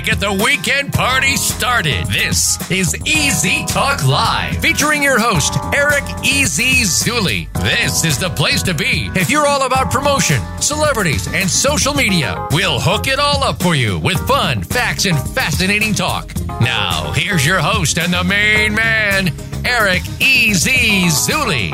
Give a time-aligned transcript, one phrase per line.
[0.00, 2.06] to get the weekend party started.
[2.06, 7.52] This is Easy Talk Live, featuring your host, Eric Easy Zuley.
[7.54, 12.46] This is the place to be if you're all about promotion, celebrities, and social media.
[12.52, 16.32] We'll hook it all up for you with fun, facts, and fascinating talk.
[16.60, 19.34] Now, here's your host and the main man,
[19.66, 21.70] Eric Easy Zuley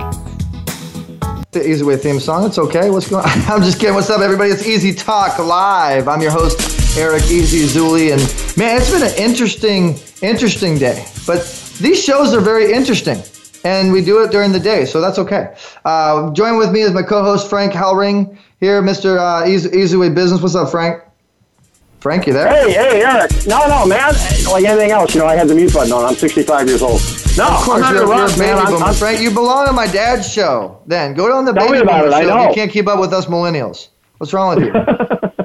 [1.53, 2.45] the Easy Way theme song.
[2.45, 2.91] It's okay.
[2.91, 3.31] What's going on?
[3.49, 3.95] I'm just kidding.
[3.95, 4.51] What's up, everybody?
[4.51, 6.07] It's Easy Talk Live.
[6.07, 8.13] I'm your host, Eric Easy Zuley.
[8.13, 11.07] And man, it's been an interesting, interesting day.
[11.27, 11.45] But
[11.79, 13.23] these shows are very interesting.
[13.65, 15.55] And we do it during the day, so that's okay.
[15.85, 19.19] Uh, join with me is my co host, Frank Halring here, Mr.
[19.19, 20.41] Uh, Easy, Easy Way Business.
[20.41, 21.03] What's up, Frank?
[21.99, 22.49] Frank, you there?
[22.49, 23.33] Hey, hey, Eric.
[23.47, 24.15] No, no, man.
[24.47, 26.05] Like anything else, you know, I had the mute button on.
[26.05, 27.01] I'm 65 years old.
[27.37, 28.59] No, of course, I'm you're, you're a man.
[28.59, 30.81] I'm, I'm, Frank, you belong on my dad's show.
[30.87, 32.49] Then go on the Tell baby it, show.
[32.49, 33.89] You can't keep up with us millennials.
[34.19, 34.73] What's wrong with you?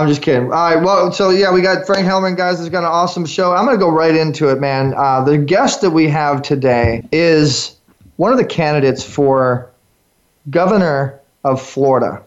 [0.00, 0.44] I'm just kidding.
[0.44, 0.82] All right.
[0.82, 2.60] Well, so yeah, we got Frank Hellman, guys.
[2.60, 3.52] It's got an awesome show.
[3.52, 4.94] I'm going to go right into it, man.
[4.96, 7.76] Uh, the guest that we have today is
[8.16, 9.70] one of the candidates for
[10.50, 12.22] governor of Florida.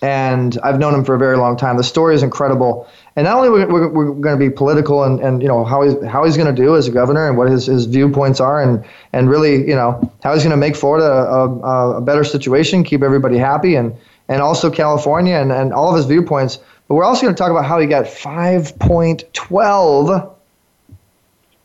[0.00, 1.76] And I've known him for a very long time.
[1.76, 5.18] The story is incredible and not only we're, we're, we're going to be political and,
[5.18, 7.50] and you know how he's how he's going to do as a governor and what
[7.50, 11.04] his, his viewpoints are and and really you know how he's going to make Florida
[11.04, 13.92] a, a, better situation, keep everybody happy, and
[14.28, 16.58] and also California and, and all of his viewpoints.
[16.86, 20.34] But we're also going to talk about how he got 5.12.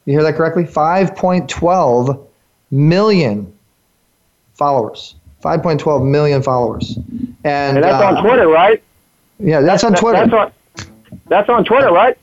[0.05, 0.65] You hear that correctly?
[0.65, 2.25] 5.12
[2.71, 3.53] million
[4.53, 5.15] followers.
[5.41, 6.97] 5.12 million followers.
[7.43, 8.81] And, and that's uh, on Twitter, right?
[9.39, 10.25] Yeah, that's, that's on Twitter.
[10.25, 10.51] That's on,
[11.27, 12.17] that's on Twitter, right?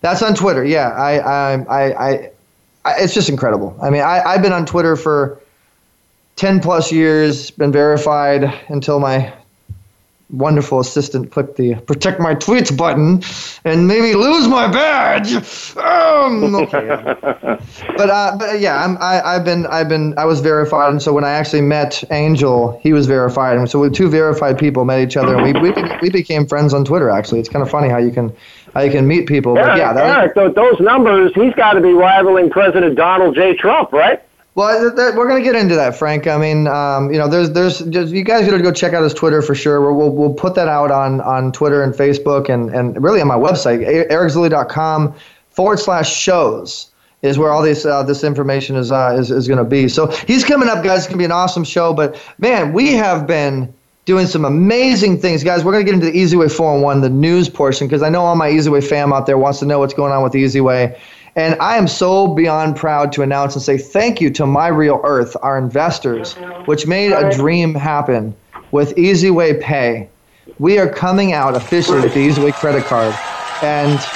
[0.00, 0.64] That's on Twitter.
[0.64, 2.30] Yeah, I, I, I, I,
[2.84, 3.76] I it's just incredible.
[3.82, 5.40] I mean, I, I've been on Twitter for
[6.36, 9.32] ten plus years, been verified until my
[10.32, 13.22] wonderful assistant click the protect my tweets button
[13.64, 15.32] and made me lose my badge.
[15.76, 16.88] Um, okay.
[17.96, 21.12] but uh, but yeah, I'm, I, I've been I've been I was verified, and so
[21.12, 25.00] when I actually met Angel, he was verified, and so we two verified people met
[25.00, 25.72] each other, and we we,
[26.02, 27.10] we became friends on Twitter.
[27.10, 28.34] Actually, it's kind of funny how you can
[28.74, 29.56] how you can meet people.
[29.56, 33.34] Eric, but yeah, that Eric, was, those numbers, he's got to be rivaling President Donald
[33.34, 33.54] J.
[33.56, 34.22] Trump, right?
[34.54, 36.26] Well, th- th- we're going to get into that, Frank.
[36.26, 39.02] I mean, um, you know, there's, there's, just, you guys got to go check out
[39.02, 39.80] his Twitter for sure.
[39.80, 43.28] We'll, we'll, we'll put that out on, on Twitter and Facebook and, and really on
[43.28, 45.14] my website, ericzuley.com
[45.50, 46.90] forward slash shows
[47.22, 49.88] is where all this, uh, this information is, uh, is, is going to be.
[49.88, 51.00] So he's coming up, guys.
[51.00, 51.92] It's going to be an awesome show.
[51.92, 53.72] But man, we have been
[54.06, 55.62] doing some amazing things, guys.
[55.62, 58.24] We're going to get into the Easy Way 411, the news portion, because I know
[58.24, 60.40] all my Easy Way fam out there wants to know what's going on with the
[60.40, 60.98] Easy Way.
[61.40, 65.00] And I am so beyond proud to announce and say thank you to My Real
[65.04, 66.34] Earth, our investors,
[66.66, 68.34] which made a dream happen
[68.72, 70.10] with Easy Way Pay.
[70.58, 73.18] We are coming out officially with the Easy Way credit card,
[73.62, 74.06] and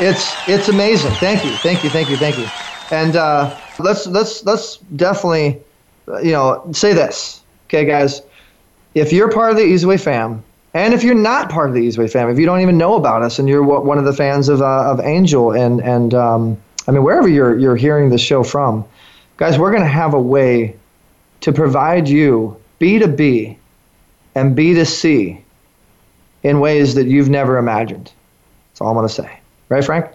[0.00, 1.14] it's it's amazing.
[1.18, 2.50] Thank you, thank you, thank you, thank you.
[2.90, 5.62] And uh, let's let's let's definitely,
[6.24, 8.20] you know, say this, okay, guys.
[8.96, 10.42] If you're part of the Easy Way fam,
[10.74, 13.22] and if you're not part of the Easyway family, if you don't even know about
[13.22, 16.90] us, and you're one of the fans of uh, of Angel, and and um, I
[16.90, 18.84] mean wherever you're you're hearing the show from,
[19.38, 20.76] guys, we're going to have a way
[21.40, 23.58] to provide you B to B
[24.34, 25.42] and B to C
[26.42, 28.12] in ways that you've never imagined.
[28.70, 29.40] That's all I'm going to say,
[29.70, 30.06] right, Frank?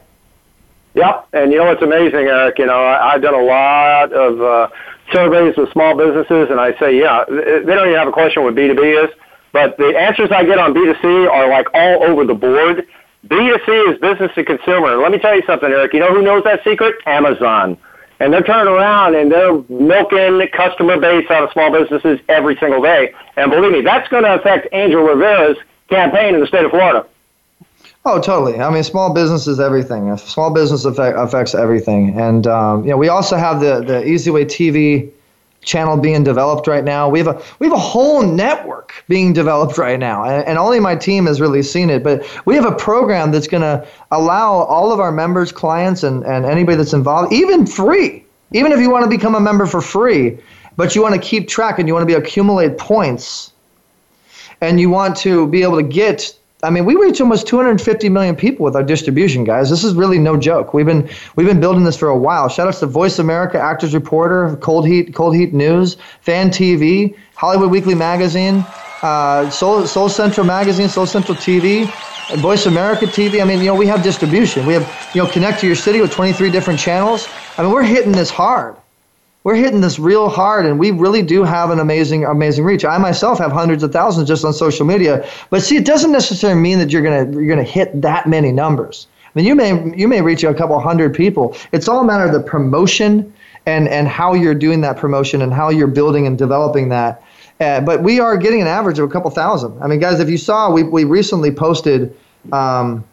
[0.93, 2.59] Yep, and you know what's amazing, Eric?
[2.59, 4.67] You know I, I've done a lot of uh,
[5.11, 8.53] surveys with small businesses, and I say, yeah, they don't even have a question what
[8.53, 9.09] B two B is
[9.53, 12.85] but the answers I get on B2C are like all over the board.
[13.27, 14.97] B2C is business to consumer.
[14.97, 15.93] Let me tell you something, Eric.
[15.93, 16.95] You know who knows that secret?
[17.05, 17.77] Amazon.
[18.19, 22.57] And they're turning around and they're milking the customer base out of small businesses every
[22.57, 23.13] single day.
[23.37, 25.57] And believe me, that's going to affect Angel Rivera's
[25.89, 27.05] campaign in the state of Florida.
[28.05, 28.59] Oh, totally.
[28.59, 30.15] I mean, small business is everything.
[30.17, 32.19] Small business affect, affects everything.
[32.19, 35.11] And, um, you know, we also have the, the Easy Way TV
[35.63, 37.09] channel being developed right now.
[37.09, 40.79] We have a we have a whole network being developed right now, and, and only
[40.79, 42.03] my team has really seen it.
[42.03, 46.23] But we have a program that's going to allow all of our members, clients, and
[46.25, 49.81] and anybody that's involved, even free, even if you want to become a member for
[49.81, 50.37] free,
[50.75, 53.51] but you want to keep track and you want to be accumulate points,
[54.61, 58.35] and you want to be able to get I mean, we reach almost 250 million
[58.37, 59.69] people with our distribution, guys.
[59.69, 60.73] This is really no joke.
[60.73, 62.47] We've been we've been building this for a while.
[62.47, 67.69] Shout out to Voice America, Actors Reporter, Cold Heat, Cold Heat News, Fan TV, Hollywood
[67.69, 68.65] Weekly Magazine,
[69.01, 71.85] uh, Soul, Soul Central Magazine, Soul Central TV,
[72.37, 73.41] Voice America TV.
[73.41, 74.65] I mean, you know, we have distribution.
[74.65, 77.27] We have you know, connect to your city with 23 different channels.
[77.57, 78.77] I mean, we're hitting this hard
[79.43, 82.97] we're hitting this real hard and we really do have an amazing amazing reach i
[82.97, 86.79] myself have hundreds of thousands just on social media but see it doesn't necessarily mean
[86.79, 89.97] that you're going to you're going to hit that many numbers I mean, you may
[89.97, 91.55] you may reach a couple hundred people.
[91.71, 93.33] It's all a matter of the promotion
[93.65, 97.23] and and how you're doing that promotion and how you're building and developing that.
[97.59, 99.81] Uh, but we are getting an average of a couple thousand.
[99.81, 102.15] I mean, guys, if you saw, we we recently posted.
[102.51, 103.03] Um,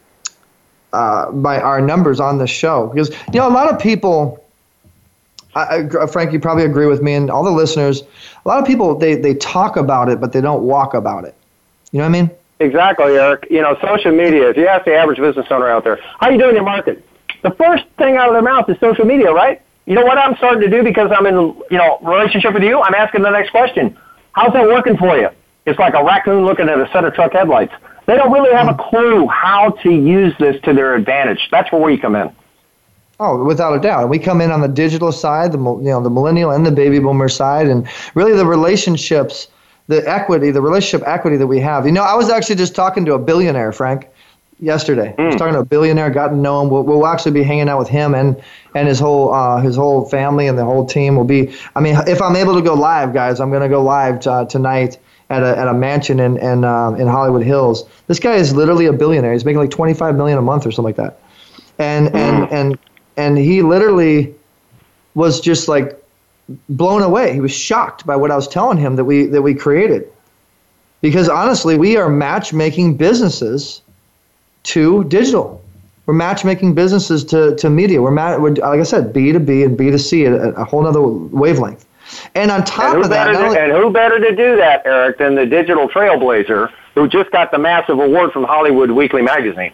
[0.92, 4.44] uh, by our numbers on the show because you know a lot of people
[5.54, 8.02] I, I, Frank, you probably agree with me, and all the listeners.
[8.44, 11.34] A lot of people they they talk about it, but they don't walk about it.
[11.92, 12.30] You know what I mean?
[12.60, 13.48] Exactly, Eric.
[13.50, 14.50] You know, social media.
[14.50, 17.04] If you ask the average business owner out there, how are you doing your market?
[17.42, 19.60] The first thing out of their mouth is social media, right?
[19.86, 22.80] You know what I'm starting to do because I'm in you know relationship with you.
[22.80, 23.96] I'm asking the next question.
[24.32, 25.30] How's that working for you?
[25.66, 27.74] It's like a raccoon looking at a set of truck headlights.
[28.06, 31.48] They don't really have a clue how to use this to their advantage.
[31.50, 32.34] That's where we come in.
[33.22, 34.08] Oh, without a doubt.
[34.08, 36.98] We come in on the digital side, the you know the millennial and the baby
[36.98, 39.48] boomer side, and really the relationships,
[39.88, 41.84] the equity, the relationship equity that we have.
[41.84, 44.08] You know, I was actually just talking to a billionaire, Frank,
[44.58, 45.14] yesterday.
[45.18, 45.20] Mm.
[45.20, 45.38] I was hmm.
[45.38, 46.70] talking to a billionaire, got to know him.
[46.70, 48.42] We'll, we'll actually be hanging out with him and
[48.74, 51.54] and his whole uh, his whole family and the whole team will be.
[51.76, 54.30] I mean, if I'm able to go live, guys, I'm going to go live t-
[54.30, 57.84] uh, tonight at a, at a mansion in in, uh, in Hollywood Hills.
[58.06, 59.34] This guy is literally a billionaire.
[59.34, 61.20] He's making like 25 million a month or something like that.
[61.78, 62.14] And mm.
[62.14, 62.78] and and
[63.16, 64.34] and he literally
[65.14, 65.96] was just like
[66.68, 67.32] blown away.
[67.32, 70.10] He was shocked by what I was telling him that we that we created.
[71.00, 73.80] Because honestly, we are matchmaking businesses
[74.64, 75.62] to digital.
[76.06, 78.02] We're matchmaking businesses to, to media.
[78.02, 80.64] We're, we're like I said, B to B and B to C at a, a
[80.64, 81.86] whole other wavelength.
[82.34, 85.18] And on top and of that, to, only, and who better to do that, Eric,
[85.18, 89.72] than the digital trailblazer who just got the massive award from Hollywood Weekly Magazine?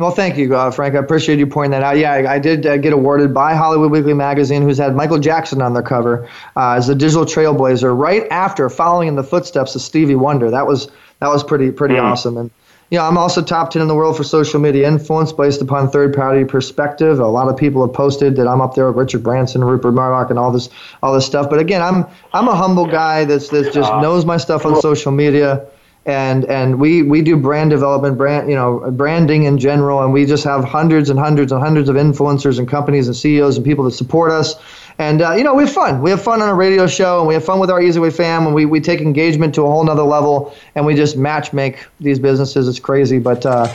[0.00, 0.94] Well, thank you, uh, Frank.
[0.94, 1.98] I appreciate you pointing that out.
[1.98, 5.60] Yeah, I, I did uh, get awarded by Hollywood Weekly Magazine, who's had Michael Jackson
[5.60, 6.26] on their cover
[6.56, 10.50] uh, as a digital trailblazer, right after following in the footsteps of Stevie Wonder.
[10.52, 10.88] That was
[11.18, 12.02] that was pretty pretty mm.
[12.02, 12.38] awesome.
[12.38, 12.50] And
[12.90, 15.90] you know, I'm also top 10 in the world for social media influence based upon
[15.90, 17.20] third party perspective.
[17.20, 20.30] A lot of people have posted that I'm up there with Richard Branson, Rupert Murdoch,
[20.30, 20.70] and all this
[21.02, 21.50] all this stuff.
[21.50, 25.12] But again, I'm I'm a humble guy that's that just knows my stuff on social
[25.12, 25.66] media
[26.06, 30.24] and and we we do brand development brand you know branding in general and we
[30.24, 33.84] just have hundreds and hundreds and hundreds of influencers and companies and CEOs and people
[33.84, 34.54] that support us.
[34.98, 36.00] And uh, you know we have fun.
[36.00, 38.16] We have fun on a radio show and we have fun with our easy EasyWay
[38.16, 41.52] fam and we, we take engagement to a whole nother level and we just match
[41.52, 42.66] make these businesses.
[42.66, 43.18] It's crazy.
[43.18, 43.66] But uh,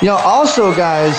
[0.00, 1.14] you know also guys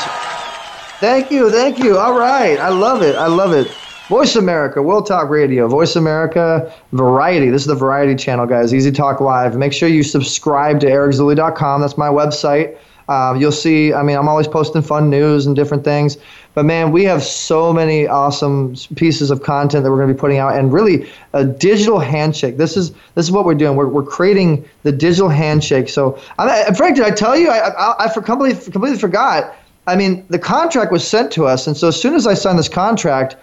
[1.00, 1.97] thank you thank you.
[2.00, 2.59] All right.
[2.59, 3.15] I love it.
[3.15, 3.67] I love it
[4.10, 7.50] Voice America, World Talk Radio, Voice America, Variety.
[7.50, 8.72] This is the Variety channel, guys.
[8.72, 9.57] Easy Talk Live.
[9.57, 11.81] Make sure you subscribe to ericzuley.com.
[11.81, 12.78] That's my website.
[13.10, 16.18] Uh, you'll see, I mean, I'm always posting fun news and different things.
[16.54, 20.19] But man, we have so many awesome pieces of content that we're going to be
[20.19, 22.58] putting out, and really a digital handshake.
[22.58, 23.75] This is this is what we're doing.
[23.75, 25.90] We're, we're creating the digital handshake.
[25.90, 27.50] So, I, Frank, did I tell you?
[27.50, 29.56] I I, I completely completely forgot.
[29.88, 32.58] I mean, the contract was sent to us, and so as soon as I signed
[32.58, 33.36] this contract,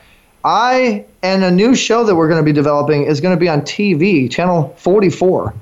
[0.45, 3.49] I and a new show that we're going to be developing is going to be
[3.49, 5.55] on TV, channel 44.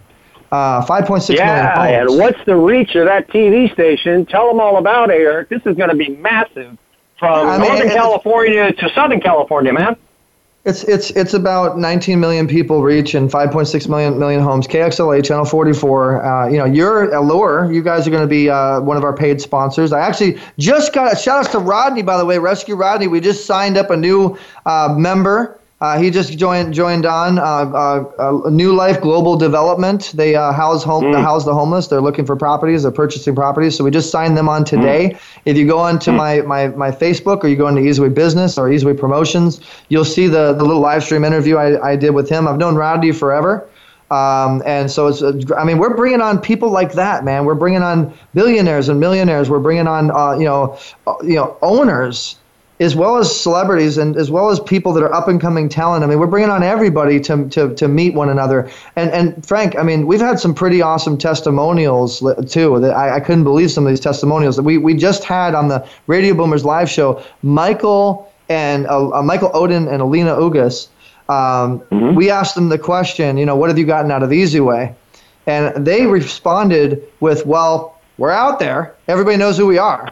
[0.53, 4.27] Uh, 5.6 yeah, million and what's the reach of that TV station?
[4.27, 5.49] Tell them all about it, Eric.
[5.49, 6.77] This is going to be massive
[7.21, 9.97] from I mean, Northern California to Southern California, man.
[10.63, 14.67] It's it's it's about 19 million people reach and 5.6 million million homes.
[14.67, 16.23] KXLA Channel 44.
[16.23, 17.73] Uh, you know, you're Allure.
[17.73, 19.91] You guys are going to be uh, one of our paid sponsors.
[19.91, 23.07] I actually just got a shout out to Rodney, by the way, Rescue Rodney.
[23.07, 24.37] We just signed up a new
[24.67, 30.13] uh, member uh, he just joined joined on uh, uh, uh New Life Global Development.
[30.15, 31.23] They uh, house home mm.
[31.23, 31.87] house the homeless.
[31.87, 32.83] They're looking for properties.
[32.83, 33.77] They're purchasing properties.
[33.77, 35.11] So we just signed them on today.
[35.11, 35.21] Mm.
[35.47, 36.17] If you go onto mm.
[36.17, 40.27] my, my my Facebook or you go into EasyWay Business or EasyWay Promotions, you'll see
[40.27, 42.47] the the little live stream interview I, I did with him.
[42.47, 43.67] I've known Rodney forever.
[44.11, 45.23] Um, and so it's,
[45.57, 47.45] I mean, we're bringing on people like that, man.
[47.45, 49.49] We're bringing on billionaires and millionaires.
[49.49, 52.37] We're bringing on, uh, you know, uh, you know, owners
[52.81, 56.03] as well as celebrities and as well as people that are up and coming talent.
[56.03, 58.71] I mean, we're bringing on everybody to, to, to meet one another.
[58.97, 62.81] And, and Frank, I mean, we've had some pretty awesome testimonials too.
[62.81, 65.69] That I, I couldn't believe some of these testimonials that we, we just had on
[65.69, 67.23] the Radio Boomers live show.
[67.43, 70.89] Michael and uh, uh, Michael Odin and Alina Ugas.
[71.29, 72.15] Um, mm-hmm.
[72.15, 74.59] We asked them the question, you know, what have you gotten out of the easy
[74.59, 74.95] way?
[75.47, 78.97] And they responded with, well, we're out there.
[79.07, 80.11] Everybody knows who we are.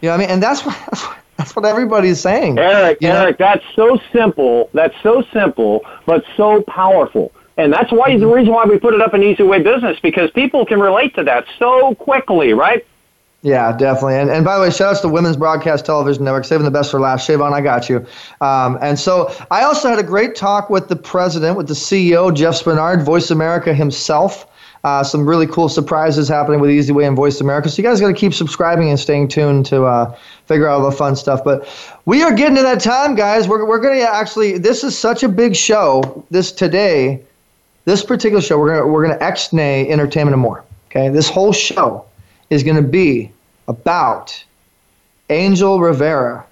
[0.00, 0.30] You know what I mean?
[0.30, 2.58] And that's what, that's what that's what everybody's saying.
[2.58, 3.46] Eric, you Eric, know?
[3.46, 4.68] that's so simple.
[4.74, 7.32] That's so simple, but so powerful.
[7.56, 8.20] And that's why mm-hmm.
[8.20, 11.22] the reason why we put it up in EasyWay Business because people can relate to
[11.24, 12.84] that so quickly, right?
[13.42, 14.16] Yeah, definitely.
[14.16, 16.90] And, and by the way, shout out to Women's Broadcast Television Network, saving the best
[16.90, 17.28] for last.
[17.28, 18.04] Shavon, I got you.
[18.40, 22.34] Um, and so I also had a great talk with the president, with the CEO,
[22.34, 24.46] Jeff Spenard, Voice America himself.
[24.84, 27.68] Uh, some really cool surprises happening with Easy Way and Voice America.
[27.68, 30.16] So you guys got to keep subscribing and staying tuned to uh,
[30.46, 31.42] figure out all the fun stuff.
[31.42, 31.68] But
[32.06, 33.48] we are getting to that time, guys.
[33.48, 37.22] We're, we're going to actually, this is such a big show this today.
[37.84, 40.64] This particular show, we're going we're gonna X-nay Entertainment and More.
[40.90, 42.04] Okay, this whole show
[42.50, 43.32] is going to be
[43.66, 44.44] about
[45.30, 46.46] Angel Rivera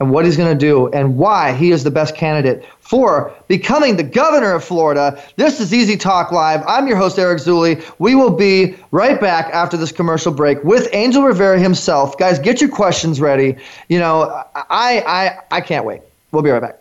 [0.00, 3.96] and what he's going to do and why he is the best candidate for becoming
[3.96, 5.22] the governor of Florida.
[5.36, 6.62] This is Easy Talk Live.
[6.66, 7.84] I'm your host, Eric Zuley.
[7.98, 12.16] We will be right back after this commercial break with Angel Rivera himself.
[12.18, 13.56] Guys, get your questions ready.
[13.88, 16.02] You know, I, I, I can't wait.
[16.32, 16.78] We'll be right back.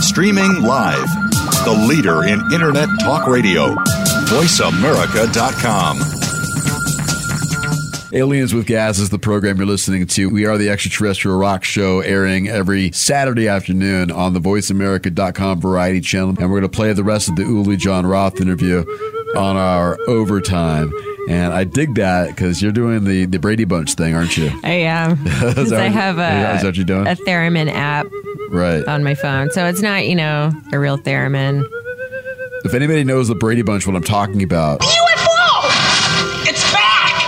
[0.00, 1.08] Streaming live,
[1.64, 3.74] the leader in Internet Talk Radio
[4.34, 6.00] VoiceAmerica.com.
[8.12, 10.28] Aliens with Gas is the program you're listening to.
[10.28, 16.30] We are the extraterrestrial rock show airing every Saturday afternoon on the voiceamerica.com variety channel.
[16.30, 18.80] And we're going to play the rest of the Uli John Roth interview
[19.36, 20.92] on our overtime.
[21.28, 24.50] And I dig that because you're doing the, the Brady Bunch thing, aren't you?
[24.64, 25.16] I am.
[25.24, 27.06] Because I have a, is that what you're doing?
[27.06, 28.08] a theremin app
[28.50, 28.84] right.
[28.88, 29.52] on my phone.
[29.52, 31.64] So it's not, you know, a real theremin.
[32.74, 34.80] If anybody knows the Brady Bunch, what I'm talking about.
[34.80, 36.44] UFO!
[36.44, 37.22] It's back!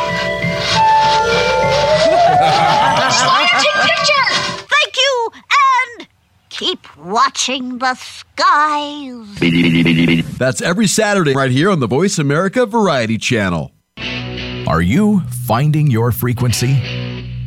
[3.86, 4.66] picture!
[4.66, 5.30] Thank you,
[6.00, 6.08] and
[6.48, 9.38] keep watching the skies.
[10.36, 13.70] That's every Saturday right here on the Voice America Variety Channel.
[14.66, 16.95] Are you finding your frequency?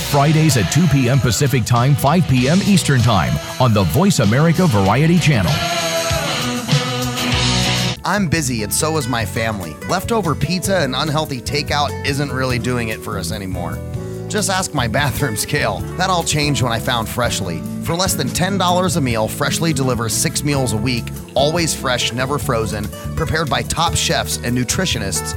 [0.00, 1.18] Fridays at 2 p.m.
[1.18, 2.58] Pacific Time, 5 p.m.
[2.66, 5.52] Eastern Time on the Voice America Variety Channel.
[8.04, 9.74] I'm busy and so is my family.
[9.88, 13.78] Leftover pizza and unhealthy takeout isn't really doing it for us anymore.
[14.28, 15.78] Just ask my bathroom scale.
[15.98, 17.60] That all changed when I found Freshly.
[17.84, 22.38] For less than $10 a meal, Freshly delivers six meals a week, always fresh, never
[22.38, 22.84] frozen,
[23.16, 25.36] prepared by top chefs and nutritionists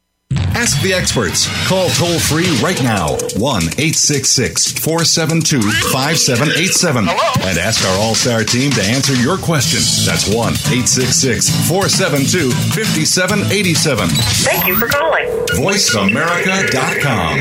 [0.53, 1.47] Ask the experts.
[1.67, 8.69] Call toll free right now 1 866 472 5787 and ask our All Star team
[8.71, 9.79] to answer your question.
[10.05, 14.09] That's 1 866 472 5787.
[14.09, 15.25] Thank you for calling.
[15.55, 17.39] VoiceAmerica.com.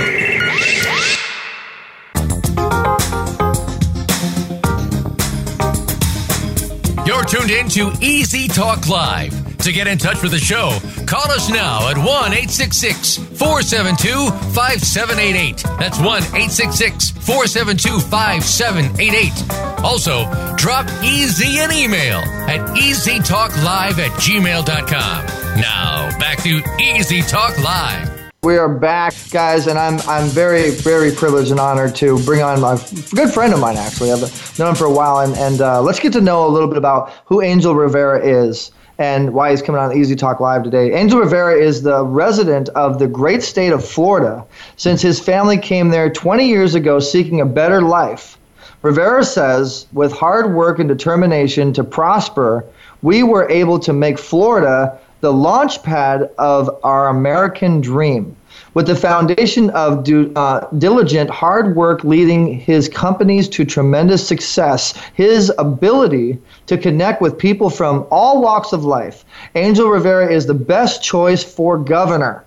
[7.06, 9.39] You're tuned in to Easy Talk Live.
[9.62, 15.62] To get in touch with the show, call us now at 1 866 472 5788.
[15.78, 19.84] That's 1 866 472 5788.
[19.84, 20.24] Also,
[20.56, 25.26] drop Easy an email at easytalklive at gmail.com.
[25.60, 28.32] Now, back to Easy Talk Live.
[28.42, 32.62] We are back, guys, and I'm I'm very very privileged and honored to bring on
[32.62, 32.82] my
[33.14, 33.76] good friend of mine.
[33.76, 36.48] Actually, I've known him for a while, and and uh, let's get to know a
[36.48, 40.62] little bit about who Angel Rivera is and why he's coming on Easy Talk Live
[40.62, 40.92] today.
[40.92, 44.44] Angel Rivera is the resident of the great state of Florida
[44.76, 48.36] since his family came there 20 years ago seeking a better life.
[48.82, 52.62] Rivera says, with hard work and determination to prosper,
[53.00, 58.36] we were able to make Florida the launch pad of our American dream.
[58.72, 65.52] With the foundation of uh, diligent hard work leading his companies to tremendous success, his
[65.58, 69.24] ability to connect with people from all walks of life,
[69.56, 72.44] Angel Rivera is the best choice for governor.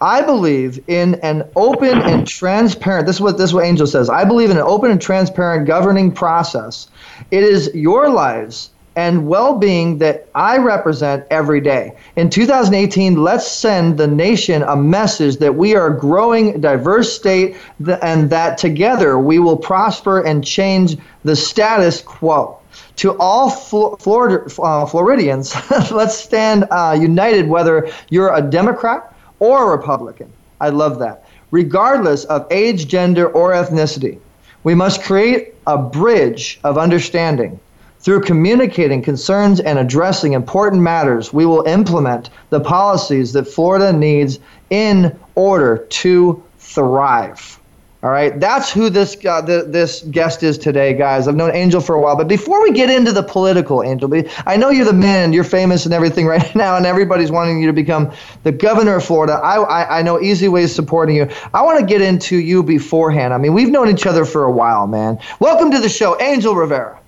[0.00, 3.06] I believe in an open and transparent.
[3.06, 4.10] This is what this is what Angel says.
[4.10, 6.88] I believe in an open and transparent governing process.
[7.30, 11.96] It is your lives and well being that I represent every day.
[12.16, 17.56] In 2018, let's send the nation a message that we are a growing, diverse state
[18.02, 22.58] and that together we will prosper and change the status quo.
[22.96, 25.54] To all Florida, uh, Floridians,
[25.90, 30.32] let's stand uh, united whether you're a Democrat or a Republican.
[30.60, 31.24] I love that.
[31.50, 34.18] Regardless of age, gender, or ethnicity,
[34.62, 37.60] we must create a bridge of understanding
[38.04, 44.38] through communicating concerns and addressing important matters, we will implement the policies that Florida needs
[44.68, 47.58] in order to thrive.
[48.02, 51.26] All right, that's who this uh, the, this guest is today, guys.
[51.26, 54.12] I've known Angel for a while, but before we get into the political, Angel,
[54.44, 57.66] I know you're the man, you're famous and everything right now, and everybody's wanting you
[57.68, 59.40] to become the governor of Florida.
[59.42, 61.30] I I, I know Easy Way is supporting you.
[61.54, 63.32] I want to get into you beforehand.
[63.32, 65.18] I mean, we've known each other for a while, man.
[65.40, 67.00] Welcome to the show, Angel Rivera.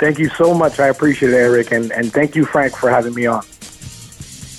[0.00, 0.80] Thank you so much.
[0.80, 3.44] I appreciate it, Eric, and, and thank you, Frank, for having me on.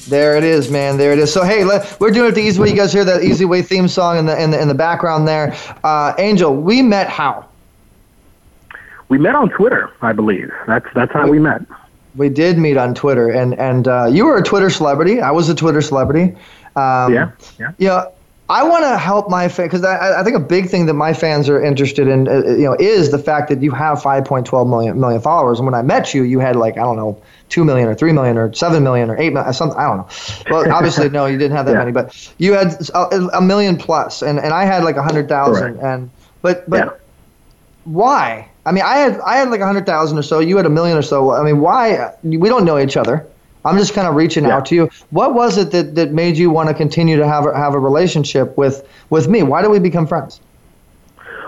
[0.08, 0.98] There it is, man.
[0.98, 1.34] There it is.
[1.34, 2.70] So hey, let, we're doing it the easy way.
[2.70, 5.28] You guys hear that easy way theme song in the in the, in the background
[5.28, 5.56] there.
[5.84, 7.48] Uh, Angel, we met how?
[9.10, 10.52] We met on Twitter, I believe.
[10.68, 11.62] That's that's how we, we met.
[12.16, 15.22] We did meet on Twitter, and and uh, you were a Twitter celebrity.
[15.22, 16.36] I was a Twitter celebrity.
[16.76, 17.72] Um, yeah, yeah.
[17.78, 18.12] You know,
[18.52, 21.14] I want to help my fans because I, I, think a big thing that my
[21.14, 24.70] fans are interested in, uh, uh you know, is the fact that you have 5.12
[24.70, 25.60] million million followers.
[25.60, 28.12] And when I met you, you had like I don't know, two million or three
[28.12, 29.80] million or seven million or eight million, uh, something.
[29.80, 30.08] I don't know.
[30.50, 31.78] Well, obviously, no, you didn't have that yeah.
[31.78, 35.04] many, but you had uh, a, a, million plus, and, and I had like a
[35.04, 35.80] hundred thousand.
[35.80, 36.10] And
[36.42, 36.92] but but yeah.
[37.86, 38.50] why?
[38.66, 40.40] I mean, I had I had like a hundred thousand or so.
[40.40, 41.32] You had a million or so.
[41.32, 42.16] I mean, why?
[42.22, 43.26] We don't know each other.
[43.64, 44.56] I'm just kind of reaching yeah.
[44.56, 44.90] out to you.
[45.12, 47.80] What was it that, that made you want to continue to have a, have a
[47.80, 49.44] relationship with, with me?
[49.44, 50.42] Why did we become friends?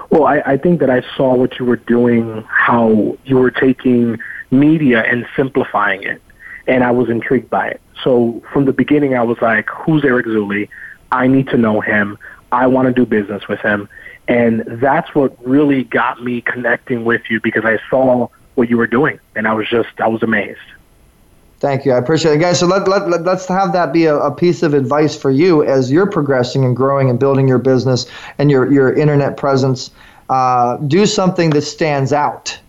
[0.10, 4.20] Well, I, I think that I saw what you were doing, how you were taking
[4.52, 6.22] media and simplifying it,
[6.68, 7.82] and I was intrigued by it.
[8.04, 10.70] So from the beginning, I was like, who's Eric Zuley?
[11.12, 12.20] I need to know him.
[12.52, 13.90] I want to do business with him.
[14.28, 18.88] And that's what really got me connecting with you because I saw what you were
[18.88, 20.60] doing, and I was just, I was amazed.
[21.64, 21.94] Thank you.
[21.94, 22.60] I appreciate it, guys.
[22.60, 25.64] So let, let, let, us have that be a, a, piece of advice for you
[25.64, 28.06] as you're progressing and growing and building your business
[28.38, 29.90] and your, your internet presence.
[30.28, 32.60] Uh, do something that stands out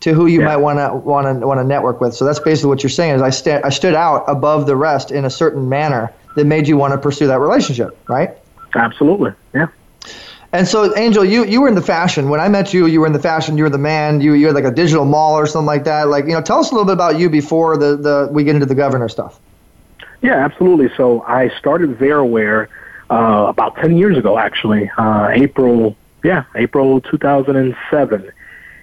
[0.00, 0.48] to who you yeah.
[0.48, 2.14] might want to want to want to network with.
[2.14, 5.10] So that's basically what you're saying is I, sta- I stood out above the rest
[5.10, 8.36] in a certain manner that made you want to pursue that relationship, right?
[8.74, 9.32] Absolutely.
[9.54, 9.68] Yeah.
[10.54, 12.28] And so, Angel, you, you were in the fashion.
[12.28, 13.56] When I met you, you were in the fashion.
[13.56, 14.20] You were the man.
[14.20, 16.08] You you had like a digital mall or something like that.
[16.08, 18.54] Like, you know, tell us a little bit about you before the, the we get
[18.54, 19.40] into the governor stuff.
[20.20, 20.90] Yeah, absolutely.
[20.96, 22.68] So I started Veraware
[23.10, 25.96] uh, about ten years ago, actually, uh, April.
[26.22, 28.30] Yeah, April 2007,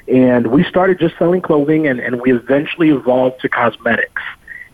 [0.09, 4.21] and we started just selling clothing, and, and we eventually evolved to cosmetics.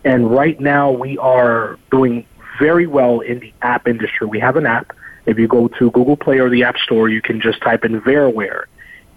[0.04, 2.26] And right now, we are doing
[2.58, 4.26] very well in the app industry.
[4.26, 4.96] We have an app
[5.26, 8.00] if you go to Google Play or the App Store, you can just type in
[8.00, 8.64] Veraware,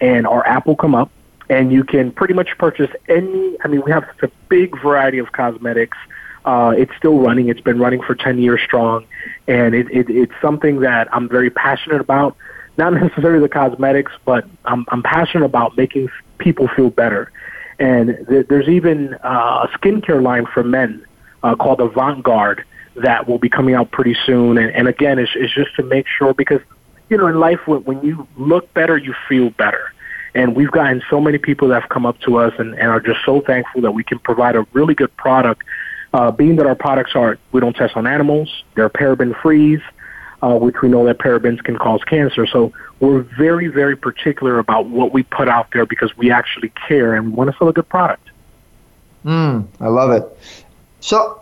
[0.01, 1.11] and our app will come up,
[1.49, 3.57] and you can pretty much purchase any.
[3.63, 5.97] I mean, we have such a big variety of cosmetics.
[6.45, 7.49] Uh, it's still running.
[7.49, 9.05] It's been running for 10 years strong,
[9.47, 12.35] and it, it, it's something that I'm very passionate about.
[12.77, 17.31] Not necessarily the cosmetics, but I'm, I'm passionate about making people feel better.
[17.77, 21.05] And th- there's even uh, a skincare line for men
[21.43, 22.65] uh, called Avant Garde
[23.01, 24.57] that will be coming out pretty soon.
[24.57, 26.61] And, and again, it's, it's just to make sure because,
[27.09, 29.93] you know, in life, when, when you look better, you feel better.
[30.35, 32.99] And we've gotten so many people that have come up to us and, and are
[32.99, 35.63] just so thankful that we can provide a really good product.
[36.13, 39.79] Uh, being that our products are, we don't test on animals, they're paraben free,
[40.41, 42.47] uh, which we know that parabens can cause cancer.
[42.47, 47.15] So we're very, very particular about what we put out there because we actually care
[47.15, 48.29] and we want to sell a good product.
[49.25, 50.37] Mm, I love it.
[50.99, 51.38] So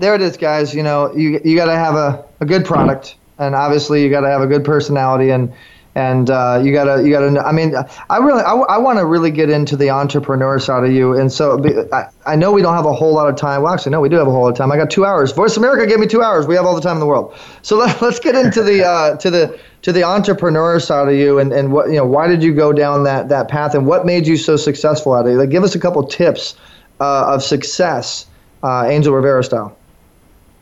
[0.00, 0.74] there it is, guys.
[0.74, 4.20] You know, you you got to have a, a good product, and obviously you got
[4.20, 5.52] to have a good personality, and
[5.96, 7.40] and uh, you gotta you gotta.
[7.40, 7.74] I mean,
[8.10, 11.32] I really I, I want to really get into the entrepreneur side of you, and
[11.32, 11.58] so
[11.90, 13.62] I, I know we don't have a whole lot of time.
[13.62, 14.70] Well, actually, no, we do have a whole lot of time.
[14.70, 15.32] I got two hours.
[15.32, 16.46] Voice America gave me two hours.
[16.46, 17.34] We have all the time in the world.
[17.62, 21.38] So let, let's get into the uh, to the to the entrepreneur side of you,
[21.38, 22.04] and, and what you know.
[22.04, 25.26] Why did you go down that that path, and what made you so successful at
[25.26, 25.30] it?
[25.30, 26.56] Like, give us a couple tips
[27.00, 28.26] uh, of success,
[28.66, 29.76] uh, Angel Rivera style.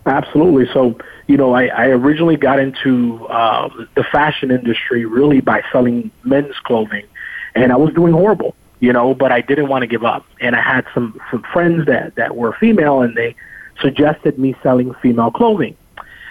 [0.07, 0.67] Absolutely.
[0.75, 6.11] So, you know, I, I originally got into uh, the fashion industry really by selling
[6.25, 7.07] men's clothing,
[7.55, 10.27] and I was doing horrible, you know, but I didn't want to give up.
[10.41, 13.35] And I had some some friends that that were female, and they
[13.81, 15.75] suggested me selling female clothing,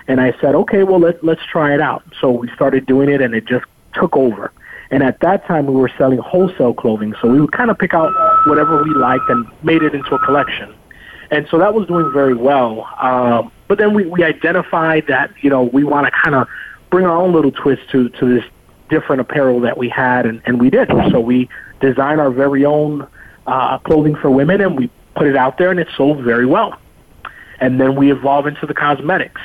[0.07, 2.03] and I said, okay, well let's let's try it out.
[2.21, 4.51] So we started doing it, and it just took over.
[4.91, 7.95] And at that time, we were selling wholesale clothing, so we would kind of pick
[7.95, 8.13] out
[8.45, 10.71] whatever we liked and made it into a collection.
[11.33, 12.87] And so that was doing very well.
[13.01, 16.47] Um, but then we, we identified that you know we want to kind of
[16.91, 18.43] bring our own little twist to to this
[18.89, 20.89] different apparel that we had, and, and we did.
[21.09, 23.07] So we designed our very own
[23.47, 26.77] uh, clothing for women, and we put it out there, and it sold very well.
[27.59, 29.41] And then we evolved into the cosmetics,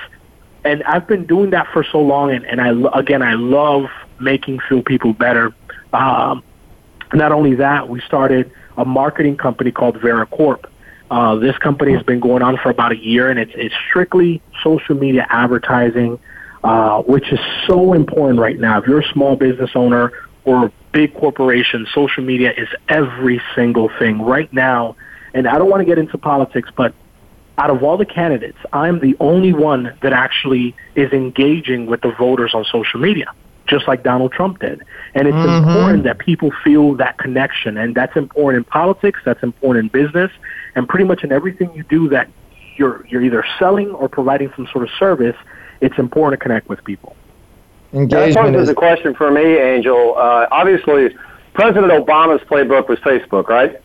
[0.65, 3.87] and I've been doing that for so long, and, and I again I love
[4.21, 5.55] making feel people better.
[5.95, 6.43] Um,
[7.15, 10.71] not only that, we started a marketing company called Vera Corp.
[11.11, 14.43] Uh, this company has been going on for about a year, and it's, it's strictly
[14.63, 16.19] social media advertising,
[16.65, 18.79] uh, which is so important right now.
[18.81, 20.13] If you're a small business owner
[20.45, 24.97] or a big corporation, social media is every single thing right now.
[25.33, 26.93] And I don't want to get into politics, but
[27.57, 32.13] out of all the candidates, I'm the only one that actually is engaging with the
[32.13, 33.33] voters on social media
[33.69, 34.83] just like Donald Trump did.
[35.15, 35.61] And it's Mhm.
[35.61, 37.77] important that people feel that connection.
[37.77, 40.33] And that's important in politics, that's important in business,
[40.79, 42.29] and pretty much in everything you do that
[42.77, 45.35] you're, you're either selling or providing some sort of service,
[45.81, 47.17] it's important to connect with people.
[47.93, 50.15] Engagement is a question for me, Angel.
[50.17, 51.17] Uh, obviously,
[51.55, 53.81] President Obama's playbook was Facebook, right?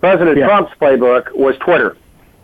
[0.00, 0.46] President Yeah.
[0.46, 1.96] Trump's playbook was Twitter.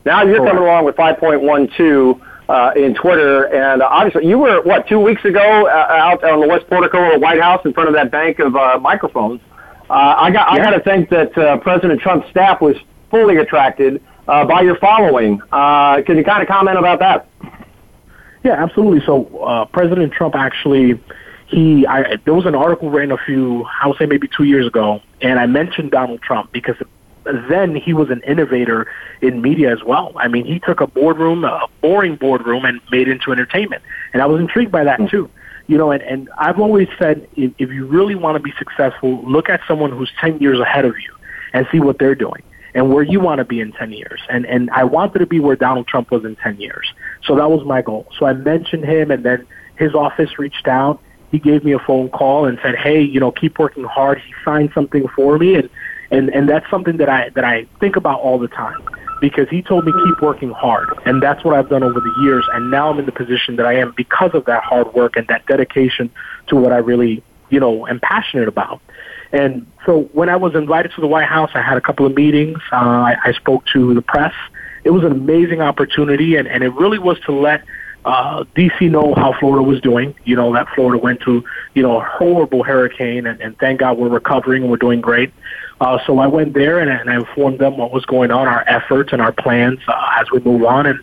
[0.06, 0.54] Now you're Correct.
[0.54, 5.66] coming along with 5.12 uh, in Twitter, and obviously you were what two weeks ago
[5.66, 8.38] uh, out on the West Portico of the White House in front of that bank
[8.38, 9.42] of uh, microphones.
[9.90, 12.76] Uh, I got I got to think that uh, President Trump's staff was
[13.10, 15.40] fully attracted uh, by your following.
[15.52, 17.26] Uh, can you kind of comment about that?
[18.44, 19.04] Yeah, absolutely.
[19.04, 21.00] So uh, President Trump actually,
[21.46, 24.66] he, I, there was an article written a few, I would say maybe two years
[24.66, 26.76] ago, and I mentioned Donald Trump because
[27.24, 30.12] then he was an innovator in media as well.
[30.16, 34.22] I mean, he took a boardroom, a boring boardroom, and made it into entertainment, and
[34.22, 35.28] I was intrigued by that too.
[35.66, 39.22] You know, and, and I've always said if, if you really want to be successful,
[39.22, 41.14] look at someone who's 10 years ahead of you
[41.52, 42.42] and see what they're doing
[42.74, 44.20] and where you want to be in 10 years.
[44.28, 46.92] And, and I wanted to be where Donald Trump was in 10 years.
[47.24, 48.06] So that was my goal.
[48.18, 51.00] So I mentioned him, and then his office reached out.
[51.30, 54.34] He gave me a phone call and said, "Hey, you know, keep working hard." He
[54.44, 55.70] signed something for me, and
[56.10, 58.82] and and that's something that I that I think about all the time
[59.20, 62.44] because he told me keep working hard, and that's what I've done over the years.
[62.52, 65.26] And now I'm in the position that I am because of that hard work and
[65.28, 66.10] that dedication
[66.48, 68.80] to what I really, you know, am passionate about.
[69.32, 72.14] And so when I was invited to the White House, I had a couple of
[72.14, 72.58] meetings.
[72.72, 74.34] Uh, I, I spoke to the press.
[74.82, 77.64] It was an amazing opportunity, and, and it really was to let
[78.04, 80.14] uh, DC know how Florida was doing.
[80.24, 83.98] You know, that Florida went through, you know, a horrible hurricane, and, and thank God
[83.98, 85.32] we're recovering and we're doing great.
[85.80, 88.64] Uh, so I went there and, and I informed them what was going on, our
[88.66, 90.86] efforts and our plans uh, as we move on.
[90.86, 91.00] And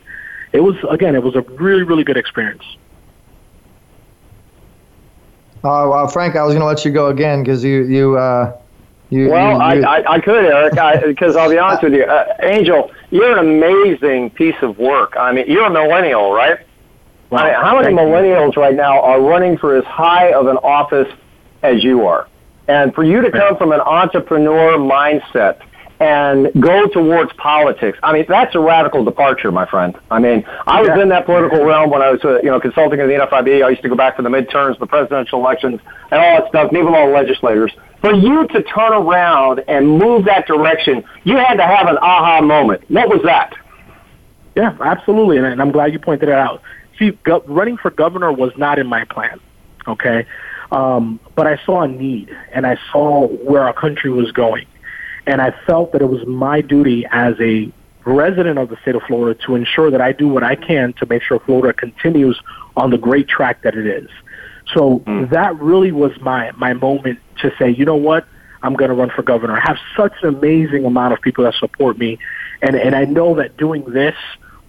[0.53, 2.63] it was, again, it was a really, really good experience.
[5.63, 8.57] Uh, well, Frank, I was going to let you go again because you you uh,
[9.09, 9.29] you.
[9.29, 12.35] Well, you, you, I, I, I could, Eric, because I'll be honest with you, uh,
[12.41, 15.15] Angel, you're an amazing piece of work.
[15.17, 16.59] I mean, you're a millennial, right?
[17.31, 18.05] I mean, how many Thank you.
[18.05, 21.11] millennials right now are running for as high of an office
[21.63, 22.27] as you are?
[22.67, 25.61] And for you to come from an entrepreneur mindset
[25.99, 29.97] and go towards politics, I mean, that's a radical departure, my friend.
[30.11, 31.01] I mean, I was Yeah.
[31.01, 33.63] in that political realm when I was, uh, you know, consulting in the NFIB.
[33.63, 35.79] I used to go back for the midterms, the presidential elections,
[36.11, 37.71] and all that stuff, and even all the legislators.
[38.01, 42.41] For you to turn around and move that direction, you had to have an aha
[42.41, 42.83] moment.
[42.89, 43.55] What was that?
[44.55, 46.61] Yeah, absolutely, and, and I'm glad you pointed it out.
[46.99, 49.39] See, go, running for governor was not in my plan,
[49.87, 50.25] okay,
[50.71, 54.65] um, but I saw a need, and I saw where our country was going,
[55.27, 57.71] and I felt that it was my duty as a
[58.05, 61.05] resident of the state of Florida to ensure that I do what I can to
[61.05, 62.41] make sure Florida continues
[62.77, 64.09] on the great track that it is.
[64.73, 65.25] So hmm.
[65.31, 68.25] that really was my my moment to say, you know what,
[68.63, 69.57] I'm going to run for governor.
[69.57, 72.17] I have such an amazing amount of people that support me,
[72.61, 74.15] and and I know that doing this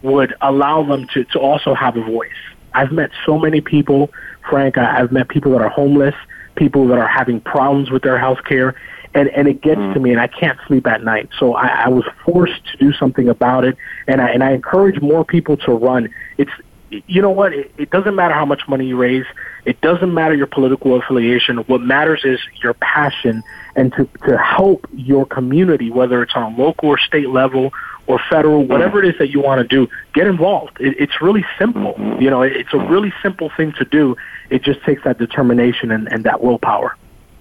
[0.03, 2.31] would allow them to to also have a voice.
[2.75, 4.11] I've met so many people,
[4.51, 4.77] Frank.
[4.77, 6.15] I, I've met people that are homeless,
[6.57, 8.75] people that are having problems with their health care,
[9.15, 9.95] and and it gets mm.
[9.95, 11.29] to me, and I can't sleep at night.
[11.39, 15.01] So I, I was forced to do something about it, and I and I encourage
[15.01, 16.13] more people to run.
[16.37, 16.51] It's
[16.91, 17.53] you know what?
[17.53, 19.27] It, it doesn't matter how much money you raise.
[19.65, 21.59] It doesn't matter your political affiliation.
[21.59, 23.43] What matters is your passion
[23.77, 27.73] and to, to help your community, whether it's on a local or state level
[28.07, 28.69] or federal, mm.
[28.69, 30.81] whatever it is that you want to do, get involved.
[30.81, 31.95] It, it's really simple.
[31.95, 32.23] Mm-hmm.
[32.23, 32.89] You know, it, it's a mm.
[32.89, 34.17] really simple thing to do.
[34.49, 36.97] It just takes that determination and, and that willpower.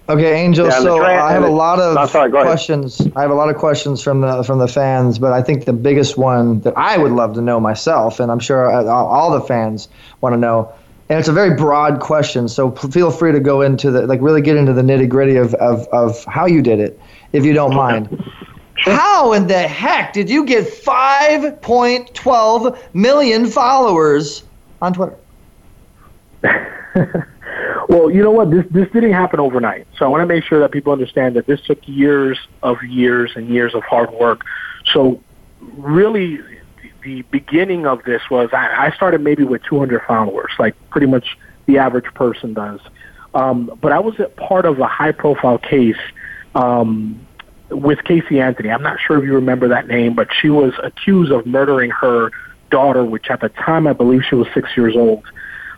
[0.08, 0.66] Okay, Angel.
[0.66, 3.06] Yeah, so tra- I have a lot of No, sorry, questions.
[3.14, 5.74] I have a lot of questions from the from the fans, but I think the
[5.74, 9.30] biggest one that I would love to know myself, and I'm sure uh, all, all
[9.32, 9.88] the fans
[10.22, 10.72] want to know,
[11.10, 12.48] and it's a very broad question.
[12.48, 15.36] So p- feel free to go into the like really get into the nitty gritty
[15.36, 16.98] of, of of how you did it,
[17.32, 18.08] if you don't mind.
[18.78, 24.42] How in the heck did you get 5.12 million followers
[24.80, 25.18] on Twitter?
[27.88, 28.50] Well, you know what?
[28.50, 29.86] This this didn't happen overnight.
[29.96, 33.32] So I want to make sure that people understand that this took years of years
[33.34, 34.42] and years of hard work.
[34.92, 35.22] So
[35.60, 36.38] really,
[37.02, 41.38] the beginning of this was I, I started maybe with 200 followers, like pretty much
[41.64, 42.80] the average person does.
[43.34, 45.96] Um, but I was part of a high profile case
[46.54, 47.18] um,
[47.70, 48.70] with Casey Anthony.
[48.70, 52.30] I'm not sure if you remember that name, but she was accused of murdering her
[52.70, 55.24] daughter, which at the time I believe she was six years old.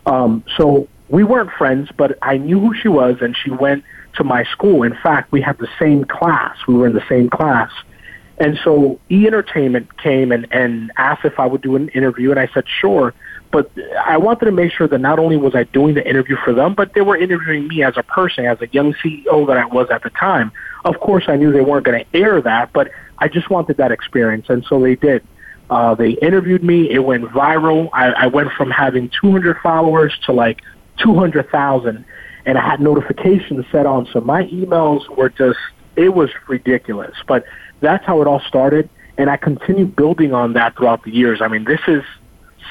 [0.05, 3.83] Um, so we weren't friends, but I knew who she was, and she went
[4.15, 4.83] to my school.
[4.83, 6.55] In fact, we had the same class.
[6.67, 7.69] We were in the same class.
[8.37, 12.39] And so E Entertainment came and, and asked if I would do an interview, and
[12.39, 13.13] I said, sure.
[13.51, 13.69] But
[14.05, 16.73] I wanted to make sure that not only was I doing the interview for them,
[16.73, 19.89] but they were interviewing me as a person, as a young CEO that I was
[19.91, 20.53] at the time.
[20.85, 23.91] Of course, I knew they weren't going to air that, but I just wanted that
[23.91, 25.27] experience, and so they did.
[25.69, 26.89] Uh, they interviewed me.
[26.89, 27.89] It went viral.
[27.93, 30.61] I, I went from having 200 followers to like
[31.01, 32.05] 200,000,
[32.45, 34.07] and I had notifications set on.
[34.07, 35.59] So my emails were just,
[35.95, 37.15] it was ridiculous.
[37.27, 37.45] But
[37.81, 41.41] that's how it all started, and I continued building on that throughout the years.
[41.41, 42.03] I mean, this is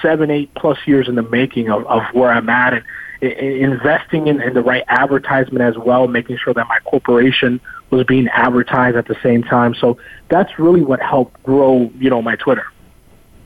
[0.02, 2.84] seven, eight plus years in the making of, of where I'm at, and
[3.22, 8.06] i- investing in, in the right advertisement as well, making sure that my corporation was
[8.06, 9.74] being advertised at the same time.
[9.74, 12.64] So that's really what helped grow, you know, my Twitter.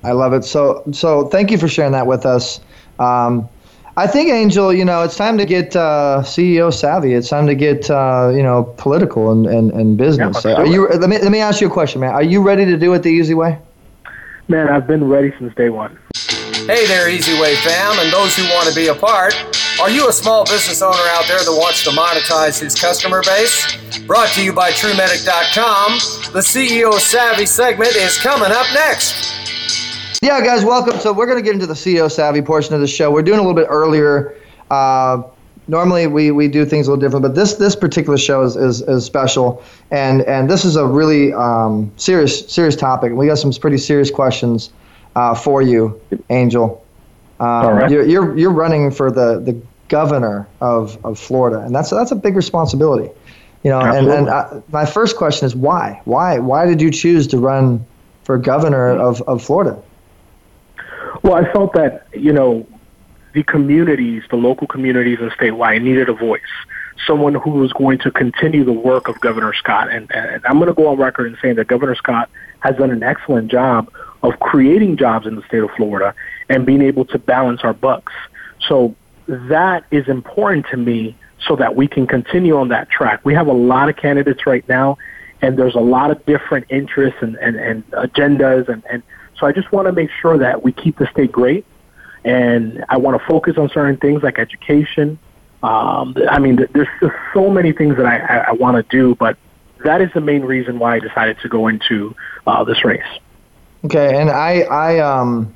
[0.04, 0.44] I love it.
[0.44, 2.60] So, so thank you for sharing that with us.
[2.98, 3.48] Um,
[3.96, 7.14] I think, Angel, you know, it's time to get uh, CEO savvy.
[7.14, 10.44] It's time to get, uh, you know, political and, and, and business.
[10.44, 10.88] let's Are you?
[10.88, 11.00] it.
[11.00, 12.10] Let me let me ask you a question, man.
[12.10, 13.58] Are you ready to do it the easy way?
[14.48, 15.96] Man, I've been ready since day one.
[16.66, 19.34] Hey there, Easy Way fam, and those who want to be a part.
[19.80, 23.76] Are you a small business owner out there that wants to monetize his customer base?
[24.06, 29.34] Brought to you by TrueMedic.com, the CEO Savvy segment is coming up next.
[30.24, 30.98] Yeah, guys, welcome.
[31.00, 33.10] So we're going to get into the CEO savvy portion of the show.
[33.10, 34.34] We're doing a little bit earlier.
[34.70, 35.22] Uh,
[35.68, 38.80] normally we, we do things a little different, but this this particular show is, is,
[38.80, 43.12] is special, and and this is a really um, serious serious topic.
[43.12, 44.72] We got some pretty serious questions
[45.14, 46.82] uh, for you, Angel.
[47.38, 47.90] Um, All right.
[47.90, 52.16] You're, you're you're running for the, the governor of, of Florida, and that's that's a
[52.16, 53.10] big responsibility.
[53.62, 54.16] You know, Absolutely.
[54.16, 57.84] and and uh, my first question is why why why did you choose to run
[58.22, 59.78] for governor of, of Florida?
[61.24, 62.66] Well, I felt that, you know,
[63.32, 66.42] the communities, the local communities and statewide needed a voice.
[67.06, 69.90] Someone who was going to continue the work of Governor Scott.
[69.90, 72.28] And, and I'm going to go on record and saying that Governor Scott
[72.60, 73.90] has done an excellent job
[74.22, 76.14] of creating jobs in the state of Florida
[76.50, 78.12] and being able to balance our bucks.
[78.68, 78.94] So
[79.26, 81.16] that is important to me
[81.48, 83.24] so that we can continue on that track.
[83.24, 84.98] We have a lot of candidates right now,
[85.40, 88.68] and there's a lot of different interests and, and, and agendas.
[88.68, 89.02] And, and
[89.44, 91.66] so I just want to make sure that we keep the state great.
[92.24, 95.18] And I want to focus on certain things like education.
[95.62, 99.14] Um, I mean, there's just so many things that I, I, I want to do,
[99.16, 99.36] but
[99.84, 103.02] that is the main reason why I decided to go into uh, this race.
[103.84, 105.52] Okay, and I I um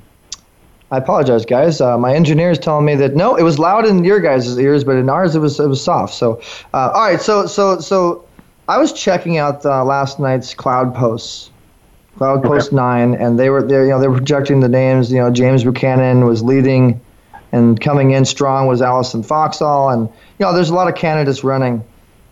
[0.91, 1.81] I apologize, guys.
[1.81, 4.83] Uh, my engineer is telling me that no, it was loud in your guys' ears,
[4.83, 6.13] but in ours it was it was soft.
[6.13, 6.39] So,
[6.75, 7.19] uh, all right.
[7.19, 8.23] So so so
[8.67, 11.49] I was checking out uh, last night's cloud posts,
[12.19, 15.09] cloud post nine, and they were they you know they were projecting the names.
[15.09, 16.99] You know, James Buchanan was leading,
[17.53, 21.45] and coming in strong was Alison Foxall, and you know there's a lot of candidates
[21.45, 21.81] running,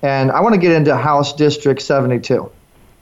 [0.01, 2.51] and I want to get into House District 72.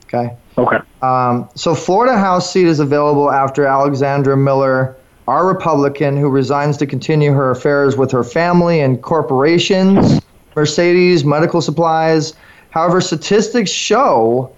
[0.04, 0.36] Okay.
[0.60, 0.78] Okay.
[1.02, 4.95] Um, so Florida House seat is available after Alexandra Miller,
[5.28, 10.21] our Republican who resigns to continue her affairs with her family and corporations,
[10.56, 12.36] Mercedes Medical Supplies.
[12.69, 14.55] However, statistics show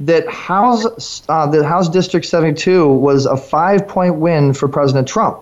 [0.00, 5.38] that House uh, House District 72 was a five-point win for President Trump.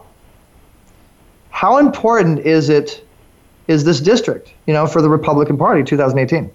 [1.50, 3.04] How important is it?
[3.68, 6.50] Is this district, you know, for the Republican Party, 2018?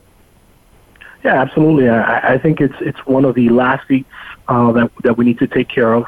[1.24, 1.90] Yeah, absolutely.
[1.90, 4.10] I, I think it's it's one of the last seats
[4.48, 6.06] uh, that that we need to take care of,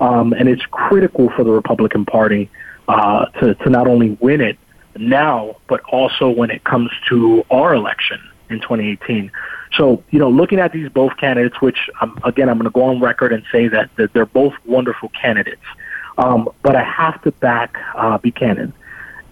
[0.00, 2.50] um, and it's critical for the Republican Party
[2.88, 4.58] uh, to to not only win it
[4.96, 8.20] now, but also when it comes to our election
[8.50, 9.30] in 2018.
[9.76, 12.84] So, you know, looking at these both candidates, which um, again I'm going to go
[12.84, 15.64] on record and say that, that they're both wonderful candidates,
[16.16, 18.72] um, but I have to back uh, Buchanan,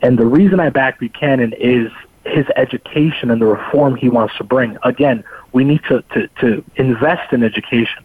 [0.03, 1.91] and the reason I back Buchanan is
[2.25, 4.77] his education and the reform he wants to bring.
[4.83, 8.05] Again, we need to, to, to invest in education.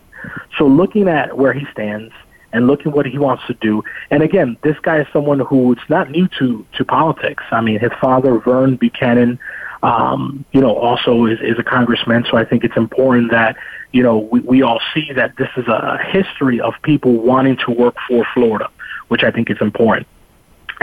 [0.58, 2.14] So looking at where he stands
[2.54, 3.84] and looking at what he wants to do.
[4.10, 7.44] And again, this guy is someone who it's not new to to politics.
[7.52, 9.40] I mean, his father, Vern Buchanan,
[9.84, 12.26] um, you know, also is, is a congressman.
[12.30, 13.58] So I think it's important that
[13.92, 17.72] you know we, we all see that this is a history of people wanting to
[17.72, 18.70] work for Florida,
[19.08, 20.08] which I think is important.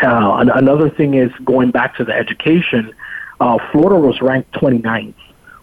[0.03, 2.95] Uh, another thing is going back to the education.
[3.41, 5.15] Uh, Florida was ranked 29th,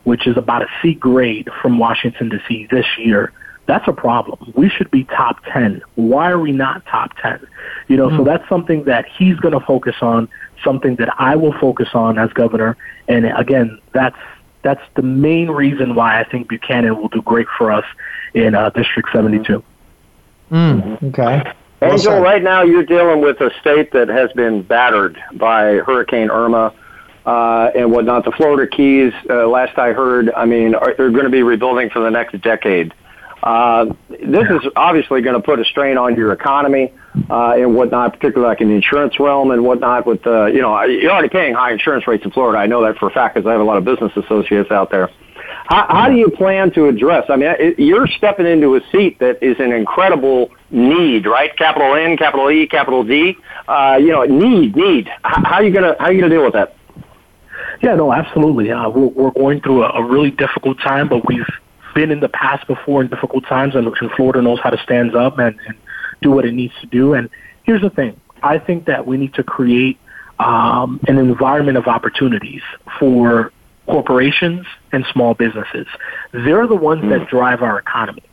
[0.04, 2.68] which is about a C grade from Washington D.C.
[2.70, 3.32] this year.
[3.68, 4.54] That's a problem.
[4.56, 5.82] We should be top 10.
[5.96, 7.48] Why are we not top 10?
[7.88, 10.30] You know, so that's something that he's going to focus on,
[10.66, 12.76] something that I will focus on as governor.
[13.08, 14.18] And again, that's
[14.64, 17.86] that's the main reason why I think Buchanan will do great for us
[18.34, 19.64] in uh, District 72.
[20.52, 21.52] Mm, okay.
[21.82, 22.24] Angel, said.
[22.24, 26.74] right now you're dealing with a state that has been battered by Hurricane Irma
[27.26, 28.26] uh, and whatnot.
[28.26, 31.92] The Florida Keys, uh, last I heard, I mean, are, they're going to be rebuilding
[31.92, 32.94] for the next decade.
[33.44, 36.92] Uh, this is obviously going to put a strain on your economy
[37.30, 40.06] uh, and whatnot, particularly like in the insurance realm and whatnot.
[40.06, 42.60] With uh, you know, you're already paying high insurance rates in Florida.
[42.60, 44.92] I know that for a fact because I have a lot of business associates out
[44.92, 45.10] there.
[45.66, 47.26] How, how do you plan to address?
[47.30, 51.56] I mean, you're stepping into a seat that is an incredible need, right?
[51.58, 53.38] Capital N, capital E, capital D.
[53.68, 55.10] Uh, you know, need, need.
[55.24, 56.76] How, how are you gonna how are you gonna deal with that?
[57.82, 58.72] Yeah, no, absolutely.
[58.72, 61.48] Uh, we're, we're going through a, a really difficult time, but we've
[61.94, 65.16] been in the past before in difficult times, and, and Florida knows how to stand
[65.16, 65.78] up and, and
[66.22, 67.14] do what it needs to do.
[67.14, 67.30] And
[67.64, 69.98] here's the thing: I think that we need to create
[70.40, 72.62] um, an environment of opportunities
[73.00, 73.52] for
[73.86, 75.88] corporations and small businesses.
[76.32, 78.24] They're the ones that drive our economy.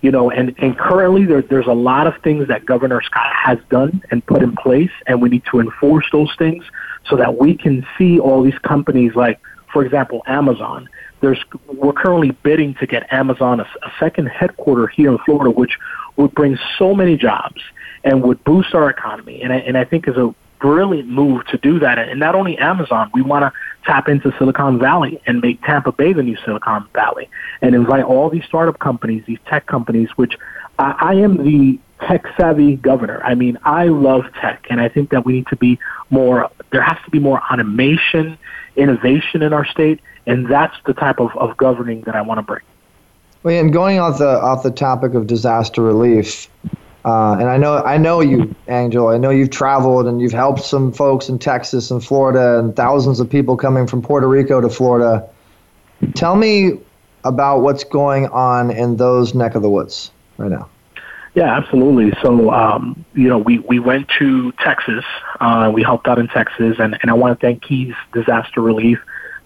[0.00, 3.58] You know, and, and currently there, there's a lot of things that Governor Scott has
[3.70, 6.64] done and put in place, and we need to enforce those things
[7.08, 9.38] so that we can see all these companies like,
[9.72, 10.88] for example, Amazon.
[11.20, 15.78] There's, we're currently bidding to get Amazon a, a second headquarter here in Florida, which
[16.16, 17.60] would bring so many jobs
[18.04, 19.42] and would boost our economy.
[19.42, 21.98] And I, and I think is a brilliant move to do that.
[21.98, 23.52] And not only Amazon, we want to
[23.84, 27.28] tap into Silicon Valley and make Tampa Bay the new Silicon Valley
[27.60, 30.38] and invite all these startup companies, these tech companies, which
[30.78, 33.20] I, I am the tech savvy governor.
[33.24, 35.78] I mean, I love tech and I think that we need to be
[36.10, 38.38] more, there has to be more automation,
[38.76, 40.00] innovation in our state.
[40.26, 42.62] And that's the type of, of governing that I want to bring.
[43.42, 46.48] Well, and going off the off the topic of disaster relief,
[47.04, 49.08] uh, and I know I know you, Angel.
[49.08, 53.18] I know you've traveled and you've helped some folks in Texas and Florida, and thousands
[53.20, 55.28] of people coming from Puerto Rico to Florida.
[56.14, 56.72] Tell me
[57.24, 60.68] about what's going on in those neck of the woods right now.
[61.34, 62.12] Yeah, absolutely.
[62.20, 65.04] So, um, you know, we, we went to Texas.
[65.40, 68.98] Uh, we helped out in Texas, and, and I want to thank Keys Disaster Relief.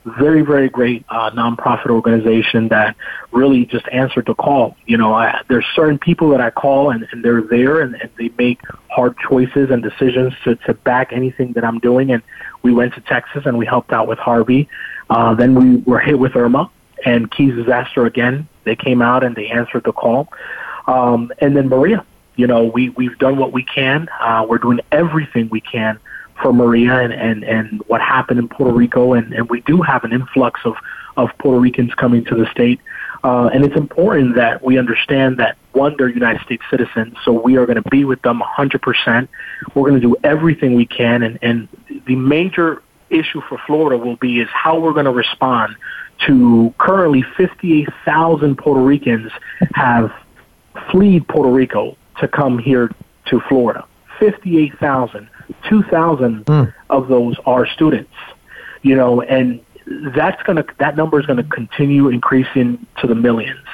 [0.06, 2.94] Very, very great uh, nonprofit organization that
[3.32, 4.76] really just answered the call.
[4.86, 8.08] You know, I, there's certain people that I call, and, and they're there, and, and
[8.16, 12.12] they make hard choices and decisions to, to back anything that I'm doing.
[12.12, 12.22] And
[12.62, 14.68] we went to Texas, and we helped out with Harvey.
[15.10, 16.70] Uh, then we were hit with Irma
[17.04, 18.48] and Keys Disaster again.
[18.62, 20.28] They came out and they answered the call.
[20.86, 24.08] Um, and then Maria, you know, we, we've done what we can.
[24.20, 25.98] Uh, we're doing everything we can
[26.42, 29.14] for Maria and, and, and what happened in Puerto Rico.
[29.14, 30.76] And, and we do have an influx of,
[31.16, 32.80] of Puerto Ricans coming to the state.
[33.24, 37.56] Uh, and it's important that we understand that, one, they're United States citizens, so we
[37.56, 39.28] are going to be with them 100%.
[39.74, 41.22] We're going to do everything we can.
[41.22, 41.68] And, and
[42.06, 45.76] the major issue for Florida will be is how we're going to respond
[46.26, 49.32] to currently 58,000 Puerto Ricans
[49.74, 50.12] have
[50.90, 52.90] fled Puerto Rico to come here
[53.26, 53.86] to Florida.
[54.18, 55.28] 58,000.
[55.68, 56.44] 2,000
[56.90, 58.12] of those are students.
[58.82, 63.14] You know, and that's going to that number is going to continue increasing to the
[63.14, 63.66] millions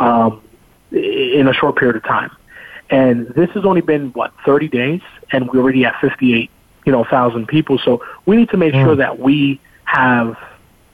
[0.00, 0.42] um,
[0.90, 2.30] in a short period of time.
[2.90, 6.50] And this has only been what 30 days, and we're already at 58,
[6.84, 7.78] you know, thousand people.
[7.78, 10.36] So we need to make sure that we have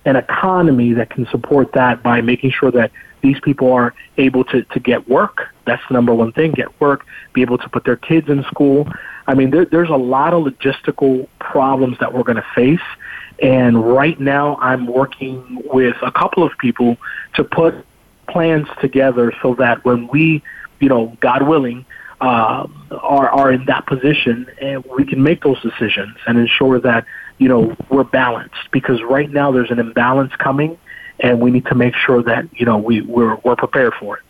[0.05, 4.63] an economy that can support that by making sure that these people are able to,
[4.63, 5.49] to get work.
[5.67, 8.89] That's the number one thing, get work, be able to put their kids in school.
[9.29, 12.81] I mean, there, there's a lot of logistical problems that we're going to face.
[13.41, 16.97] And right now I'm working with a couple of people
[17.35, 17.75] to put
[18.27, 20.43] plans together so that when we,
[20.81, 21.85] you know, God willing,
[22.21, 27.05] uh, are, are in that position and we can make those decisions and ensure that,
[27.37, 30.77] you know, we're balanced because right now there's an imbalance coming
[31.21, 34.23] and we need to make sure that, you know, we, we're, we're prepared for it.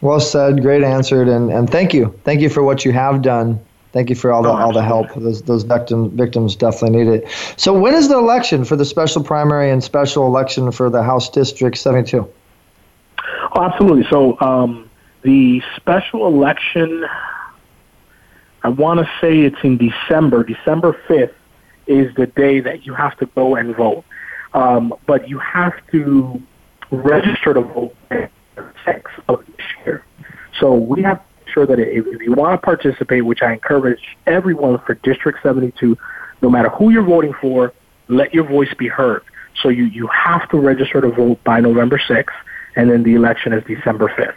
[0.00, 3.60] Well said, great answered, and, and thank you, thank you for what you have done.
[3.96, 5.14] Thank you for all the all the help.
[5.14, 7.28] Those those victims victims definitely need it.
[7.56, 11.30] So when is the election for the special primary and special election for the House
[11.30, 12.30] District 72?
[13.54, 14.06] Oh, absolutely.
[14.10, 14.90] So um,
[15.22, 17.06] the special election,
[18.62, 20.44] I want to say it's in December.
[20.44, 21.32] December 5th
[21.86, 24.04] is the day that you have to go and vote.
[24.52, 26.42] Um, but you have to
[26.90, 27.96] register to vote
[28.84, 30.04] six of this year.
[30.60, 31.22] So we have
[31.56, 35.96] sure that if, if you want to participate, which I encourage everyone for District 72,
[36.42, 37.72] no matter who you're voting for,
[38.08, 39.22] let your voice be heard.
[39.62, 42.26] So you, you have to register to vote by November 6th,
[42.76, 44.34] and then the election is December 5th.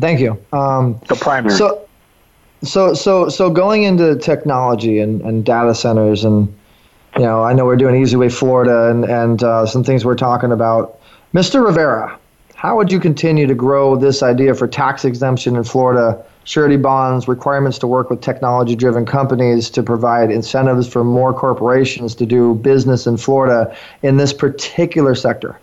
[0.00, 0.44] Thank you.
[0.52, 1.54] Um, the primary.
[1.54, 1.88] So,
[2.64, 6.52] so, so, so going into technology and, and data centers, and
[7.14, 10.16] you know, I know we're doing Easy Way Florida, and and uh, some things we're
[10.16, 10.98] talking about.
[11.32, 11.64] Mr.
[11.64, 12.18] Rivera,
[12.56, 17.28] how would you continue to grow this idea for tax exemption in Florida, surety bonds,
[17.28, 23.06] requirements to work with technology-driven companies to provide incentives for more corporations to do business
[23.06, 25.60] in Florida in this particular sector?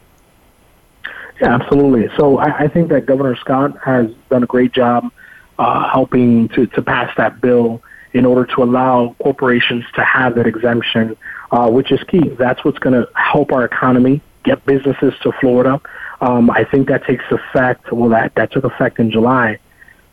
[1.42, 2.16] Yeah, absolutely.
[2.16, 5.12] So I, I think that Governor Scott has done a great job
[5.58, 7.82] uh, helping to, to pass that bill
[8.14, 11.18] in order to allow corporations to have that exemption,
[11.52, 12.30] uh, which is key.
[12.30, 15.82] That's what's going to help our economy, get businesses to Florida.
[16.24, 17.92] Um, I think that takes effect.
[17.92, 19.60] Well, that that took effect in July.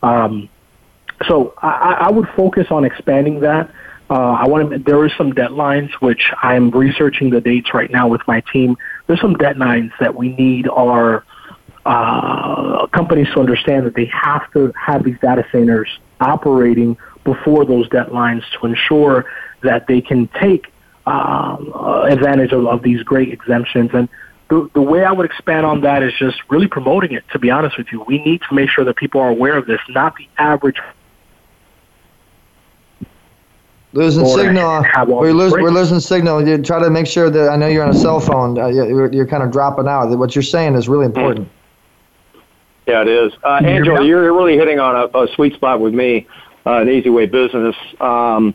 [0.03, 0.49] Um,
[1.29, 3.71] so I, I would focus on expanding that.
[4.11, 4.79] Uh, I want to.
[4.79, 8.77] There are some deadlines which I'm researching the dates right now with my team.
[9.07, 11.25] There's some deadlines that we need our
[11.87, 15.89] uh, companies to understand that they have to have these data centers
[16.21, 19.27] operating before those deadlines to ensure
[19.63, 20.73] that they can take
[21.07, 23.91] um, uh, advantage of, of these great exemptions.
[23.95, 24.09] And
[24.51, 27.25] the, the way I would expand on that is just really promoting it.
[27.33, 29.67] To be honest with you, we need to make sure that people are aware of
[29.67, 30.77] this, not the average
[33.93, 34.85] Losing signal.
[35.07, 36.47] We're, lose, we're losing signal.
[36.47, 38.57] You try to make sure that I know you're on a cell phone.
[38.57, 40.17] Uh, you're, you're kind of dropping out.
[40.17, 41.49] What you're saying is really important.
[42.87, 43.33] Yeah, it is.
[43.43, 46.29] Uh, Angela, you're really hitting on a, a sweet spot with me,
[46.67, 47.75] uh, an easy way business.
[48.01, 48.55] Um,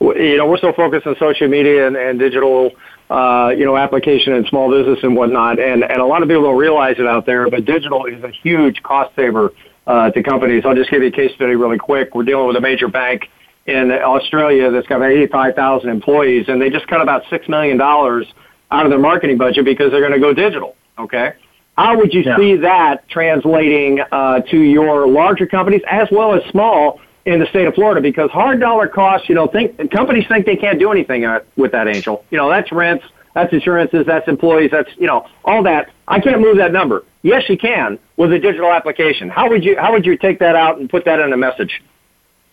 [0.00, 2.72] you know, we're so focused on social media and, and digital,
[3.10, 5.58] uh, you know, application and small business and whatnot.
[5.58, 8.30] And, and a lot of people don't realize it out there, but digital is a
[8.30, 9.52] huge cost saver
[9.86, 10.64] uh, to companies.
[10.64, 12.14] I'll just give you a case study really quick.
[12.14, 13.28] We're dealing with a major bank
[13.66, 18.24] in Australia that's got 85,000 employees, and they just cut about $6 million out
[18.70, 20.76] of their marketing budget because they're going to go digital.
[20.98, 21.34] Okay.
[21.76, 22.36] How would you yeah.
[22.36, 27.66] see that translating uh, to your larger companies as well as small in the state
[27.66, 28.00] of Florida?
[28.00, 31.72] Because hard dollar costs, you know, think companies think they can't do anything uh, with
[31.72, 32.24] that, Angel.
[32.30, 33.04] You know, that's rents,
[33.34, 35.90] that's insurances, that's employees, that's you know, all that.
[36.06, 37.04] I can't move that number.
[37.22, 39.28] Yes, you can with a digital application.
[39.28, 41.82] How would you how would you take that out and put that in a message?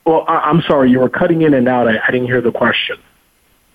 [0.05, 1.87] Well, I, am sorry, you were cutting in and out.
[1.87, 2.97] I, I didn't hear the question.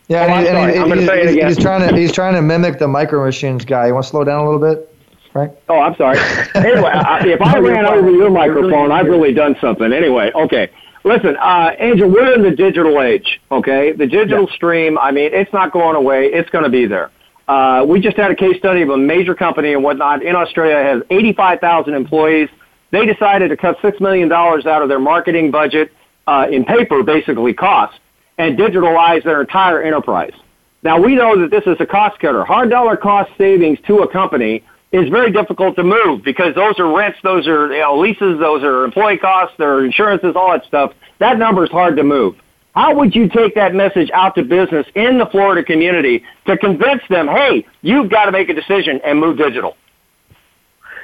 [0.08, 2.88] Yeah, oh, and, and, and he's, he's, he's, trying to he's trying to mimic the
[2.88, 3.88] micro machines guy.
[3.88, 4.94] You want to slow down a little bit,
[5.34, 5.50] right?
[5.68, 6.18] Oh, I'm sorry.
[6.54, 9.92] anyway, I, if I ran over your microphone, I've really done something.
[9.92, 10.70] Anyway, okay.
[11.06, 13.40] Listen, uh, Angel, we're in the digital age.
[13.52, 14.56] Okay, the digital yeah.
[14.56, 14.98] stream.
[14.98, 16.26] I mean, it's not going away.
[16.26, 17.12] It's going to be there.
[17.46, 20.82] Uh, we just had a case study of a major company and whatnot in Australia
[20.82, 22.48] has 85,000 employees.
[22.90, 25.92] They decided to cut six million dollars out of their marketing budget
[26.26, 28.00] uh, in paper basically cost
[28.36, 30.34] and digitalize their entire enterprise.
[30.82, 32.44] Now we know that this is a cost cutter.
[32.44, 34.64] Hard dollar cost savings to a company
[34.96, 38.62] is very difficult to move because those are rents, those are you know, leases, those
[38.62, 40.94] are employee costs, there are insurances, all that stuff.
[41.18, 42.36] That number is hard to move.
[42.74, 47.02] How would you take that message out to business in the Florida community to convince
[47.08, 49.76] them, hey, you've got to make a decision and move digital?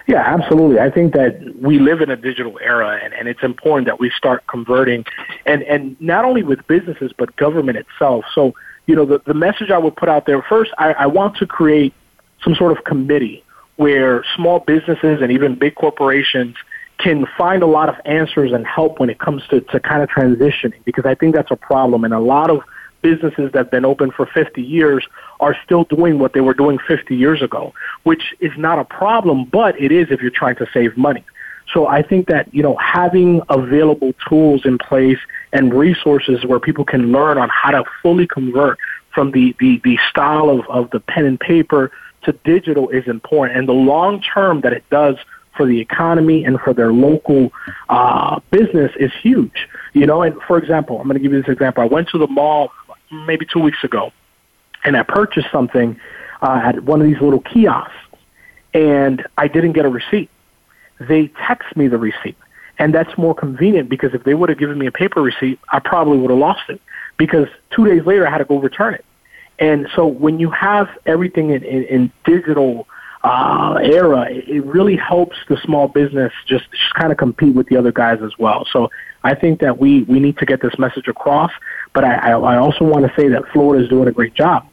[0.06, 0.80] Yeah, absolutely.
[0.80, 4.10] I think that we live in a digital era and, and it's important that we
[4.10, 5.04] start converting
[5.46, 8.24] and, and not only with businesses, but government itself.
[8.34, 8.54] So,
[8.86, 11.46] you know, the, the message I would put out there first, I, I want to
[11.46, 11.94] create
[12.42, 13.44] some sort of committee
[13.76, 16.56] where small businesses and even big corporations
[16.98, 20.08] can find a lot of answers and help when it comes to, to kind of
[20.08, 22.04] transitioning because I think that's a problem.
[22.04, 22.60] And a lot of
[23.02, 25.04] businesses that have been open for 50 years
[25.40, 29.44] are still doing what they were doing 50 years ago, which is not a problem,
[29.46, 31.24] but it is if you're trying to save money.
[31.72, 35.18] So I think that, you know, having available tools in place
[35.52, 38.78] and resources where people can learn on how to fully convert
[39.12, 41.90] from the, the, the style of, of the pen and paper
[42.24, 43.58] to digital is important.
[43.58, 45.16] And the long term that it does
[45.56, 47.52] for the economy and for their local
[47.88, 49.68] uh, business is huge.
[49.92, 51.82] You know, and for example, I'm going to give you this example.
[51.82, 52.72] I went to the mall
[53.10, 54.12] maybe two weeks ago,
[54.84, 56.00] and I purchased something
[56.40, 57.92] uh, at one of these little kiosks,
[58.72, 60.30] and I didn't get a receipt.
[60.98, 62.36] They text me the receipt,
[62.78, 65.80] and that's more convenient because if they would have given me a paper receipt, I
[65.80, 66.80] probably would have lost it
[67.18, 69.04] because two days later I had to go return it.
[69.62, 72.88] And so when you have everything in, in, in digital
[73.22, 77.76] uh, era, it really helps the small business just, just kind of compete with the
[77.76, 78.66] other guys as well.
[78.72, 78.90] So
[79.22, 81.52] I think that we, we need to get this message across.
[81.94, 84.66] But I, I, I also want to say that Florida is doing a great job.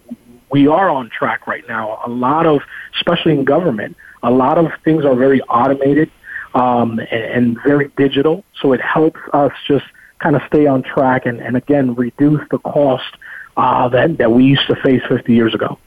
[0.49, 2.01] We are on track right now.
[2.03, 2.61] A lot of,
[2.95, 6.09] especially in government, a lot of things are very automated
[6.55, 8.43] um, and, and very digital.
[8.59, 9.85] So it helps us just
[10.17, 13.15] kind of stay on track and, and again reduce the cost
[13.59, 15.77] uh, that that we used to face 50 years ago.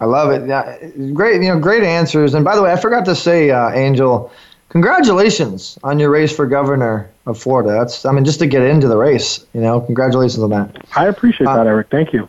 [0.00, 0.48] I love it.
[0.48, 0.78] Yeah,
[1.12, 2.34] great, you know, great answers.
[2.34, 4.32] And by the way, I forgot to say, uh, Angel,
[4.68, 7.70] congratulations on your race for governor of Florida.
[7.70, 10.84] That's, I mean, just to get into the race, you know, congratulations on that.
[10.96, 11.88] I appreciate that, Eric.
[11.90, 12.28] Thank you.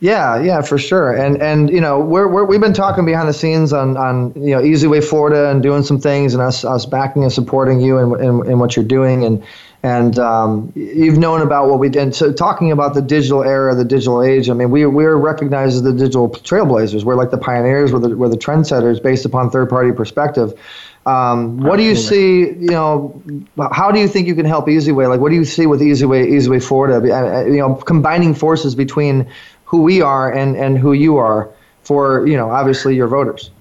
[0.00, 1.16] Yeah, yeah, for sure.
[1.16, 4.54] And and you know, we're, we're we've been talking behind the scenes on on you
[4.54, 7.96] know Easy Way Florida and doing some things and us us backing and supporting you
[7.96, 9.42] and in, in, what you're doing and
[9.86, 12.12] and um, you've known about what we did.
[12.12, 14.50] So talking about the digital era, the digital age.
[14.50, 17.04] I mean, we we're recognized as the digital trailblazers.
[17.04, 17.92] We're like the pioneers.
[17.92, 20.58] We're the we're the trendsetters based upon third party perspective.
[21.06, 22.48] Um, what do you see?
[22.48, 23.22] You know,
[23.70, 25.08] how do you think you can help EasyWay?
[25.08, 27.46] Like, what do you see with EasyWay, EasyWay Florida?
[27.48, 29.28] You know, combining forces between
[29.66, 31.48] who we are and, and who you are
[31.84, 33.52] for, you know, obviously your voters.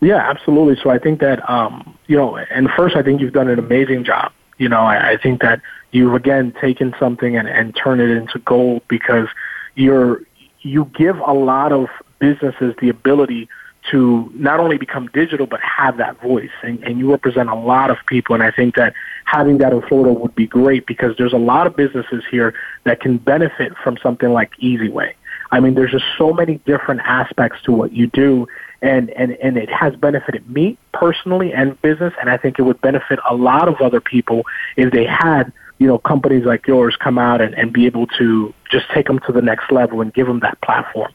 [0.00, 0.76] Yeah, absolutely.
[0.82, 4.04] So I think that, um, you know, and first, I think you've done an amazing
[4.04, 4.32] job.
[4.58, 8.38] You know, I, I think that you've again taken something and, and turned it into
[8.40, 9.28] gold because
[9.74, 10.22] you're,
[10.60, 11.88] you give a lot of
[12.18, 13.48] businesses the ability
[13.90, 16.50] to not only become digital but have that voice.
[16.62, 18.34] And, and you represent a lot of people.
[18.34, 18.94] And I think that
[19.24, 23.00] having that in Florida would be great because there's a lot of businesses here that
[23.00, 25.16] can benefit from something like Easy Way.
[25.50, 28.46] I mean there's just so many different aspects to what you do
[28.82, 32.80] and, and, and it has benefited me personally and business and I think it would
[32.80, 34.44] benefit a lot of other people
[34.76, 38.52] if they had you know companies like yours come out and, and be able to
[38.70, 41.12] just take them to the next level and give them that platform.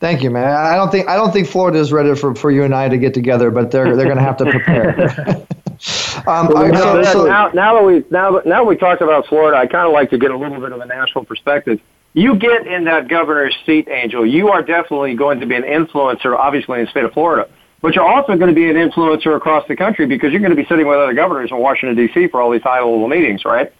[0.00, 0.48] Thank you, man.
[0.48, 2.96] I don't think I don't think Florida is ready for, for you and I to
[2.96, 4.88] get together, but they're they're going to have to prepare.
[6.26, 9.58] um, well, right, so, so, now, now that we now now we talked about Florida,
[9.58, 11.80] I kind of like to get a little bit of a national perspective.
[12.12, 14.26] You get in that governor's seat, Angel.
[14.26, 17.48] You are definitely going to be an influencer, obviously in the state of Florida,
[17.80, 20.60] but you're also going to be an influencer across the country because you're going to
[20.60, 22.28] be sitting with other governors in Washington D.C.
[22.28, 23.72] for all these high-level meetings, right?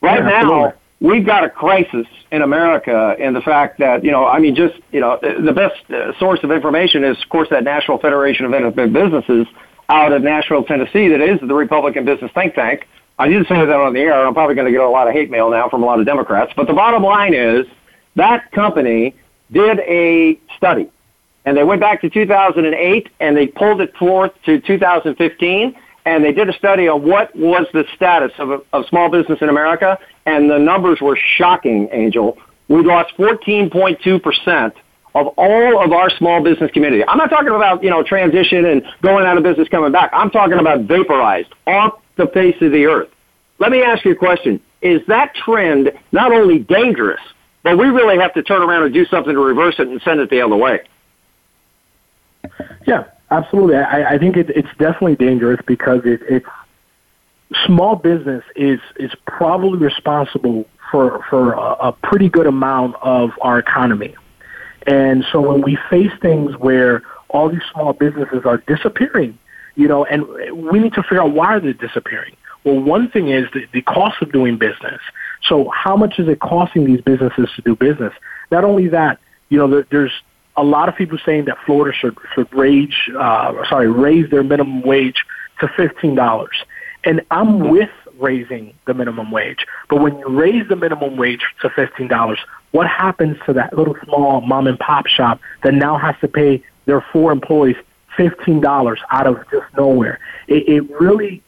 [0.00, 0.36] Right yeah, now.
[0.36, 4.54] Absolutely we've got a crisis in America in the fact that, you know, I mean,
[4.54, 8.44] just, you know, the best uh, source of information is, of course, that National Federation
[8.44, 9.46] of Independent Businesses
[9.88, 12.86] out of Nashville, Tennessee, that is the Republican business think tank.
[13.20, 14.26] I didn't say that on the air.
[14.26, 16.06] I'm probably going to get a lot of hate mail now from a lot of
[16.06, 16.54] Democrats.
[16.56, 17.66] But the bottom line is
[18.16, 19.14] that company
[19.52, 20.90] did a study.
[21.44, 26.32] And they went back to 2008 and they pulled it forth to 2015 and they
[26.32, 30.50] did a study on what was the status of, of small business in America, and
[30.50, 32.38] the numbers were shocking, Angel.
[32.68, 34.72] We lost 14.2%
[35.14, 37.04] of all of our small business community.
[37.06, 40.10] I'm not talking about, you know, transition and going out of business coming back.
[40.14, 43.08] I'm talking about vaporized off the face of the earth.
[43.58, 44.60] Let me ask you a question.
[44.80, 47.20] Is that trend not only dangerous,
[47.62, 50.20] but we really have to turn around and do something to reverse it and send
[50.20, 50.80] it the other way?
[52.86, 56.46] Yeah, Absolutely, I, I think it, it's definitely dangerous because it, it's
[57.64, 63.60] small business is is probably responsible for for a, a pretty good amount of our
[63.60, 64.16] economy,
[64.84, 69.38] and so when we face things where all these small businesses are disappearing,
[69.74, 70.26] you know, and
[70.70, 72.36] we need to figure out why they're disappearing.
[72.64, 75.00] Well, one thing is the, the cost of doing business.
[75.42, 78.12] So, how much is it costing these businesses to do business?
[78.50, 79.18] Not only that,
[79.48, 80.12] you know, there, there's
[80.56, 84.82] a lot of people saying that Florida should should raise uh, sorry raise their minimum
[84.82, 85.24] wage
[85.60, 86.56] to fifteen dollars,
[87.04, 89.66] and I'm with raising the minimum wage.
[89.88, 92.38] But when you raise the minimum wage to fifteen dollars,
[92.72, 96.62] what happens to that little small mom and pop shop that now has to pay
[96.84, 97.76] their four employees
[98.20, 100.18] fifteen dollars out of just nowhere?
[100.46, 101.42] It, it really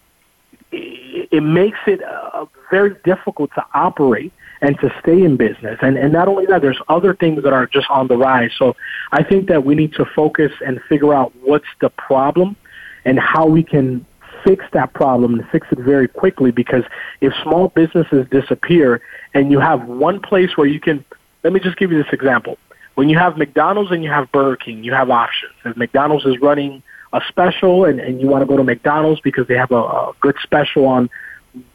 [0.70, 5.78] it, it makes it uh, very difficult to operate and to stay in business.
[5.82, 8.52] And, and not only that, there's other things that are just on the rise.
[8.56, 8.76] So
[9.10, 12.56] I think that we need to focus and figure out what's the problem
[13.04, 14.06] and how we can
[14.44, 16.84] fix that problem and fix it very quickly because
[17.20, 19.00] if small businesses disappear
[19.34, 21.04] and you have one place where you can,
[21.42, 22.56] let me just give you this example.
[22.94, 25.52] When you have McDonald's and you have Burger King, you have options.
[25.64, 26.82] If McDonald's is running
[27.12, 30.12] a special and, and you want to go to McDonald's because they have a, a
[30.20, 31.10] good special on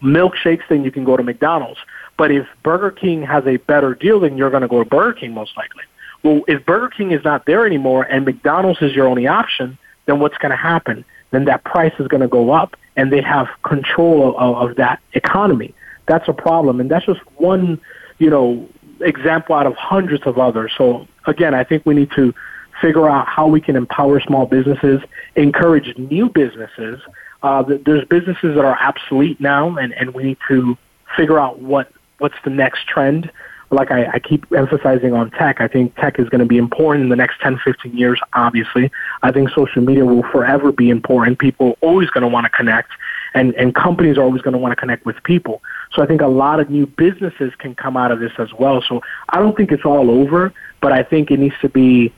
[0.02, 1.80] milkshakes, then you can go to McDonald's.
[2.18, 5.14] But if Burger King has a better deal, then you're going to go to Burger
[5.14, 5.84] King most likely.
[6.24, 10.20] Well, if Burger King is not there anymore and McDonald's is your only option, then
[10.20, 11.06] what's going to happen?
[11.32, 15.00] Then that price is going to go up and they have control of, of that
[15.14, 15.74] economy.
[16.08, 16.80] That's a problem.
[16.80, 17.80] And that's just one,
[18.18, 18.68] you know,
[19.02, 20.72] example out of hundreds of others.
[20.78, 22.34] So again, I think we need to
[22.82, 25.02] figure out how we can empower small businesses,
[25.36, 27.00] encourage new businesses.
[27.44, 30.78] Uh, there's businesses that are obsolete now, and, and we need to
[31.16, 33.32] figure out what what's the next trend.
[33.70, 37.04] Like I, I keep emphasizing on tech, I think tech is going to be important
[37.04, 38.90] in the next 10, 15 years, obviously.
[39.24, 41.38] I think social media will forever be important.
[41.38, 42.92] People are always going to want to connect,
[43.34, 45.62] and, and companies are always going to want to connect with people.
[45.94, 48.82] So I think a lot of new businesses can come out of this as well.
[48.88, 52.14] So I don't think it's all over, but I think it needs to be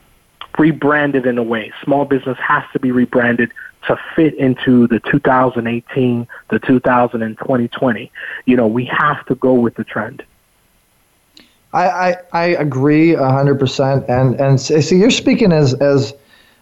[0.57, 1.71] rebranded in a way.
[1.83, 3.51] Small business has to be rebranded
[3.87, 8.11] to fit into the 2018, the 2000 and 2020.
[8.45, 10.23] You know, we have to go with the trend.
[11.71, 16.15] I, I, I agree hundred percent, and and so you're speaking as as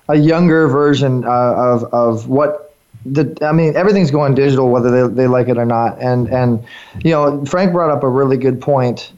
[0.10, 2.67] a younger version uh, of of what
[3.06, 6.64] the I mean everything's going digital whether they, they like it or not, and and
[7.04, 9.12] you know Frank brought up a really good point.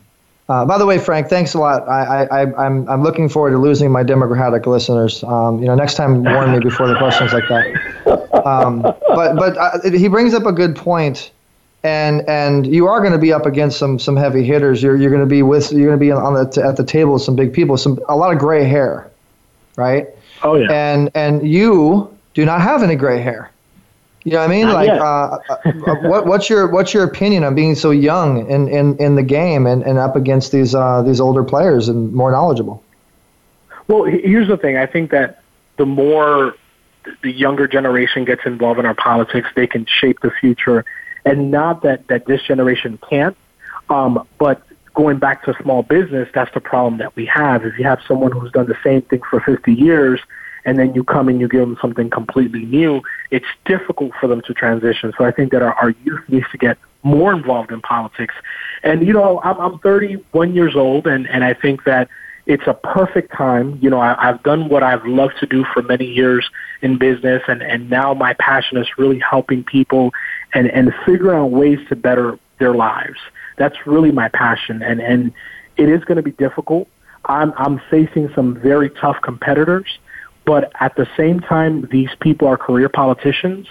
[0.48, 1.88] Uh, by the way, Frank, thanks a lot.
[1.88, 5.24] I, I, I'm, I'm looking forward to losing my Democratic listeners.
[5.24, 8.48] Um, you know, next time warn me before the questions like that.
[8.48, 11.30] Um, but but uh, he brings up a good point
[11.84, 14.84] and and you are going to be up against some some heavy hitters.
[14.84, 17.14] You're you're going to be with you're going to be on the at the table
[17.14, 19.10] with some big people, some a lot of gray hair,
[19.76, 20.08] right?
[20.44, 20.68] Oh yeah.
[20.72, 23.52] And and you do not have any gray hair.
[24.24, 24.66] You know what I mean?
[24.68, 28.68] Not like, uh, uh, what what's your what's your opinion on being so young in,
[28.68, 32.32] in, in the game and, and up against these uh, these older players and more
[32.32, 32.84] knowledgeable?
[33.88, 34.78] Well, here's the thing.
[34.78, 35.42] I think that
[35.78, 36.56] the more
[37.24, 40.86] the younger generation gets involved in our politics, they can shape the future.
[41.26, 43.36] And not that, that this generation can't,
[43.90, 44.62] um, but
[44.94, 47.66] going back to small business, that's the problem that we have.
[47.66, 50.20] If you have someone who's done the same thing for 50 years,
[50.66, 53.02] and then you come and you give them something completely new,
[53.32, 55.14] it's difficult for them to transition.
[55.18, 58.36] So I think that our, our youth needs to get more involved in politics.
[58.84, 62.10] And, you know, I'm, I'm 31 years old, and, and I think that
[62.46, 63.78] it's a perfect time.
[63.82, 66.50] You know, I, I've done what I've loved to do for many years
[66.82, 70.12] in business, and, and now my passion is really helping people
[70.54, 73.20] and, and figuring out ways to better their lives.
[73.58, 75.32] That's really my passion, and, and
[75.78, 76.88] it is going to be difficult.
[77.26, 80.00] I'm, I'm facing some very tough competitors,
[80.50, 83.68] but at the same time, these people are career politicians,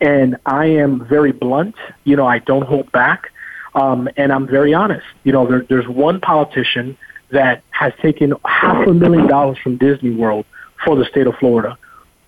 [0.00, 1.74] and I am very blunt.
[2.04, 3.32] You know, I don't hold back,
[3.74, 5.04] um, and I'm very honest.
[5.24, 6.96] You know, there, there's one politician
[7.32, 10.46] that has taken half a million dollars from Disney World
[10.84, 11.76] for the state of Florida.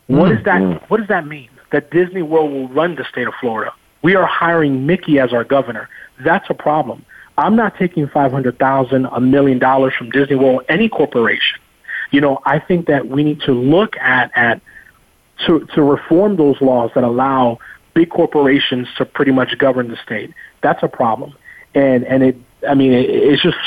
[0.09, 1.50] What does that what does that mean?
[1.70, 3.72] That Disney World will run the state of Florida.
[4.03, 5.88] We are hiring Mickey as our governor.
[6.24, 7.07] That's a problem.
[7.38, 11.61] I'm not taking five hundred thousand, a million dollars from Disney World, any corporation.
[12.13, 14.61] You know, I think that we need to look at at
[15.47, 17.59] to to reform those laws that allow
[17.95, 20.33] big corporations to pretty much govern the state.
[20.61, 21.35] That's a problem.
[21.75, 22.37] And and it
[22.69, 23.59] I mean it, it's just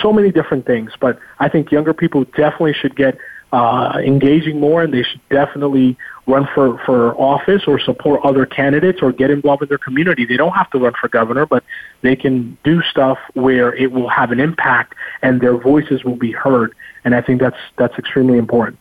[0.00, 3.18] so many different things, but I think younger people definitely should get
[3.52, 5.96] uh, engaging more, and they should definitely
[6.30, 10.24] run for, for office or support other candidates or get involved in their community.
[10.24, 11.62] They don't have to run for governor, but
[12.02, 16.32] they can do stuff where it will have an impact and their voices will be
[16.32, 16.74] heard.
[17.04, 18.78] And I think that's that's extremely important.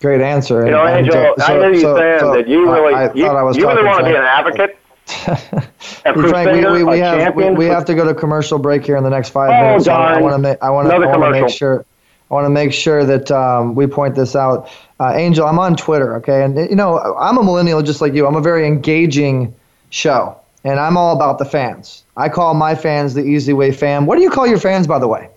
[0.00, 0.64] Great answer.
[0.64, 2.94] You know, And- and Angel, so- I know you so- saying so that you really,
[2.94, 4.78] I, you, thought I was you really want to be an advocate,
[6.04, 9.04] Frank, we, we, we have we, we have to go to commercial break here in
[9.04, 9.86] the next five Oh, minutes.
[9.86, 11.84] so I want to make I want to I want to make sure
[12.30, 14.70] I want to make sure that um, we point this out.
[15.00, 18.26] Uh, Angel, I'm on Twitter, okay, and you know I'm a millennial just like you.
[18.26, 19.54] I'm a very engaging
[19.90, 22.04] show, and I'm all about the fans.
[22.16, 24.06] I call my fans the Easy Way fam.
[24.06, 25.30] What do you call your fans, by the way?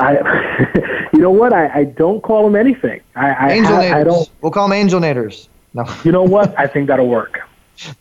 [0.00, 1.52] I, you know what?
[1.52, 3.00] I, I don't call them anything.
[3.14, 4.28] I, I, Angel ha- I don't.
[4.40, 5.48] We'll call them Angel Naders.
[5.74, 5.84] No.
[6.04, 6.58] You know what?
[6.58, 7.40] I think that'll work.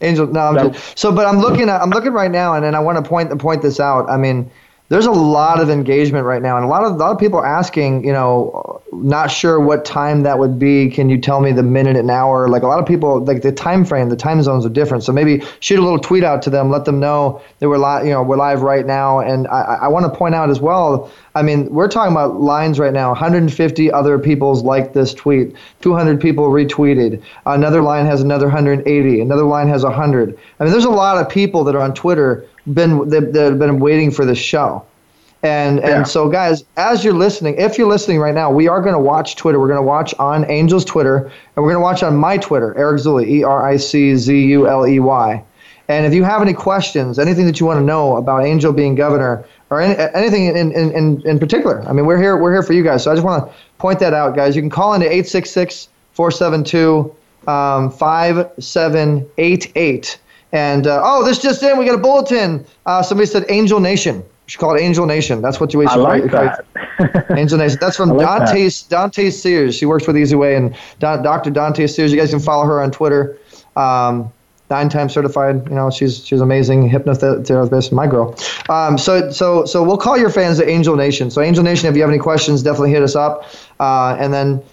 [0.02, 2.76] Angel, no, I'm just, so, but I'm looking at, I'm looking right now, and then
[2.76, 4.10] I want to point point this out.
[4.10, 4.50] I mean,
[4.90, 7.44] there's a lot of engagement right now, and a lot of a lot of people
[7.44, 10.90] asking, you know, not sure what time that would be.
[10.90, 12.48] Can you tell me the minute and hour?
[12.48, 15.04] Like a lot of people, like the time frame, the time zones are different.
[15.04, 18.06] So maybe shoot a little tweet out to them, let them know that we're live,
[18.06, 19.20] you know, we're live right now.
[19.20, 21.12] And I, I want to point out as well.
[21.36, 23.10] I mean, we're talking about lines right now.
[23.10, 25.56] 150 other people's like this tweet.
[25.82, 27.22] 200 people retweeted.
[27.46, 29.22] Another line has another 180.
[29.22, 30.38] Another line has 100.
[30.60, 33.80] I mean, there's a lot of people that are on Twitter been that, have been
[33.80, 34.86] waiting for this show.
[35.42, 38.94] And and so guys, as you're listening, if you're listening right now, we are going
[38.94, 39.58] to watch Twitter.
[39.58, 42.78] We're going to watch on Angel's Twitter, and we're going to watch on my Twitter,
[42.78, 45.42] Eric Zuley, E R I C Z U L E Y.
[45.88, 48.96] And if you have any questions, anything that you want to know about Angel being
[48.96, 52.64] governor, or any, anything in, in, in, in particular, I mean, we're here we're here
[52.64, 53.06] for you guys.
[53.06, 54.58] So I just want to point that out, guys.
[54.58, 57.16] You can call into 866-472
[57.48, 60.20] um, 5788.
[60.52, 62.66] And uh, oh, this just in, we got a bulletin.
[62.86, 64.18] Uh, somebody said Angel Nation.
[64.20, 65.42] We should call it Angel Nation.
[65.42, 66.50] That's what you I should like call
[66.98, 67.26] that.
[67.38, 67.78] Angel Nation.
[67.80, 68.86] That's from I like Dante that.
[68.90, 69.76] Dante Sears.
[69.76, 71.52] She works with Easy Way and Don, Dr.
[71.52, 72.12] Dante Sears.
[72.12, 73.38] You guys can follow her on Twitter.
[73.76, 74.32] Um,
[74.70, 75.68] nine times certified.
[75.70, 77.92] You know, she's she's amazing hypnotherapist.
[77.92, 78.36] My girl.
[78.70, 81.30] Um, so so so we'll call your fans the Angel Nation.
[81.30, 83.46] So Angel Nation, if you have any questions, definitely hit us up.
[83.80, 84.64] Uh, and then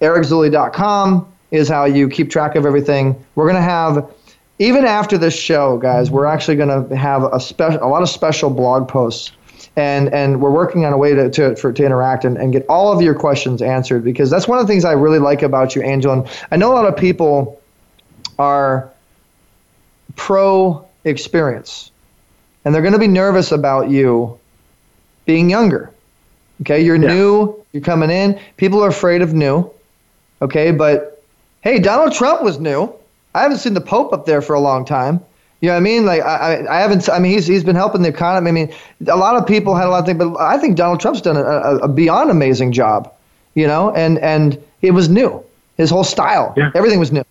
[0.00, 3.22] ericzuley.com is how you keep track of everything.
[3.34, 4.12] We're gonna have.
[4.62, 8.08] Even after this show, guys, we're actually going to have a special, a lot of
[8.08, 9.32] special blog posts
[9.76, 12.64] and and we're working on a way to to, for, to interact and, and get
[12.68, 15.74] all of your questions answered because that's one of the things I really like about
[15.74, 16.12] you, Angel.
[16.12, 17.60] And I know a lot of people
[18.38, 18.90] are
[20.14, 21.90] pro experience,
[22.64, 24.38] and they're going to be nervous about you
[25.24, 25.90] being younger.
[26.60, 28.38] Okay, you're new, you're coming in.
[28.56, 29.68] People are afraid of new.
[30.40, 31.24] Okay, but
[31.62, 32.94] hey, Donald Trump was new.
[33.34, 35.20] I haven't seen the Pope up there for a long time.
[35.60, 36.04] You know what I mean?
[36.04, 37.08] Like I, I, I haven't.
[37.08, 38.48] I mean, he's he's been helping the economy.
[38.48, 38.74] I mean,
[39.06, 41.36] a lot of people had a lot of things, but I think Donald Trump's done
[41.36, 43.12] a, a, a beyond amazing job.
[43.54, 45.42] You know, and and it was new.
[45.76, 47.22] His whole style, everything was new.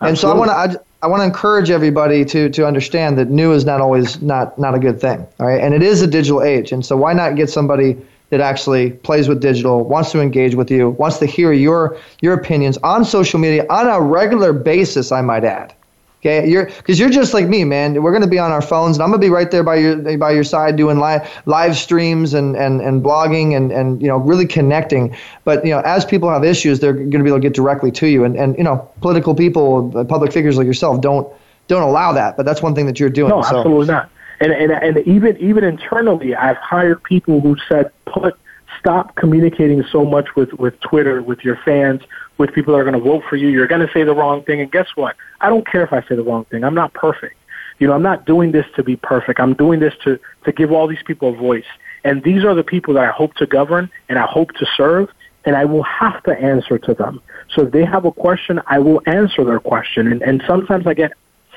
[0.00, 0.08] Absolutely.
[0.08, 3.28] And so I want to I, I want to encourage everybody to to understand that
[3.28, 5.26] new is not always not not a good thing.
[5.38, 7.96] All right, and it is a digital age, and so why not get somebody
[8.34, 12.34] that actually plays with digital, wants to engage with you, wants to hear your your
[12.34, 15.12] opinions on social media on a regular basis.
[15.12, 15.72] I might add.
[16.18, 18.02] Okay, you're because you're just like me, man.
[18.02, 20.32] We're gonna be on our phones, and I'm gonna be right there by your by
[20.32, 24.46] your side doing live live streams and and and blogging and and you know really
[24.46, 25.14] connecting.
[25.44, 28.08] But you know, as people have issues, they're gonna be able to get directly to
[28.08, 28.24] you.
[28.24, 31.32] And and you know, political people, public figures like yourself, don't
[31.68, 32.36] don't allow that.
[32.36, 33.28] But that's one thing that you're doing.
[33.28, 33.58] No, so.
[33.58, 34.10] absolutely not.
[34.40, 38.36] And, and and even even internally, I've hired people who said, "Put
[38.78, 42.02] stop communicating so much with with Twitter, with your fans,
[42.38, 43.48] with people that are going to vote for you.
[43.48, 45.16] You're going to say the wrong thing, and guess what?
[45.40, 46.64] I don't care if I say the wrong thing.
[46.64, 47.36] I'm not perfect.
[47.78, 49.40] You know, I'm not doing this to be perfect.
[49.40, 51.64] I'm doing this to to give all these people a voice.
[52.04, 55.10] And these are the people that I hope to govern and I hope to serve.
[55.46, 57.20] And I will have to answer to them.
[57.54, 60.10] So if they have a question, I will answer their question.
[60.10, 61.12] And, and sometimes I get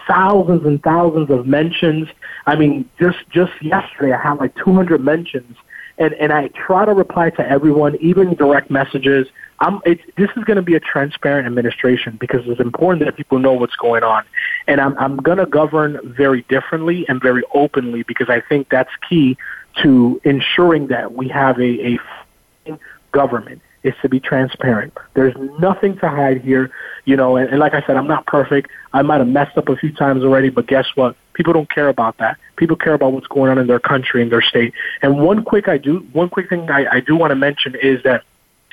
[0.07, 2.07] thousands and thousands of mentions.
[2.45, 5.55] I mean, just just yesterday I had like 200 mentions,
[5.97, 9.27] and and I try to reply to everyone, even direct messages.
[9.59, 13.39] I'm it, this is going to be a transparent administration because it's important that people
[13.39, 14.23] know what's going on,
[14.67, 18.91] and I'm I'm going to govern very differently and very openly because I think that's
[19.09, 19.37] key
[19.83, 21.99] to ensuring that we have a,
[22.67, 22.79] a
[23.11, 24.93] government is to be transparent.
[25.13, 26.71] There's nothing to hide here,
[27.05, 27.37] you know.
[27.37, 28.69] And, and like I said, I'm not perfect.
[28.93, 31.15] I might have messed up a few times already, but guess what?
[31.33, 32.37] People don't care about that.
[32.55, 34.73] People care about what's going on in their country and their state.
[35.01, 38.01] And one quick I do one quick thing I, I do want to mention is
[38.03, 38.23] that,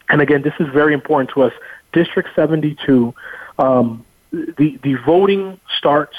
[0.08, 1.52] and again, this is very important to us.
[1.92, 3.14] District 72,
[3.58, 6.16] um, the the voting starts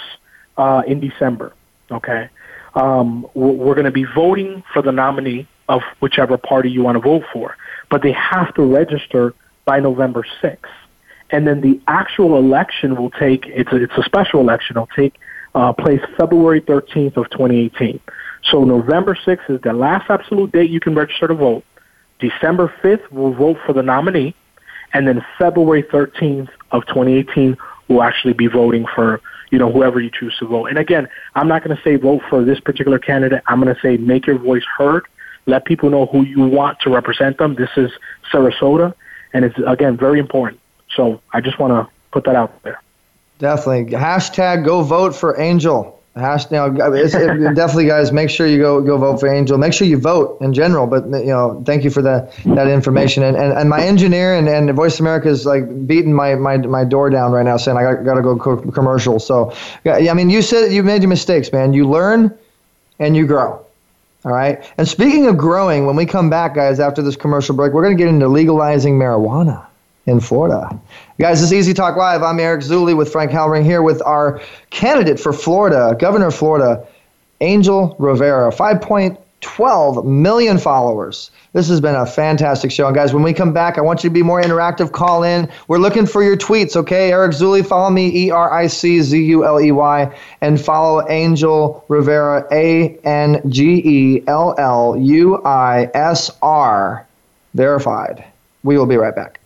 [0.57, 1.53] uh, in December.
[1.91, 2.29] Okay,
[2.75, 7.01] um, we're going to be voting for the nominee of whichever party you want to
[7.01, 7.57] vote for,
[7.89, 9.33] but they have to register
[9.65, 10.57] by November 6th.
[11.31, 15.15] And then the actual election will take, it's a, it's a special election, it'll take
[15.55, 17.99] uh, place February 13th of 2018.
[18.43, 21.63] So November 6th is the last absolute date you can register to vote.
[22.19, 24.35] December 5th, we'll vote for the nominee.
[24.93, 27.57] And then February 13th of 2018,
[27.87, 29.19] we'll actually be voting for,
[29.51, 30.67] you know, whoever you choose to vote.
[30.67, 33.41] And again, I'm not going to say vote for this particular candidate.
[33.47, 35.05] I'm going to say make your voice heard.
[35.45, 37.55] Let people know who you want to represent them.
[37.55, 37.91] This is
[38.31, 38.93] Sarasota,
[39.33, 40.59] and it's, again, very important.
[40.95, 42.81] So I just want to put that out there.
[43.39, 43.97] Definitely.
[43.97, 45.91] Hashtag go vote for Angel.
[46.15, 47.11] Hash now, it,
[47.55, 48.13] definitely, guys.
[48.13, 49.57] Make sure you go go vote for Angel.
[49.57, 50.87] Make sure you vote in general.
[50.87, 53.21] But you know, thank you for that that information.
[53.21, 56.85] And and, and my engineer and, and Voice America is like beating my, my my
[56.85, 59.19] door down right now, saying I got, got to go co- commercial.
[59.19, 59.51] So
[59.83, 61.73] yeah, I mean, you said you made your mistakes, man.
[61.73, 62.33] You learn
[62.99, 63.64] and you grow.
[64.25, 64.63] All right.
[64.79, 67.95] And speaking of growing, when we come back, guys, after this commercial break, we're going
[67.95, 69.63] to get into legalizing marijuana
[70.07, 70.79] in Florida.
[71.19, 72.23] Guys, this is Easy Talk Live.
[72.23, 76.87] I'm Eric Zuley with Frank Halring here with our candidate for Florida, Governor of Florida,
[77.39, 78.51] Angel Rivera,
[79.45, 81.31] 5.12 million followers.
[81.53, 82.87] This has been a fantastic show.
[82.87, 84.91] And guys, when we come back, I want you to be more interactive.
[84.91, 85.49] Call in.
[85.67, 87.11] We're looking for your tweets, okay?
[87.11, 91.07] Eric Zuley, follow me, E R I C Z U L E Y, and follow
[91.07, 97.07] Angel Rivera, A N G E L L U I S R,
[97.53, 98.25] verified.
[98.63, 99.39] We will be right back.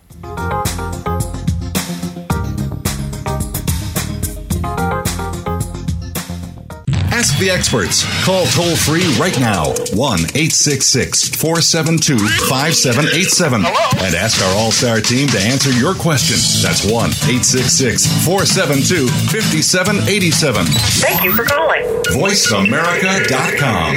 [7.19, 8.05] Ask the experts.
[8.23, 12.17] Call toll free right now 1 866 472
[12.47, 16.37] 5787 and ask our All Star team to answer your question.
[16.63, 20.65] That's 1 866 472 5787.
[21.03, 21.83] Thank you for calling.
[22.15, 23.95] VoiceAmerica.com.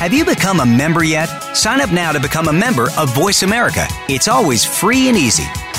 [0.00, 1.26] Have you become a member yet?
[1.54, 3.86] Sign up now to become a member of Voice America.
[4.08, 5.44] It's always free and easy.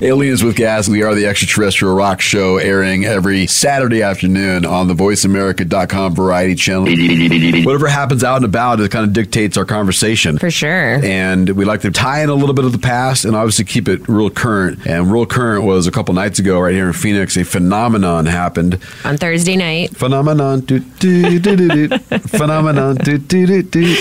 [0.00, 0.88] Aliens with Gas.
[0.88, 6.84] We are the extraterrestrial rock show airing every Saturday afternoon on the voiceamerica.com variety channel.
[7.64, 10.38] Whatever happens out and about, it kind of dictates our conversation.
[10.38, 11.04] For sure.
[11.04, 13.88] And we like to tie in a little bit of the past and obviously keep
[13.88, 14.86] it real current.
[14.86, 18.78] And real current was a couple nights ago right here in Phoenix, a phenomenon happened.
[19.04, 19.96] On Thursday night.
[19.96, 20.60] Phenomenon.
[20.60, 21.98] Do, do, do, do, do.
[22.18, 22.96] Phenomenon.
[22.96, 23.94] Do, do, do, do.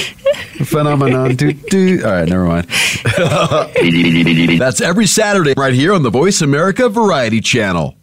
[0.63, 1.35] Phenomenon.
[1.35, 2.01] Do, do.
[2.05, 2.67] All right, never mind.
[4.59, 7.95] That's every Saturday right here on the Voice America Variety Channel.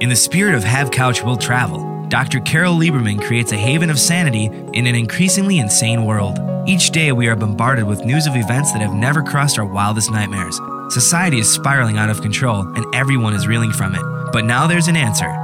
[0.00, 2.40] In the spirit of Have Couch Will Travel, Dr.
[2.40, 6.38] Carole Lieberman creates a haven of sanity in an increasingly insane world.
[6.68, 10.10] Each day, we are bombarded with news of events that have never crossed our wildest
[10.10, 10.60] nightmares.
[10.88, 14.02] Society is spiraling out of control, and everyone is reeling from it.
[14.32, 15.43] But now there's an answer.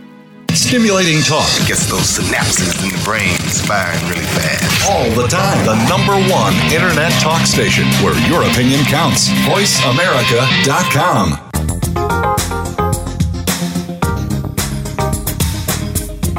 [0.53, 3.35] Stimulating talk gets those synapses in the brain
[3.67, 4.89] firing really fast.
[4.89, 5.65] all the time.
[5.65, 9.29] The number one internet talk station where your opinion counts.
[9.47, 11.37] VoiceAmerica.com.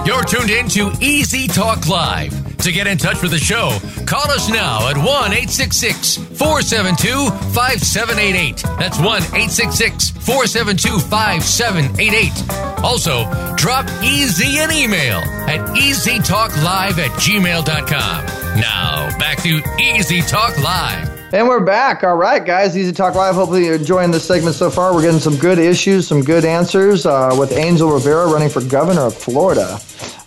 [0.07, 2.42] You're tuned in to Easy Talk Live.
[2.63, 8.63] To get in touch with the show, call us now at 1 866 472 5788.
[8.79, 12.85] That's 1 866 472 5788.
[12.85, 13.25] Also,
[13.57, 15.19] drop Easy an email
[15.51, 18.27] at easytalklive at gmail.com.
[18.61, 21.11] Now, back to Easy Talk Live.
[21.33, 22.05] And we're back.
[22.05, 22.77] All right, guys.
[22.77, 23.35] Easy Talk Live.
[23.35, 24.95] Hopefully, you're enjoying this segment so far.
[24.95, 29.07] We're getting some good issues, some good answers uh, with Angel Rivera running for governor
[29.07, 29.81] of Florida.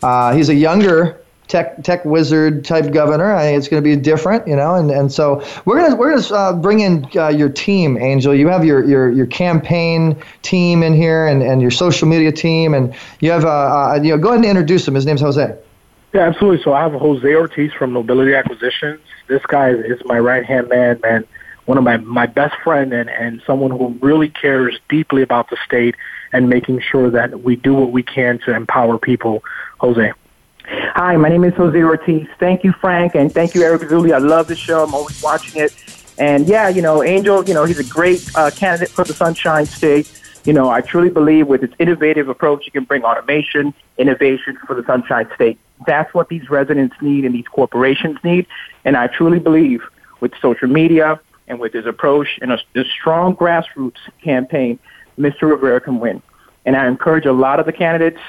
[0.04, 3.34] Uh, he's a younger tech tech wizard type governor.
[3.34, 4.76] I think it's going to be different, you know.
[4.76, 8.34] And, and so we're gonna we're gonna uh, bring in uh, your team, Angel.
[8.34, 12.74] You have your, your your campaign team in here, and, and your social media team,
[12.74, 14.96] and you have uh, uh you know go ahead and introduce him.
[14.96, 15.56] His name's Jose.
[16.14, 16.64] Yeah, absolutely.
[16.64, 19.02] So I have Jose Ortiz from Nobility Acquisitions.
[19.28, 21.26] This guy is my right hand man, man.
[21.66, 25.58] One of my my best friend and and someone who really cares deeply about the
[25.66, 25.96] state
[26.32, 29.44] and making sure that we do what we can to empower people.
[29.80, 30.14] Jose.
[30.68, 32.28] Hi, my name is Jose Ortiz.
[32.40, 34.14] Thank you, Frank, and thank you, Eric Zuley.
[34.14, 34.84] I love the show.
[34.84, 35.76] I'm always watching it.
[36.18, 39.66] And yeah, you know, Angel, you know, he's a great uh, candidate for the Sunshine
[39.68, 40.12] State.
[40.44, 44.76] You know, I truly believe with its innovative approach, he can bring automation, innovation for
[44.76, 45.60] the Sunshine State.
[45.86, 48.48] That's what these residents need and these corporations need.
[48.86, 49.84] And I truly believe
[50.20, 54.80] with social media and with his approach and a, a strong grassroots campaign,
[55.20, 55.44] Mr.
[55.44, 56.24] Rivera can win.
[56.66, 58.22] And I encourage a lot of the candidates,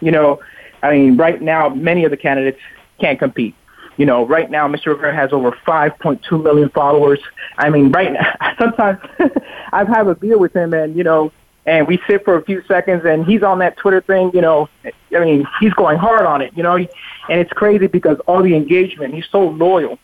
[0.00, 0.40] you know,
[0.84, 2.60] I mean, right now, many of the candidates
[3.00, 3.54] can't compete.
[3.96, 4.88] You know, right now, Mr.
[4.88, 7.20] Rivera has over 5.2 million followers.
[7.56, 8.98] I mean, right now, sometimes
[9.72, 11.32] I've had a beer with him and, you know,
[11.64, 14.68] and we sit for a few seconds and he's on that Twitter thing, you know,
[15.16, 16.86] I mean, he's going hard on it, you know, and
[17.28, 19.98] it's crazy because all the engagement, he's so loyal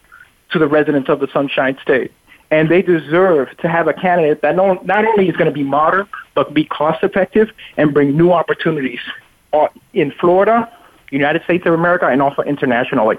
[0.53, 2.13] to the residents of the Sunshine State.
[2.51, 6.09] And they deserve to have a candidate that not only is going to be modern,
[6.35, 9.01] but be cost effective and bring new opportunities
[9.93, 10.71] in Florida,
[11.11, 13.17] United States of America, and also internationally.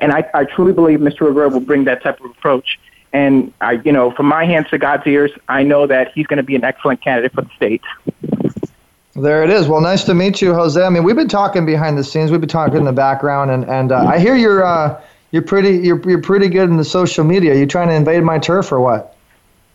[0.00, 1.22] And I, I truly believe Mr.
[1.22, 2.78] Rivera will bring that type of approach.
[3.12, 6.36] And I, you know, from my hands to God's ears, I know that he's going
[6.36, 7.82] to be an excellent candidate for the state.
[9.16, 9.66] There it is.
[9.66, 10.80] Well, nice to meet you, Jose.
[10.80, 12.30] I mean, we've been talking behind the scenes.
[12.30, 15.02] We've been talking in the background, and and uh, I hear you're uh,
[15.32, 17.54] you're pretty you're you're pretty good in the social media.
[17.54, 19.16] You trying to invade my turf or what?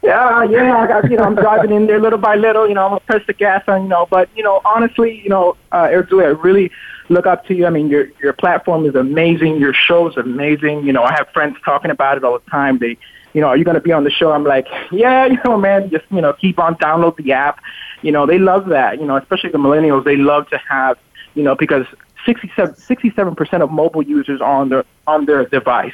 [0.06, 2.84] Yeah, yeah, I got, you know, I'm driving in there little by little, you know,
[2.86, 5.89] I'm gonna press the gas on, you know, but, you know, honestly, you know, uh,
[6.03, 6.72] Dewey, I really
[7.10, 7.66] look up to you.
[7.66, 9.58] I mean, your, your platform is amazing.
[9.58, 10.86] Your show is amazing.
[10.86, 12.78] You know, I have friends talking about it all the time.
[12.78, 12.97] They,
[13.34, 14.32] you know, are you to be on the show?
[14.32, 17.60] I'm like, yeah, you know, man, just, you know, keep on download the app.
[18.01, 20.03] You know, they love that, you know, especially the millennials.
[20.03, 20.97] They love to have,
[21.34, 21.88] you know, because
[22.26, 25.93] 67, 67% of mobile users on their, on their device.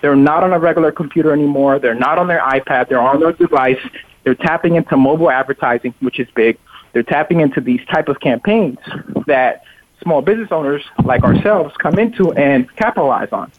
[0.00, 1.78] They're not on a regular computer anymore.
[1.78, 2.88] They're not on their iPad.
[2.88, 3.80] They're on their device.
[4.24, 6.58] They're tapping into mobile advertising, which is big.
[6.92, 8.78] They're tapping into these type of campaigns
[9.26, 9.64] that
[10.02, 13.50] small business owners like ourselves come into and capitalize on.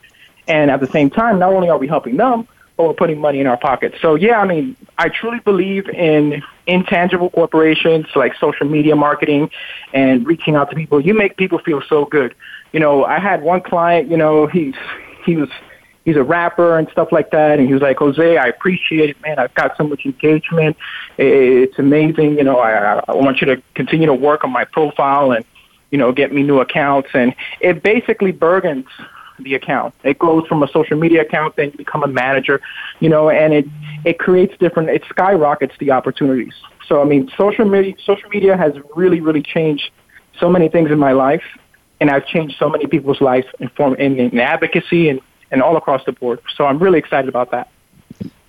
[0.48, 3.40] And at the same time, not only are we helping them, but we're putting money
[3.40, 3.98] in our pockets.
[4.02, 9.50] So yeah, I mean, I truly believe in intangible corporations like social media marketing
[9.94, 11.02] and reaching out to people.
[11.02, 12.36] You make people feel so good.
[12.72, 14.76] You know, I had one client, you know, he's
[15.26, 15.50] he was
[16.08, 17.60] he's a rapper and stuff like that.
[17.60, 19.38] And he was like, Jose, I appreciate it, man.
[19.40, 20.78] I've got so much engagement.
[21.18, 22.38] It's amazing.
[22.38, 25.44] You know, I, I want you to continue to work on my profile and,
[25.92, 27.10] you know, get me new accounts.
[27.14, 28.86] And it basically burgans
[29.40, 29.94] the account.
[30.06, 32.62] It goes from a social media account, then you become a manager,
[33.02, 33.66] you know, and it,
[34.06, 36.54] it creates different, it skyrockets the opportunities.
[36.88, 39.92] So, I mean, social media, social media has really, really changed
[40.40, 41.44] so many things in my life.
[42.00, 45.20] And I've changed so many people's lives in form in, in advocacy and,
[45.52, 46.40] and all across the board.
[46.56, 47.70] So I'm really excited about that.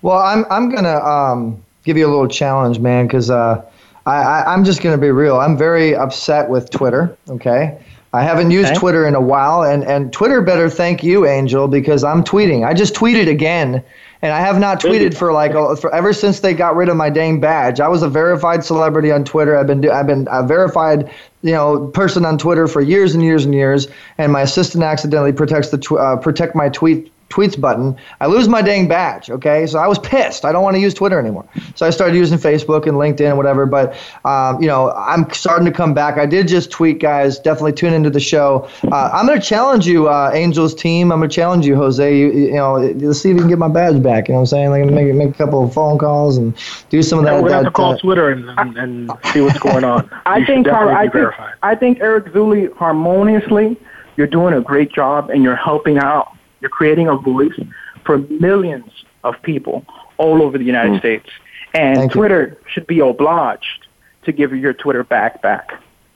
[0.01, 3.63] Well, I'm I'm gonna um, give you a little challenge, man, because uh,
[4.05, 5.39] I, I I'm just gonna be real.
[5.39, 7.17] I'm very upset with Twitter.
[7.29, 7.77] Okay.
[8.11, 8.79] I haven't used Okay.
[8.79, 12.65] Twitter in a while, and, and Twitter better thank you, Angel, because I'm tweeting.
[12.65, 13.83] I just tweeted again,
[14.23, 16.97] and I have not tweeted for like a- for ever since they got rid of
[16.97, 17.79] my dang badge.
[17.79, 19.55] I was a verified celebrity on Twitter.
[19.55, 21.09] I've been do- I've been a verified
[21.43, 23.87] you know person on Twitter for years and years and years,
[24.17, 27.95] and my assistant accidentally protects the tw- uh, protect my tweet tweets button.
[28.19, 29.29] I lose my dang badge.
[29.29, 30.45] Okay, so I was pissed.
[30.45, 31.45] I don't want to use Twitter anymore.
[31.75, 33.65] So I started using Facebook and LinkedIn and whatever.
[33.65, 36.17] But um, you know, I'm starting to come back.
[36.17, 37.39] I did just tweet, guys.
[37.39, 38.67] Definitely tune into the show.
[38.91, 41.11] Uh, I'm going to challenge you, uh, Angels team.
[41.11, 42.17] I'm going to challenge you, Jose.
[42.17, 44.27] You, you know, let's see if you can get my badge back.
[44.27, 44.69] You know what I'm saying?
[44.71, 46.55] Like make make a couple of phone calls and
[46.89, 47.43] do some of Yeah, that.
[47.43, 50.09] we're gonna have to call uh, Twitter and, and, and see what's going on.
[50.25, 51.53] I You think, Har- I think, verified.
[51.61, 53.77] I think Eric Zuley harmoniously,
[54.17, 56.33] you're doing a great job and you're helping out.
[56.61, 57.57] You're creating a voice
[58.05, 58.89] for millions
[59.23, 59.85] of people
[60.17, 60.99] all over the United Mm.
[60.99, 61.29] States.
[61.73, 62.19] And Thank you.
[62.19, 63.87] Twitter should be obliged
[64.23, 65.71] to give your Twitter back back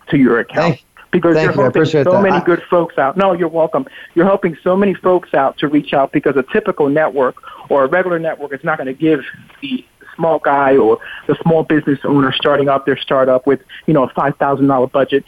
[0.10, 0.80] to your account.
[1.12, 1.60] because Thank you're you.
[1.62, 2.22] I helping so that.
[2.24, 3.16] many I- good folks out.
[3.16, 3.86] No, you're welcome.
[4.16, 7.36] You're helping so many folks out to reach out because a typical network
[7.70, 9.22] or a regular network is not going to give
[9.62, 9.86] the
[10.16, 14.10] small guy or the small business owner starting up their startup with, you know, a
[14.10, 15.24] $5,000 budget.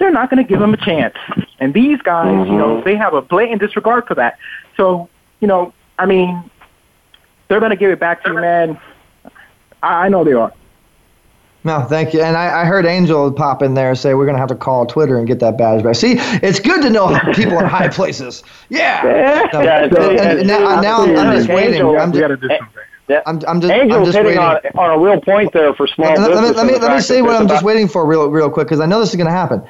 [0.00, 1.14] They're not going to give them a chance.
[1.60, 2.84] And these guys, you know, mm-hmm.
[2.84, 4.38] they have a blatant disregard for that.
[4.76, 5.08] So,
[5.40, 6.50] you know, I mean,
[7.48, 8.80] they're going to give it back to you, man.
[9.82, 10.52] I I know they are.
[11.62, 12.22] No, thank you.
[12.22, 14.86] And I, I heard Angel pop in there and say we're gonna have to call
[14.86, 15.94] Twitter and get that badge back.
[15.94, 18.42] See, it's good to know people in high places.
[18.70, 19.48] Yeah.
[19.52, 22.00] No, Yeah, and- and and now, now I'm, I'm just Angel- waiting.
[22.00, 22.62] I'm just.
[23.26, 24.38] I'm, I'm just, I'm just hitting waiting.
[24.38, 27.20] on, on a real point there for small let, me let me, let me say
[27.22, 29.66] what I'm just waiting for real real quick because I know this is gonna happen.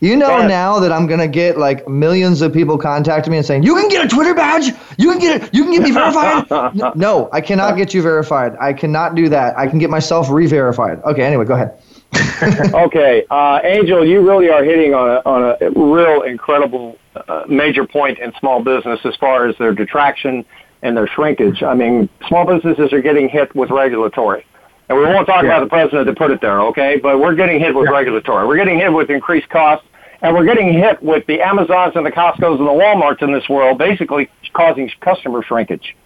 [0.00, 3.62] You know now that I'm gonna get like millions of people contacting me and saying
[3.62, 4.66] you can get a Twitter badge,
[4.98, 6.50] you can get it, you can get me verified.
[6.74, 8.56] No, no, I cannot get you verified.
[8.60, 9.56] I cannot do that.
[9.56, 11.02] I can get myself re-verified.
[11.04, 11.80] Okay, anyway, go ahead.
[12.74, 17.86] okay, uh, Angel, you really are hitting on a, on a real incredible uh, major
[17.86, 20.44] point in small business as far as their detraction
[20.82, 21.62] and their shrinkage.
[21.62, 24.44] I mean, small businesses are getting hit with regulatory.
[24.88, 25.50] And we won't talk Yeah.
[25.50, 26.98] about the president that put it there, okay?
[27.02, 28.46] But we're getting hit with regulatory.
[28.46, 29.86] We're getting hit with increased costs,
[30.20, 33.48] and we're getting hit with the Amazons and the Costco's and the Walmarts in this
[33.48, 35.96] world basically causing customer shrinkage.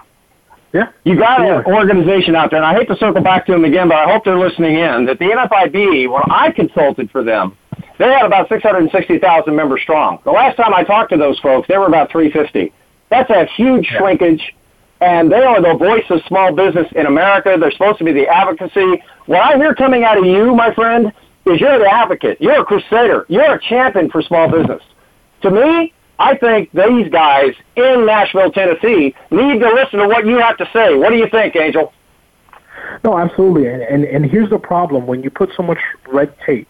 [0.72, 0.88] Yeah.
[1.04, 3.88] You got an organization out there, and I hate to circle back to them again,
[3.88, 7.56] but I hope they're listening in, that the NFIB, when I consulted for them,
[7.98, 10.18] they had about 660,000 members strong.
[10.24, 12.72] The last time I talked to those folks, they were about 350.
[13.08, 14.54] That's a huge shrinkage,
[15.00, 17.56] and they are the voice of small business in America.
[17.58, 19.02] They're supposed to be the advocacy.
[19.26, 21.12] What I hear coming out of you, my friend,
[21.46, 22.40] is you're the advocate.
[22.40, 23.24] You're a crusader.
[23.28, 24.82] You're a champion for small business.
[25.42, 30.38] To me, I think these guys in Nashville, Tennessee, need to listen to what you
[30.38, 30.96] have to say.
[30.96, 31.92] What do you think, Angel?
[33.04, 33.68] No, absolutely.
[33.68, 35.78] And, and and here's the problem: when you put so much
[36.08, 36.68] red tape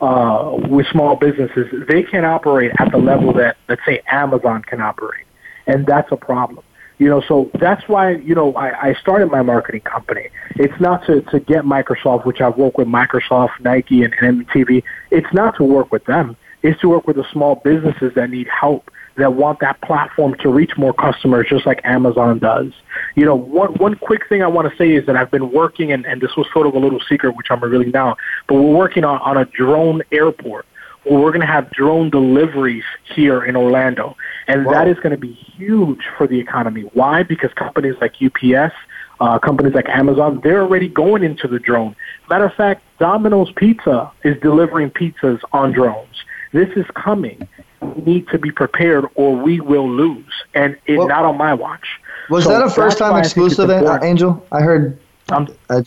[0.00, 4.80] uh, with small businesses, they can't operate at the level that, let's say, Amazon can
[4.80, 5.24] operate,
[5.66, 6.64] and that's a problem.
[7.02, 10.28] You know, so that's why you know I, I started my marketing company.
[10.50, 14.84] It's not to to get Microsoft, which I've worked with Microsoft, Nike, and, and MTV.
[15.10, 16.36] It's not to work with them.
[16.62, 20.48] It's to work with the small businesses that need help that want that platform to
[20.48, 22.70] reach more customers just like Amazon does.
[23.16, 25.90] You know, one one quick thing I want to say is that I've been working
[25.90, 28.76] and, and this was sort of a little secret which I'm revealing now, but we're
[28.76, 30.66] working on, on a drone airport
[31.04, 32.84] where we're gonna have drone deliveries
[33.14, 34.16] here in Orlando.
[34.48, 36.82] And that is gonna be huge for the economy.
[36.94, 37.22] Why?
[37.22, 38.74] Because companies like UPS
[39.22, 41.94] uh, companies like Amazon, they're already going into the drone.
[42.28, 46.24] Matter of fact, Domino's Pizza is delivering pizzas on drones.
[46.52, 47.46] This is coming.
[47.80, 50.24] We need to be prepared or we will lose.
[50.54, 52.00] And it Well- not on my watch.
[52.30, 53.98] Was So that a first time I exclusive, uh.
[54.02, 54.44] Angel?
[54.50, 54.98] I heard.
[55.30, 55.82] I'm, uh,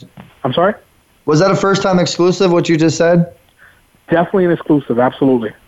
[0.45, 0.73] I'm sorry?
[1.25, 2.53] Was that a first time exclusive?
[2.53, 3.34] What you just said?
[4.09, 5.49] Definitely an exclusive, absolutely.
[5.49, 5.61] It's-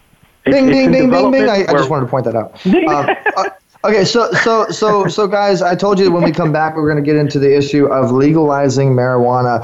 [0.54, 1.50] Bing, it's bing, in bing, bing, bing.
[1.50, 2.60] I, I just wanted to point that out.
[2.66, 3.50] Um, uh,
[3.90, 7.04] okay, so, so, so, so, guys, I told you when we come back, we're going
[7.04, 9.62] to get into the issue of legalizing marijuana.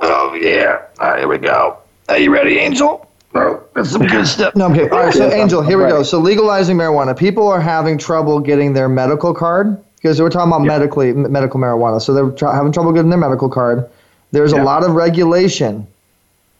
[0.00, 1.78] Oh yeah, all right, here we go.
[2.08, 3.08] Are you ready, Angel?
[3.34, 4.54] Oh, that's some good stuff.
[4.54, 4.92] No, I'm kidding.
[4.92, 6.02] All right, so Angel, here we go.
[6.02, 7.16] So legalizing marijuana.
[7.16, 11.58] People are having trouble getting their medical card because we're talking about medically m- medical
[11.58, 12.00] marijuana.
[12.00, 13.88] So they're tr- having trouble getting their medical card.
[14.34, 15.86] There's a lot of regulation.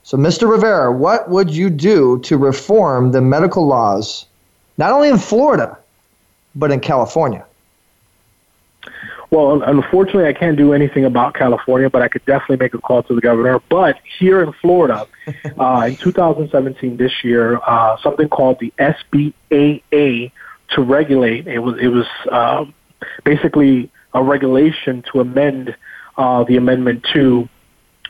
[0.05, 0.49] So, Mr.
[0.49, 4.27] Rivera, what would you do to reform the medical laws,
[4.79, 5.77] not only in Florida,
[6.55, 7.45] but in California?
[9.31, 13.03] Well, unfortunately, I can't do anything about California, but I could definitely make a call
[13.03, 13.59] to the governor.
[13.69, 15.09] But here in Florida,
[15.59, 20.31] uh, in 2017, this year, uh, something called the SB 8A
[20.77, 21.49] to regulate.
[21.49, 22.67] It was it was uh,
[23.25, 25.75] basically a regulation to amend
[26.17, 27.49] uh, the amendment to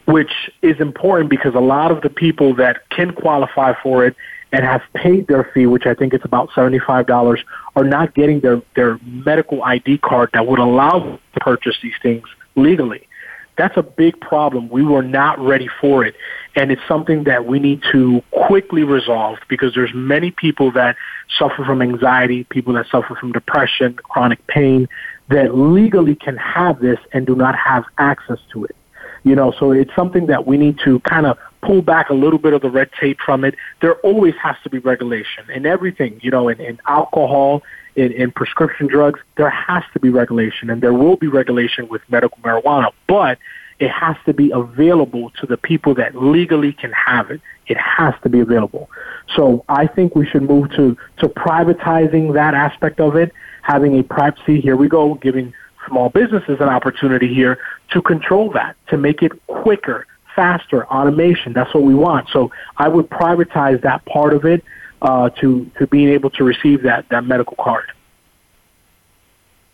[0.07, 4.15] which is important because a lot of the people that can qualify for it
[4.53, 7.39] and have paid their fee, which I think it's about $75,
[7.75, 11.95] are not getting their, their medical ID card that would allow them to purchase these
[12.03, 12.25] things
[12.55, 13.09] legally.
[13.57, 14.69] That's a big problem.
[14.69, 16.15] We were not ready for it.
[16.57, 20.97] And it's something that we need to quickly resolve because there's many people that
[21.39, 24.89] suffer from anxiety, people that suffer from depression, chronic pain,
[25.29, 28.77] that legally can have this and do not have access to it.
[29.25, 32.39] You know, so it's something that we need to kind of pull back a little
[32.39, 33.55] bit of the red tape from it.
[33.81, 37.63] There always has to be regulation in everything, you know, in, in alcohol,
[37.97, 42.03] in, in prescription drugs, there has to be regulation and there will be regulation with
[42.09, 43.39] medical marijuana, but
[43.79, 47.41] it has to be available to the people that legally can have it.
[47.67, 48.91] It has to be available.
[49.35, 54.03] So I think we should move to, to privatizing that aspect of it, having a
[54.03, 55.55] privacy, here we go, giving
[55.87, 57.59] small businesses an opportunity here
[57.91, 61.53] to control that, to make it quicker, faster, automation.
[61.53, 62.29] That's what we want.
[62.31, 64.65] So I would privatize that part of it
[65.03, 67.91] uh, to to being able to receive that that medical card.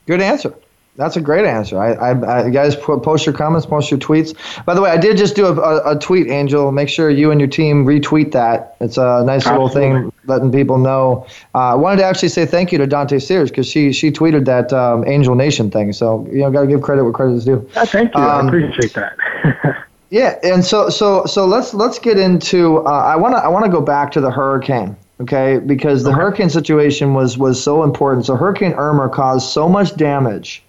[0.07, 0.55] Good answer.
[1.01, 1.79] That's a great answer.
[1.79, 4.37] I, I, I you guys po- post your comments, post your tweets.
[4.67, 6.71] By the way, I did just do a, a, a tweet, Angel.
[6.73, 8.77] Make sure you and your team retweet that.
[8.81, 11.27] It's a nice little thing, letting people know.
[11.55, 14.45] Uh, I wanted to actually say thank you to Dante Sears because she she tweeted
[14.45, 15.95] that um, Angel Nation thing.
[15.95, 17.67] So you know, got to give credit where credit is due.
[17.77, 18.21] Uh, thank you.
[18.21, 19.87] Um, I appreciate that.
[20.11, 22.79] Yeah, and so so so let's let's get into.
[22.79, 25.59] Uh, I want to I want to go back to the hurricane, okay?
[25.59, 28.27] Because the hurricane situation was was so important.
[28.27, 30.65] So Hurricane Irma caused so much damage,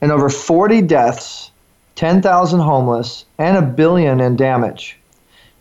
[0.00, 1.50] and over 40 deaths,
[1.96, 4.98] 10,000 homeless, and a billion in damage.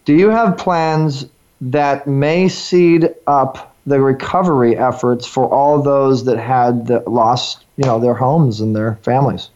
[0.05, 1.25] Do you have plans
[1.61, 7.85] that may seed up the recovery efforts for all those that had the, lost, you
[7.85, 9.49] know, their homes and their families?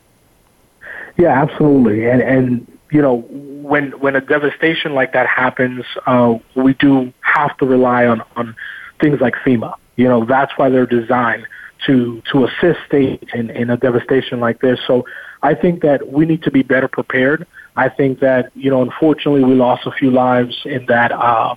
[1.18, 2.08] Yeah, absolutely.
[2.08, 7.58] And and you know, when when a devastation like that happens, uh, we do have
[7.58, 8.56] to rely on on
[9.00, 9.76] things like FEMA.
[9.98, 11.46] You know, that's why they're designed
[11.86, 14.80] to to assist states in in a devastation like this.
[14.86, 15.06] So
[15.42, 17.48] I think that we need to be better prepared.
[17.76, 21.12] I think that you know, unfortunately, we lost a few lives in that.
[21.12, 21.56] Uh,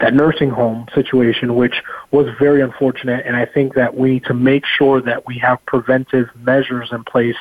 [0.00, 3.26] that nursing home situation, which was very unfortunate.
[3.26, 7.04] And I think that we need to make sure that we have preventive measures in
[7.04, 7.36] place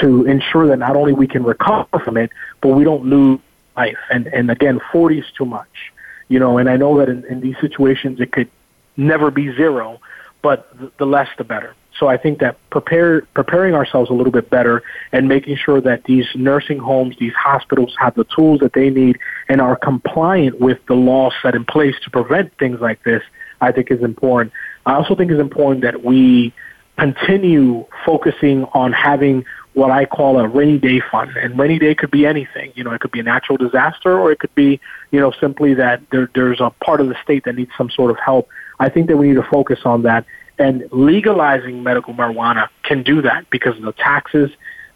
[0.00, 2.30] to ensure that not only we can recover from it,
[2.60, 3.38] but we don't lose
[3.76, 3.98] life.
[4.10, 5.92] And, and again, 40 is too much,
[6.28, 8.50] you know, and I know that in, in these situations it could
[8.96, 10.00] never be zero,
[10.42, 10.68] but
[10.98, 11.74] the, less the better.
[11.98, 14.82] So I think that prepare, preparing ourselves a little bit better
[15.12, 19.18] and making sure that these nursing homes, these hospitals have the tools that they need
[19.48, 23.22] and are compliant with the laws set in place to prevent things like this,
[23.60, 24.52] I think is important.
[24.84, 26.52] I also think it's important that we
[26.98, 29.44] continue focusing on having
[29.74, 31.36] what I call a rainy day fund.
[31.36, 32.72] And rainy day could be anything.
[32.74, 35.74] You know, it could be a natural disaster or it could be, you know, simply
[35.74, 38.48] that there, there's a part of the state that needs some sort of help.
[38.78, 40.24] I think that we need to focus on that.
[40.58, 44.50] And legalizing medical marijuana can do that because of the taxes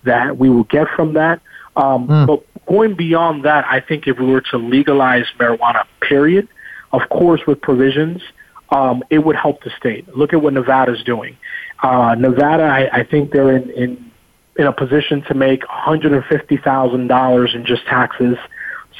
[0.04, 1.40] that we will get from that.
[1.76, 6.48] Um, But going beyond that, I think if we were to legalize marijuana, period,
[6.92, 8.22] of course, with provisions,
[8.70, 10.08] um, it would help the state.
[10.16, 11.36] Look at what Nevada's doing.
[11.82, 14.10] Uh, Nevada, I, I think they're in, in
[14.58, 18.36] in a position to make $150,000 in just taxes,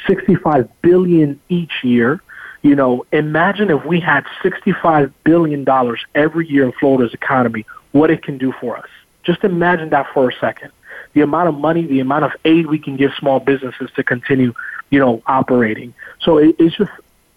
[0.05, 2.21] 65 billion each year.
[2.67, 8.11] You know, imagine if we had 65 billion dollars every year in Florida's economy, what
[8.11, 8.89] it can do for us.
[9.23, 10.73] Just imagine that for a second.
[11.13, 14.53] The amount of money, the amount of aid we can give small businesses to continue,
[14.89, 15.93] you know, operating.
[16.19, 16.91] So it, it's just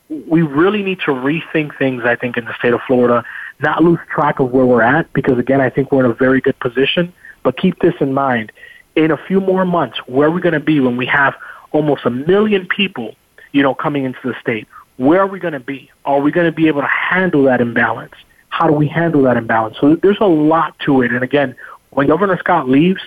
[0.09, 3.25] we really need to rethink things, I think, in the state of Florida,
[3.61, 6.41] not lose track of where we're at, because again, I think we're in a very
[6.41, 7.13] good position.
[7.45, 8.51] But keep this in mind.
[8.97, 11.37] In a few more months, where are we going to be when we have
[11.71, 13.15] almost a million people
[13.53, 14.67] you know, coming into the state.
[15.01, 15.91] Where are we going to be?
[16.05, 18.13] Are we going to be able to handle that imbalance?
[18.51, 19.79] How do we handle that imbalance?
[19.81, 21.11] So there's a lot to it.
[21.11, 21.57] And again,
[21.89, 23.01] when Governor Scott leaves,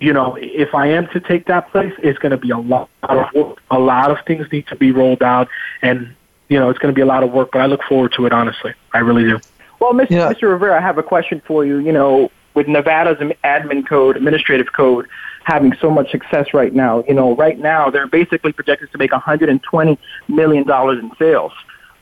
[0.00, 2.90] you know, if I am to take that place, it's going to be a lot
[3.04, 3.58] of work.
[3.70, 5.48] A lot of things need to be rolled out,
[5.80, 6.14] and
[6.50, 7.52] you know, it's going to be a lot of work.
[7.52, 8.32] But I look forward to it.
[8.34, 9.40] Honestly, I really do.
[9.80, 10.30] Well, Mr.
[10.30, 10.50] Mr.
[10.50, 11.78] Rivera, I have a question for you.
[11.78, 15.08] You know, with Nevada's admin code, administrative code,
[15.44, 19.12] having so much success right now, you know, right now they're basically projected to make
[19.12, 19.98] 120
[20.28, 21.52] million dollars in sales.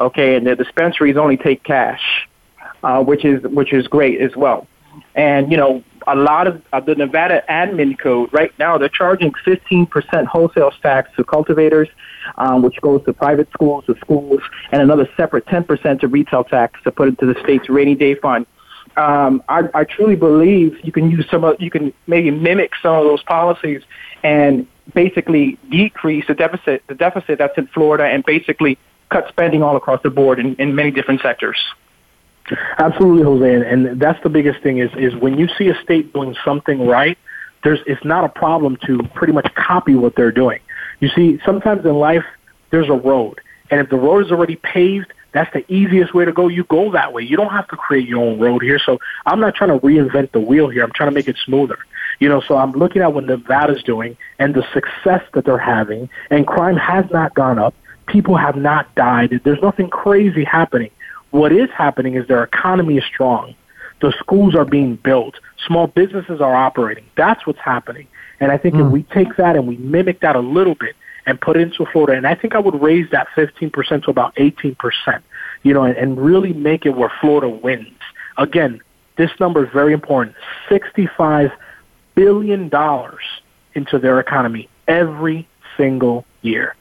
[0.01, 2.29] Okay, and their dispensaries only take cash,
[2.83, 4.67] uh, which is which is great as well.
[5.15, 9.33] And you know, a lot of, of the Nevada admin code right now they're charging
[9.47, 11.89] 15% wholesale tax to cultivators,
[12.37, 14.41] um, which goes to private schools, to schools,
[14.71, 18.47] and another separate 10% to retail tax to put into the state's rainy day fund.
[18.97, 22.95] Um, I, I truly believe you can use some of, you can maybe mimic some
[22.95, 23.83] of those policies
[24.23, 28.79] and basically decrease the deficit, the deficit that's in Florida, and basically
[29.11, 31.59] cut spending all across the board in, in many different sectors.
[32.79, 36.13] Absolutely, Jose, and, and that's the biggest thing is is when you see a state
[36.13, 37.17] doing something right,
[37.63, 40.61] there's it's not a problem to pretty much copy what they're doing.
[41.01, 42.25] You see, sometimes in life
[42.71, 43.41] there's a road,
[43.71, 46.49] and if the road is already paved, that's the easiest way to go.
[46.49, 47.23] You go that way.
[47.23, 48.79] You don't have to create your own road here.
[48.79, 50.85] So I'm not trying to reinvent the wheel here.
[50.85, 51.79] I'm trying to make it smoother.
[52.21, 56.09] You know, so I'm looking at what Nevada's doing and the success that they're having,
[56.31, 57.75] and crime has not gone up.
[58.07, 59.41] People have not died.
[59.45, 60.91] There's nothing crazy happening.
[61.31, 63.55] What is happening is their economy is strong.
[64.01, 65.37] The schools are being built.
[65.67, 67.05] Small businesses are operating.
[67.17, 68.07] That's what's happening.
[68.41, 68.85] And I think mm.
[68.85, 70.95] if we take that and we mimic that a little bit
[71.27, 74.35] and put it into Florida, and I think I would raise that 15% to about
[74.37, 75.23] 18%,
[75.63, 77.99] you know, and, and really make it where Florida wins.
[78.39, 78.81] Again,
[79.17, 80.37] this number is very important.
[80.69, 81.53] $65
[82.15, 82.71] billion
[83.75, 85.47] into their economy every
[85.77, 86.75] single year.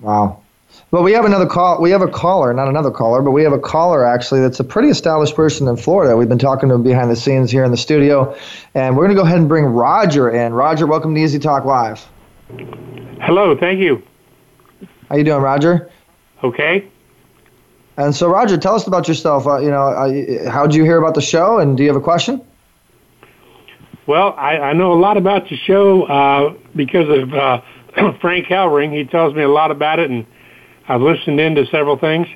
[0.00, 0.42] Wow.
[0.90, 1.80] Well, we have another call.
[1.80, 4.64] We have a caller, not another caller, but we have a caller actually that's a
[4.64, 6.16] pretty established person in Florida.
[6.16, 8.36] We've been talking to him behind the scenes here in the studio,
[8.74, 10.52] and we're going to go ahead and bring Roger in.
[10.52, 12.06] Roger, welcome to Easy Talk Live.
[12.48, 14.02] Hello, thank you.
[15.08, 15.90] How you doing, Roger?
[16.42, 16.88] Okay.
[17.96, 19.46] And so, Roger, tell us about yourself.
[19.46, 21.96] Uh, you know, uh, how did you hear about the show, and do you have
[21.96, 22.44] a question?
[24.06, 27.60] Well, I, I know a lot about the show uh, because of uh,
[28.20, 28.92] Frank Hellring.
[28.92, 30.26] He tells me a lot about it, and
[30.88, 32.28] I've listened into several things.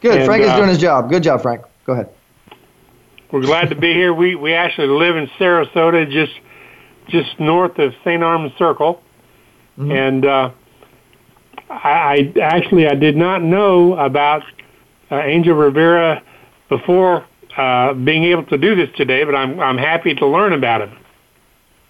[0.00, 0.18] Good.
[0.18, 1.10] And, Frank is uh, doing his job.
[1.10, 1.64] Good job, Frank.
[1.84, 2.08] Go ahead.
[3.30, 4.14] We're glad to be here.
[4.14, 6.32] We we actually live in Sarasota, just
[7.08, 8.22] just north of St.
[8.22, 9.02] Armands Circle,
[9.78, 9.90] Mm-hmm.
[9.90, 10.50] and uh,
[11.68, 14.42] I, I actually I did not know about
[15.10, 16.22] uh, Angel Rivera
[16.68, 17.24] before
[17.56, 20.96] uh, being able to do this today, but I'm I'm happy to learn about him.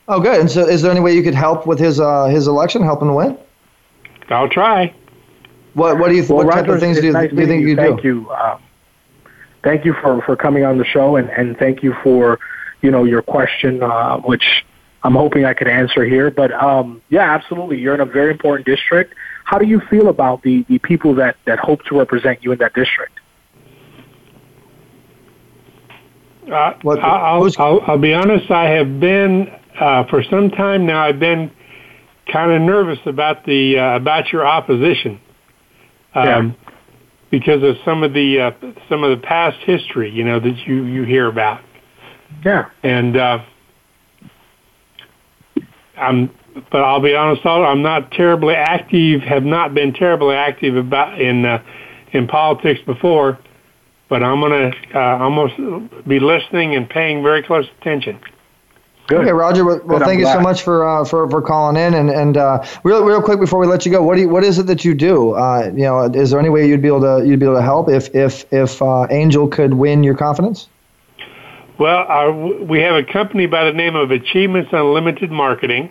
[0.09, 0.41] Oh, good.
[0.41, 3.03] And so, is there any way you could help with his uh, his election, help
[3.03, 3.39] him win?
[4.29, 4.95] I'll try.
[5.75, 7.47] What What do you th- Well, what type of things do you, nice do you
[7.47, 8.09] think meeting you Thank do?
[8.09, 8.31] you.
[8.31, 8.59] Uh,
[9.63, 12.39] thank you for, for coming on the show, and, and thank you for
[12.83, 14.65] you know your question, uh, which
[15.05, 16.31] I'm hoping I could answer here.
[16.31, 19.15] But um, yeah, absolutely, you're in a very important district.
[19.45, 22.59] How do you feel about the, the people that, that hope to represent you in
[22.59, 23.21] that district?
[26.51, 28.51] Uh, I'll, I'll, I'll be honest.
[28.51, 31.03] I have been uh, for some time now.
[31.05, 31.51] I've been
[32.31, 35.21] kind of nervous about the uh, about your opposition,
[36.15, 36.57] um,
[37.31, 38.51] because of some of the uh,
[38.89, 41.63] some of the past history, you know, that you you hear about.
[42.45, 42.71] Yeah.
[42.83, 43.43] And uh,
[45.97, 46.31] I'm,
[46.71, 47.45] but I'll be honest.
[47.45, 49.23] also, I'm not terribly active.
[49.23, 51.63] Have not been terribly active about in uh,
[52.13, 53.39] in politics before.
[54.09, 58.21] But I'm gonna uh, I'm gonna be listening and paying very close attention.
[59.13, 59.65] Okay, Roger.
[59.65, 61.95] Well, well Good, thank you so much for uh, for for calling in.
[61.95, 64.45] And and uh, real real quick before we let you go, what do you, what
[64.45, 65.33] is it that you do?
[65.33, 67.63] Uh, you know, is there any way you'd be able to you'd be able to
[67.63, 70.69] help if if if uh, Angel could win your confidence?
[71.79, 75.91] Well, our, we have a company by the name of Achievements Unlimited Marketing,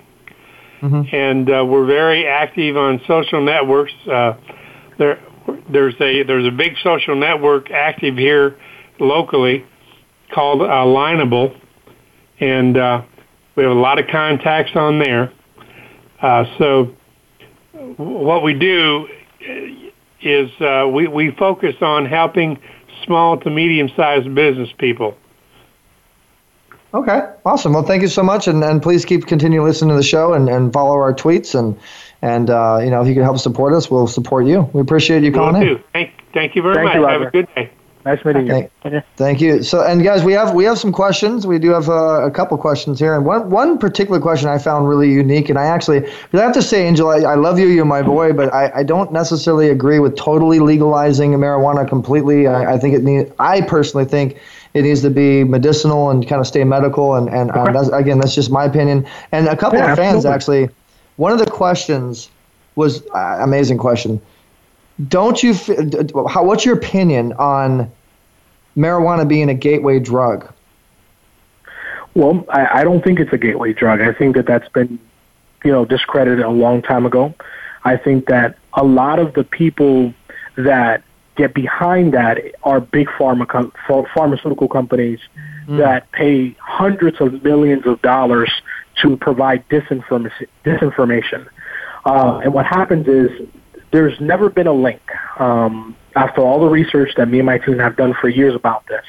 [1.12, 3.92] and uh, we're very active on social networks.
[4.10, 4.34] Uh,
[4.98, 5.22] there,
[5.70, 8.58] there's a there's a big social network active here
[8.98, 9.66] locally
[10.34, 11.54] called uh, Lineable,
[12.40, 13.02] and uh,
[13.58, 15.34] we have a lot of contacts on there.
[16.22, 16.96] Uh, so,
[17.98, 19.10] what we do
[20.22, 22.58] is uh, we we focus on helping
[23.06, 25.18] small to medium sized business people.
[26.94, 27.74] Okay, awesome.
[27.74, 30.48] Well, thank you so much, and, and please keep continue listening to the show and,
[30.48, 31.80] and follow our tweets and
[32.22, 34.70] and uh, you know if you can help support us, we'll support you.
[34.74, 35.84] We appreciate you calling Will in.
[35.92, 36.96] Thank, thank you very Thank much.
[36.96, 37.72] you, Have a good day.
[38.06, 38.70] Nice meeting you.
[38.82, 39.64] Thank, thank you.
[39.64, 41.48] So, and guys, we have we have some questions.
[41.48, 44.90] We do have uh, a couple questions here, and one one particular question I found
[44.90, 47.68] really unique, and I actually, because I have to say, Angel, I, I love you,
[47.68, 52.46] you're my boy, but I, I don't necessarily agree with totally legalizing marijuana completely.
[52.46, 53.32] I, I think it need.
[53.40, 54.38] I personally think
[54.74, 58.20] it needs to be medicinal and kind of stay medical, and and uh, that's, again,
[58.20, 59.08] that's just my opinion.
[59.32, 60.64] And a couple Yeah, of fans absolutely.
[60.66, 60.76] actually,
[61.16, 62.30] one of the questions
[62.76, 64.20] was uh, amazing question.
[65.08, 65.52] Don't you?
[65.52, 67.92] f- d- d- How, what's your opinion on
[68.78, 70.52] marijuana being a gateway drug?
[72.16, 74.02] Well, I, I don't think it's a gateway drug.
[74.02, 75.00] I think that that's been,
[75.64, 77.34] you know, discredited a long time ago.
[77.84, 80.14] I think that a lot of the people
[80.56, 81.04] that
[81.36, 83.72] get behind that are big pharma com-
[84.14, 85.20] pharmaceutical companies
[85.68, 88.52] that pay hundreds of millions of dollars
[89.02, 90.48] to provide disinformation.
[90.66, 91.48] disinformation.
[92.06, 93.32] Uh, and what happens is
[93.94, 95.02] there's never been a link.
[95.40, 98.86] Um, after all the research that me and my team have done for years about
[98.88, 99.06] this,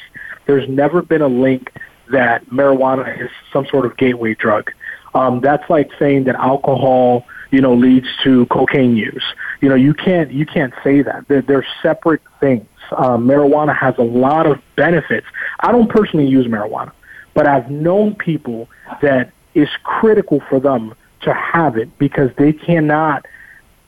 [0.46, 1.72] there's never been a link
[2.12, 4.70] that marijuana is some sort of gateway drug.
[5.14, 9.24] Um, that's like saying that alcohol, you know, leads to cocaine use.
[9.62, 11.26] You know, you can't you can't say that.
[11.28, 12.66] They're, they're separate things.
[12.92, 15.26] Um, marijuana has a lot of benefits.
[15.60, 16.92] I don't personally use marijuana,
[17.32, 18.68] but I've known people
[19.00, 23.24] that it's critical for them to have it because they cannot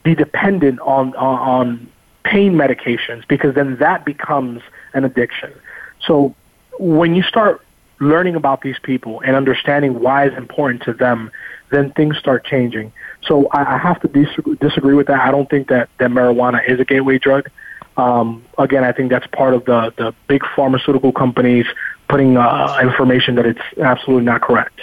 [0.07, 1.91] be dependent on, on
[2.23, 4.61] pain medications because then that becomes
[4.93, 5.51] an addiction.
[6.05, 6.33] So
[6.79, 7.61] when you start
[7.99, 11.29] learning about these people and understanding why it's important to them,
[11.71, 12.93] then things start changing.
[13.21, 15.19] So I, I have to disagree, disagree with that.
[15.19, 17.49] I don't think that, that marijuana is a gateway drug.
[17.97, 21.65] Um, again, I think that's part of the, the big pharmaceutical companies
[22.07, 24.79] putting uh, information that it's absolutely not correct.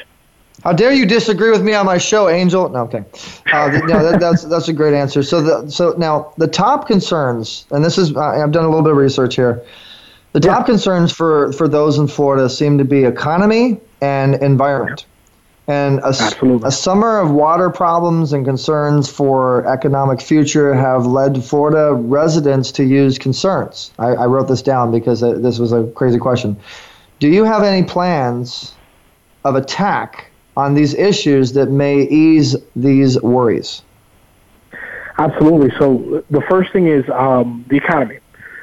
[0.65, 2.70] How dare you disagree with me on my show, Angel?
[2.70, 3.05] No, okay.
[3.53, 5.23] Uh, no, that, that's that's a great answer.
[5.23, 8.93] So the so now the top concerns, and this is I've done a little bit
[8.93, 9.62] of research here.
[10.32, 15.05] The top concerns for for those in Florida seem to be economy and environment.
[15.66, 16.15] And a,
[16.65, 22.85] a summer of water problems and concerns for economic future have led Florida residents to
[22.85, 23.91] use concerns.
[23.99, 26.59] I, I wrote this down because uh, this was a crazy question.
[27.19, 28.74] Do you have any plans
[29.45, 33.82] of attack on these issues that may ease these worries?
[35.18, 35.70] Absolutely.
[35.78, 38.18] So the first thing is um, the economy.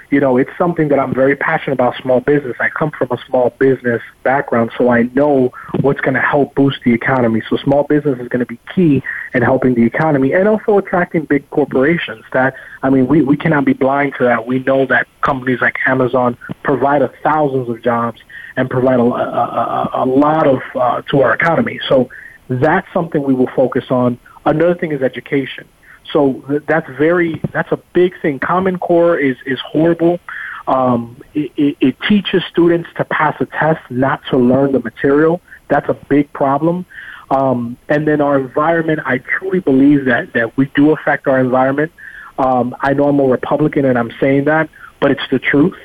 [0.10, 2.58] You know, it's something that I'm very passionate about small business.
[2.60, 6.82] I come from a small business background, so I know what's going to help boost
[6.84, 7.42] the economy.
[7.50, 9.02] So small business is going to be key
[9.34, 12.26] in helping the economy and also attracting big corporations.
[12.34, 14.46] That I mean, we, we cannot be blind to that.
[14.46, 18.22] We know that companies like Amazon provide us thousands of jobs
[18.56, 21.80] and provide a, a, a, lot of uh, to our economy.
[21.88, 22.10] So
[22.50, 24.20] that's something we will focus on.
[24.46, 25.68] Another thing is education.
[26.12, 28.40] So th- that's very that's a big thing.
[28.40, 30.20] Common Core is is horrible.
[30.68, 35.42] Um, it, it, it teaches students to pass a test, not to learn the material.
[35.70, 36.86] That's a big problem.
[37.32, 41.92] Um, and then our environment, I truly believe that that we do affect our environment.
[42.38, 44.70] Um, I know I'm a Republican and I'm saying that,
[45.00, 45.78] but it's the truth.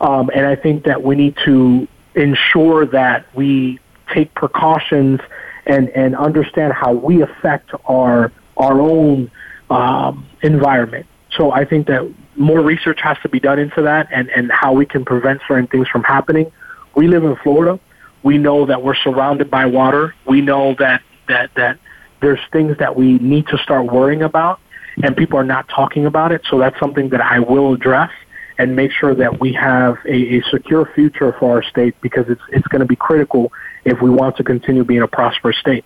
[0.00, 3.78] Um, and I think that we need to ensure that we
[4.12, 5.20] take precautions
[5.66, 9.30] and, and understand how we affect our our own
[9.70, 11.06] um, environment.
[11.36, 14.72] So I think that more research has to be done into that and, and how
[14.74, 16.52] we can prevent certain things from happening.
[16.94, 17.80] We live in Florida.
[18.22, 20.14] We know that we're surrounded by water.
[20.26, 21.78] We know that, that, that
[22.20, 24.60] there's things that we need to start worrying about
[25.02, 26.42] and people are not talking about it.
[26.48, 28.10] So that's something that I will address
[28.58, 32.42] and make sure that we have a, a secure future for our state because it's,
[32.48, 33.52] it's going to be critical
[33.84, 35.84] if we want to continue being a prosperous state.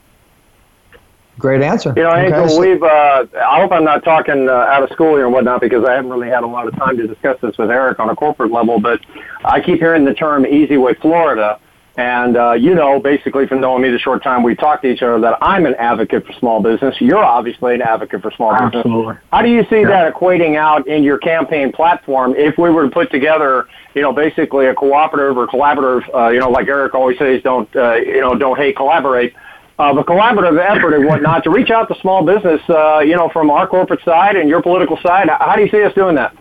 [1.38, 1.92] Great answer.
[1.94, 2.82] You know, Angel, so- we've.
[2.82, 5.92] Uh, I hope I'm not talking uh, out of school here and whatnot because I
[5.92, 8.50] haven't really had a lot of time to discuss this with Eric on a corporate
[8.50, 8.80] level.
[8.80, 9.00] But
[9.44, 11.60] I keep hearing the term "Easy Way Florida,"
[11.96, 15.02] and uh, you know, basically from knowing me the short time we talked to each
[15.02, 16.94] other, that I'm an advocate for small business.
[17.00, 18.76] You're obviously an advocate for small business.
[18.76, 19.14] Absolutely.
[19.32, 22.90] How do you see that equating out in your campaign platform if we were to
[22.90, 27.18] put together, you know, basically a cooperative or collaborative, uh, you know, like Eric always
[27.18, 29.34] says, don't, uh, you know, don't hate, collaborate,
[29.78, 33.30] of a collaborative effort and whatnot to reach out to small business, uh, you know,
[33.30, 35.28] from our corporate side and your political side?
[35.28, 36.36] How do you see us doing that?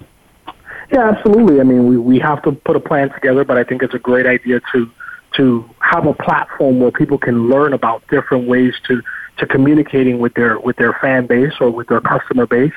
[0.92, 1.60] Yeah, absolutely.
[1.60, 4.00] I mean, we, we have to put a plan together, but I think it's a
[4.00, 4.92] great idea to
[5.38, 9.02] to have a platform where people can learn about different ways to
[9.38, 12.74] to communicating with their with their fan base or with their customer base.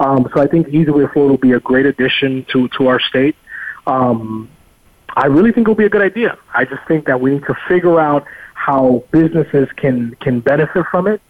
[0.00, 3.00] Um, so I think Easy Way Florida will be a great addition to to our
[3.00, 3.36] state.
[3.86, 4.48] Um,
[5.14, 6.38] I really think it'll be a good idea.
[6.54, 11.06] I just think that we need to figure out how businesses can can benefit from
[11.06, 11.20] it,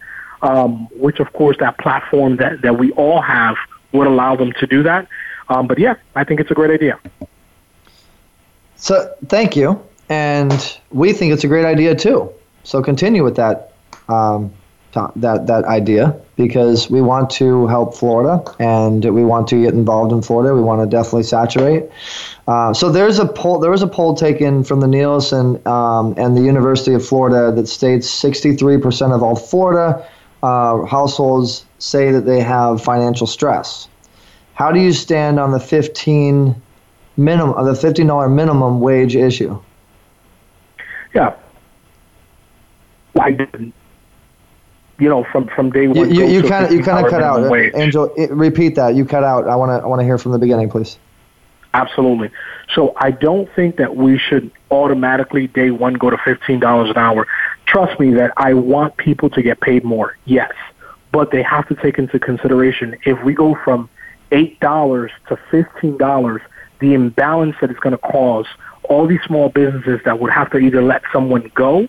[0.43, 3.57] um, which of course that platform that that we all have
[3.93, 5.09] would allow them to do that.
[5.49, 6.99] Um, but yeah, I think it's a great idea.
[8.77, 9.83] So thank you,
[10.13, 12.31] and we think it's a great idea too.
[12.65, 13.73] So continue with that
[14.09, 14.53] um,
[14.93, 20.13] that that idea because we want to help Florida and we want to get involved
[20.13, 20.55] in Florida.
[20.55, 21.85] We want to definitely saturate.
[22.47, 23.59] Uh, so there's a poll.
[23.59, 27.67] There was a poll taken from the Nielsen um, and the University of Florida that
[27.67, 30.07] states 63% of all Florida
[30.43, 33.89] uh, households say that they have financial stress.
[34.55, 36.55] How do you stand on the 15
[37.17, 39.59] minimum, the 15 dollar minimum wage issue?
[41.15, 41.35] Yeah.
[43.19, 43.75] I didn't.
[44.99, 46.15] You know, from from day one.
[46.15, 47.73] you, you kind of you kind of cut out, wage.
[47.75, 48.13] Angel.
[48.19, 48.95] i- repeat that.
[48.95, 49.49] You cut out.
[49.49, 50.97] I want to I want to hear from the beginning, please.
[51.75, 52.31] Absolutely.
[52.75, 56.99] So I don't think that we should automatically day one go to fifteen dollars an
[56.99, 57.27] hour.
[57.67, 60.17] Trust me that I want people to get paid more.
[60.25, 60.53] Yes,
[61.11, 63.89] but they have to take into consideration if we go from
[64.31, 66.43] eight dollars to fifteen dollars,
[66.81, 68.47] the imbalance that it's going to cause
[68.85, 71.89] all these small businesses that would have to either let someone go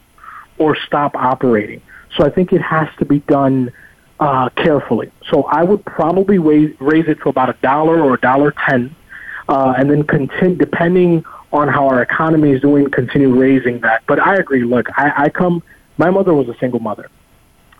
[0.58, 1.82] or stop operating.
[2.16, 3.72] So I think it has to be done
[4.20, 5.12] uh, carefully.
[5.30, 8.96] So I would probably raise, raise it to about a dollar or a dollar ten,
[9.50, 14.04] uh, and then continue depending on how our economy is doing, continue raising that.
[14.08, 14.64] But I agree.
[14.64, 15.64] Look, I, I come.
[15.98, 17.10] My mother was a single mother,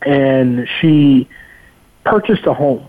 [0.02, 1.28] and she
[2.04, 2.88] purchased a home,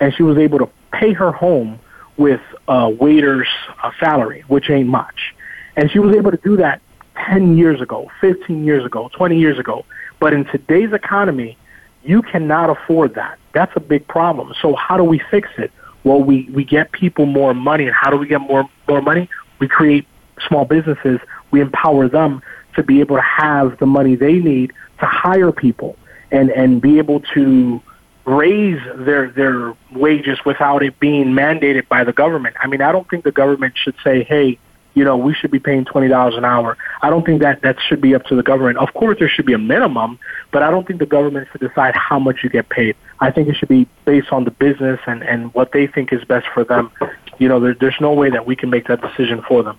[0.00, 1.78] and she was able to pay her home
[2.16, 3.48] with a waiter's
[3.82, 5.34] uh, salary, which ain't much.
[5.78, 6.82] And she was able to do that
[7.28, 9.84] 10 years ago, 15 years ago, 20 years ago.
[10.18, 11.56] But in today's economy,
[12.02, 13.38] you cannot afford that.
[13.54, 14.52] That's a big problem.
[14.60, 15.70] So how do we fix it?
[16.02, 17.86] Well, we, we get people more money.
[17.86, 19.30] And how do we get more, more money?
[19.60, 20.04] We create
[20.48, 21.20] small businesses.
[21.52, 22.42] We empower them
[22.74, 25.96] to be able to have the money they need to hire people
[26.32, 27.80] and, and be able to
[28.24, 32.56] raise their their wages without it being mandated by the government.
[32.60, 34.58] I mean, I don't think the government should say, "Hey,
[34.98, 37.76] you know, we should be paying twenty dollars an hour." I don't think that that
[37.88, 38.78] should be up to the government.
[38.78, 40.18] Of course, there should be a minimum,
[40.50, 42.96] but I don't think the government should decide how much you get paid.
[43.20, 46.24] I think it should be based on the business and and what they think is
[46.24, 46.90] best for them.
[47.38, 49.78] You know, there, there's no way that we can make that decision for them.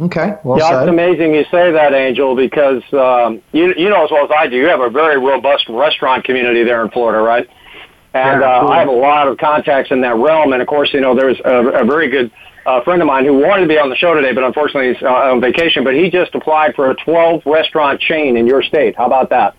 [0.00, 0.36] Okay.
[0.44, 0.82] Well yeah, said.
[0.82, 4.46] it's amazing you say that, Angel, because um, you you know as well as I
[4.46, 7.48] do, you have a very robust restaurant community there in Florida, right?
[8.14, 8.68] And Yeah, uh.
[8.68, 11.38] I have a lot of contacts in that realm, and of course, you know, there's
[11.44, 12.30] a, a very good
[12.66, 15.02] uh, friend of mine who wanted to be on the show today, but unfortunately he's
[15.02, 15.84] uh, on vacation.
[15.84, 18.96] But he just applied for a 12 restaurant chain in your state.
[18.96, 19.56] How about that?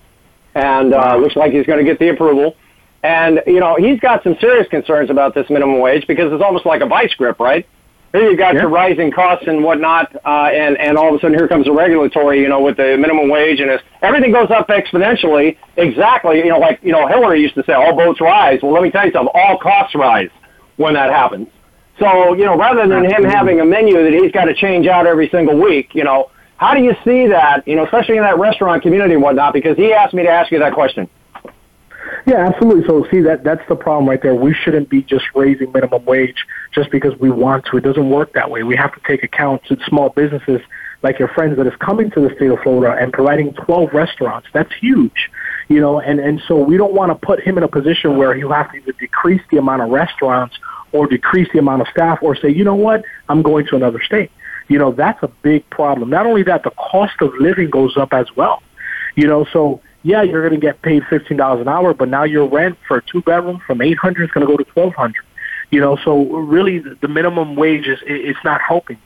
[0.53, 2.55] And uh, looks like he's going to get the approval.
[3.03, 6.65] And you know, he's got some serious concerns about this minimum wage because it's almost
[6.65, 7.67] like a vice grip, right?
[8.11, 11.37] Here you've got your rising costs and whatnot, uh, and and all of a sudden
[11.37, 14.67] here comes the regulatory, you know, with the minimum wage, and it's, everything goes up
[14.67, 15.57] exponentially.
[15.77, 18.59] Exactly, you know, like you know Hillary used to say, all boats rise.
[18.61, 20.29] Well, let me tell you something, all costs rise
[20.75, 21.47] when that happens.
[22.01, 25.05] So you know, rather than him having a menu that he's got to change out
[25.05, 27.67] every single week, you know, how do you see that?
[27.67, 30.51] You know, especially in that restaurant community and whatnot, because he asked me to ask
[30.51, 31.07] you that question.
[32.25, 32.87] Yeah, absolutely.
[32.87, 34.33] So see that that's the problem right there.
[34.33, 37.77] We shouldn't be just raising minimum wage just because we want to.
[37.77, 38.63] It doesn't work that way.
[38.63, 40.61] We have to take account to small businesses
[41.03, 44.47] like your friends that is coming to the state of Florida and providing 12 restaurants.
[44.53, 45.29] That's huge.
[45.67, 48.35] You know, and and so we don't want to put him in a position where
[48.35, 50.57] he'll have to either decrease the amount of restaurants
[50.91, 53.03] or decrease the amount of staff or say, "You know what?
[53.29, 54.31] I'm going to another state."
[54.67, 56.09] You know, that's a big problem.
[56.09, 58.61] Not only that, the cost of living goes up as well.
[59.15, 62.23] You know, so yeah, you're going to get paid fifteen dollars an hour, but now
[62.23, 64.93] your rent for a two bedroom from eight hundred is going to go to twelve
[64.95, 65.25] hundred.
[65.69, 68.97] You know, so really the minimum wage is it's not helping.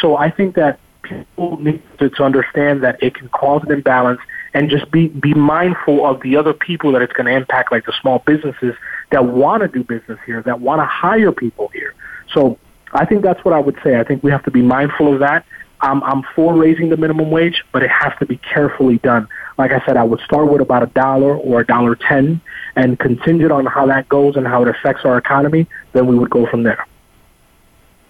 [0.00, 4.20] So I think that people need to, to understand that it can cause an imbalance
[4.54, 7.84] and just be be mindful of the other people that it's going to impact, like
[7.84, 8.74] the small businesses
[9.10, 11.94] that want to do business here, that want to hire people here.
[12.32, 12.58] So
[12.92, 13.98] I think that's what I would say.
[13.98, 15.44] I think we have to be mindful of that.
[15.80, 19.28] I'm, I'm for raising the minimum wage, but it has to be carefully done.
[19.56, 22.40] Like I said, I would start with about a dollar or a dollar ten,
[22.74, 26.30] and contingent on how that goes and how it affects our economy, then we would
[26.30, 26.86] go from there.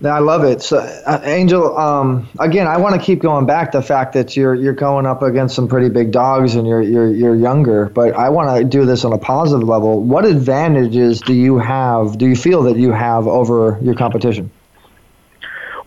[0.04, 0.62] I love it.
[0.62, 4.54] So, uh, Angel, um, again, I want to keep going back the fact that you're
[4.54, 7.86] you're going up against some pretty big dogs and you're you're you're younger.
[7.86, 10.00] But I want to do this on a positive level.
[10.00, 12.16] What advantages do you have?
[12.16, 14.52] Do you feel that you have over your competition?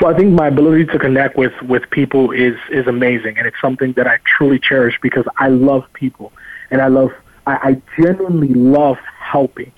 [0.02, 3.62] Well, I think my ability to connect with with people is is amazing, and it's
[3.62, 6.34] something that I truly cherish because I love people,
[6.70, 7.14] and I love
[7.48, 9.72] I, I genuinely love helping.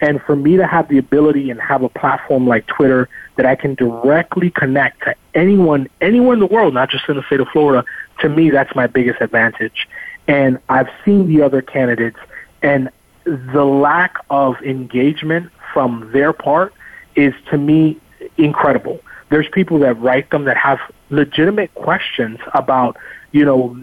[0.00, 3.08] And for me to have the ability and have a platform like Twitter
[3.38, 7.22] that I can directly connect to anyone, anywhere in the world, not just in the
[7.22, 7.84] state of Florida,
[8.18, 9.88] to me, that's my biggest advantage.
[10.26, 12.18] And I've seen the other candidates,
[12.62, 12.90] and
[13.24, 16.74] the lack of engagement from their part
[17.14, 18.00] is to me
[18.38, 19.00] incredible.
[19.28, 22.96] There's people that write them that have legitimate questions about,
[23.30, 23.76] you know,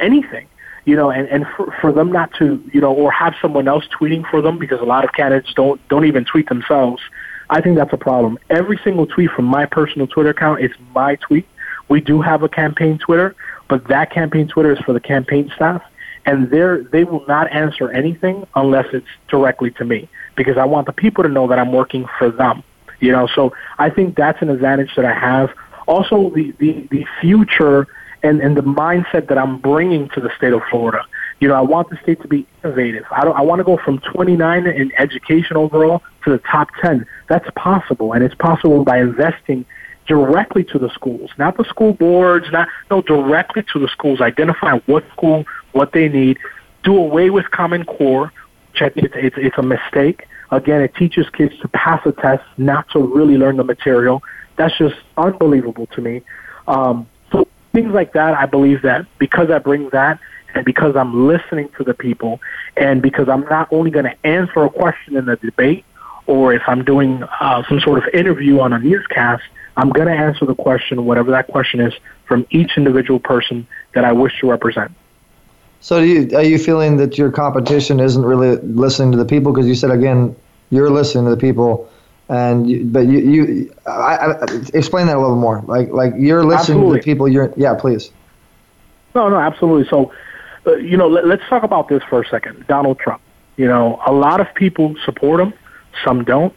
[0.00, 0.48] anything.
[0.86, 3.86] You know, and, and for, for them not to, you know, or have someone else
[4.00, 7.02] tweeting for them because a lot of candidates don't don't even tweet themselves.
[7.50, 8.38] I think that's a problem.
[8.50, 11.46] Every single tweet from my personal Twitter account is my tweet.
[11.88, 13.34] We do have a campaign Twitter,
[13.68, 15.82] but that campaign Twitter is for the campaign staff,
[16.26, 20.86] and they they will not answer anything unless it's directly to me because I want
[20.86, 22.62] the people to know that I'm working for them.
[23.00, 25.50] You know, so I think that's an advantage that I have.
[25.86, 27.86] Also, the the, the future
[28.22, 31.04] and, and the mindset that I'm bringing to the state of Florida.
[31.40, 33.04] You know, I want the state to be innovative.
[33.10, 33.26] I.
[33.26, 37.06] I want to go from 29 in education overall to the top 10.
[37.28, 39.64] That's possible, and it's possible by investing
[40.08, 44.20] directly to the schools, not the school boards, not no directly to the schools.
[44.20, 46.38] Identify what school, what they need.
[46.82, 48.32] Do away with Common Core.
[48.74, 49.12] Check it.
[49.14, 50.26] It's, it's a mistake.
[50.50, 54.22] Again, it teaches kids to pass a test, not to really learn the material.
[54.56, 56.22] That's just unbelievable to me.
[56.66, 60.18] Um, so things like that, I believe that because I bring that
[60.54, 62.40] and because I'm listening to the people
[62.76, 65.84] and because I'm not only going to answer a question in the debate
[66.26, 69.42] or if I'm doing uh, some sort of interview on a newscast,
[69.76, 71.94] I'm going to answer the question, whatever that question is,
[72.26, 74.92] from each individual person that I wish to represent.
[75.80, 79.52] So, you, are you feeling that your competition isn't really listening to the people?
[79.52, 80.34] Because you said again,
[80.70, 81.88] you're listening to the people,
[82.28, 84.32] and you, but you, you I, I,
[84.74, 85.62] explain that a little more.
[85.66, 86.98] Like, like you're listening Absolutely.
[86.98, 87.28] to the people.
[87.28, 88.10] You're, yeah, please.
[89.14, 89.88] No, no, absolutely.
[89.88, 90.12] So,
[90.76, 92.66] you know, let, let's talk about this for a second.
[92.66, 93.22] Donald Trump.
[93.56, 95.52] You know, a lot of people support him,
[96.04, 96.54] some don't,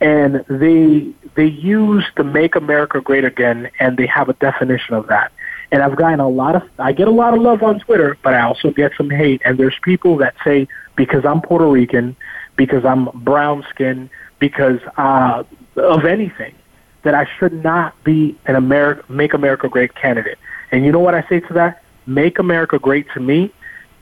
[0.00, 5.06] and they they use the "Make America Great Again" and they have a definition of
[5.06, 5.32] that.
[5.72, 8.34] And I've gotten a lot of, I get a lot of love on Twitter, but
[8.34, 9.42] I also get some hate.
[9.44, 12.14] And there's people that say because I'm Puerto Rican,
[12.54, 15.42] because I'm brown skinned, because uh,
[15.76, 16.54] of anything,
[17.02, 20.38] that I should not be an America, Make America Great candidate.
[20.70, 21.82] And you know what I say to that?
[22.06, 23.52] Make America Great to me,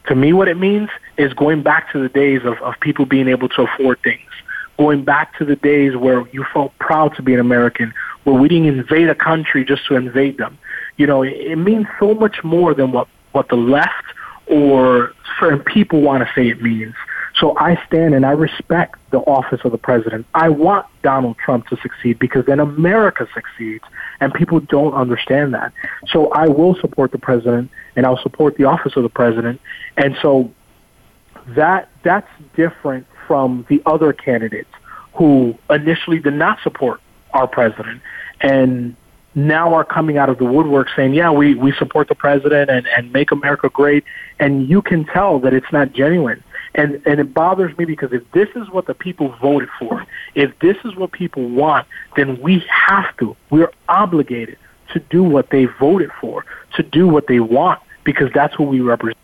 [0.06, 3.28] to me what it means is going back to the days of, of people being
[3.28, 4.28] able to afford things.
[4.78, 7.92] Going back to the days where you felt proud to be an American,
[8.24, 10.58] where we didn't invade a country just to invade them.
[10.96, 14.04] You know, it, it means so much more than what, what the left
[14.46, 16.94] or certain people want to say it means.
[17.42, 20.26] So I stand and I respect the office of the president.
[20.32, 23.82] I want Donald Trump to succeed because then America succeeds
[24.20, 25.72] and people don't understand that.
[26.06, 29.60] So I will support the president and I'll support the office of the president.
[29.96, 30.52] And so
[31.48, 34.70] that that's different from the other candidates
[35.14, 37.00] who initially did not support
[37.34, 38.02] our president
[38.40, 38.94] and
[39.34, 42.86] now are coming out of the woodwork saying, yeah, we, we support the president and,
[42.86, 44.04] and make America great.
[44.38, 46.44] And you can tell that it's not genuine.
[46.74, 50.58] And, and it bothers me because if this is what the people voted for, if
[50.60, 51.86] this is what people want,
[52.16, 54.56] then we have to, we're obligated
[54.92, 56.44] to do what they voted for,
[56.76, 59.18] to do what they want, because that's what we represent.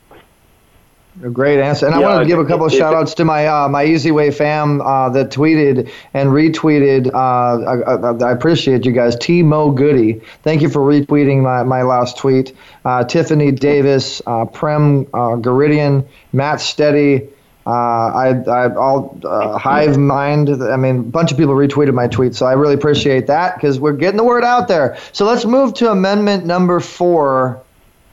[1.25, 1.85] A great answer.
[1.87, 3.85] And I Yeah, want to give a couple of shout outs to my uh, my
[3.85, 7.13] Easy Way fam uh, that tweeted and retweeted.
[7.13, 9.17] Uh, I, I, I appreciate you guys.
[9.17, 12.55] T Mo Goody, thank you for retweeting my, my last tweet.
[12.85, 17.27] Uh, Tiffany Davis, uh, Prem uh, Garidian, Matt Steady.
[17.69, 20.49] Uh, I, I all uh, Hive Mind.
[20.49, 23.79] I mean, a bunch of people retweeted my tweet, so I really appreciate that because
[23.79, 24.97] we're getting the word out there.
[25.13, 27.61] So let's move to amendment number four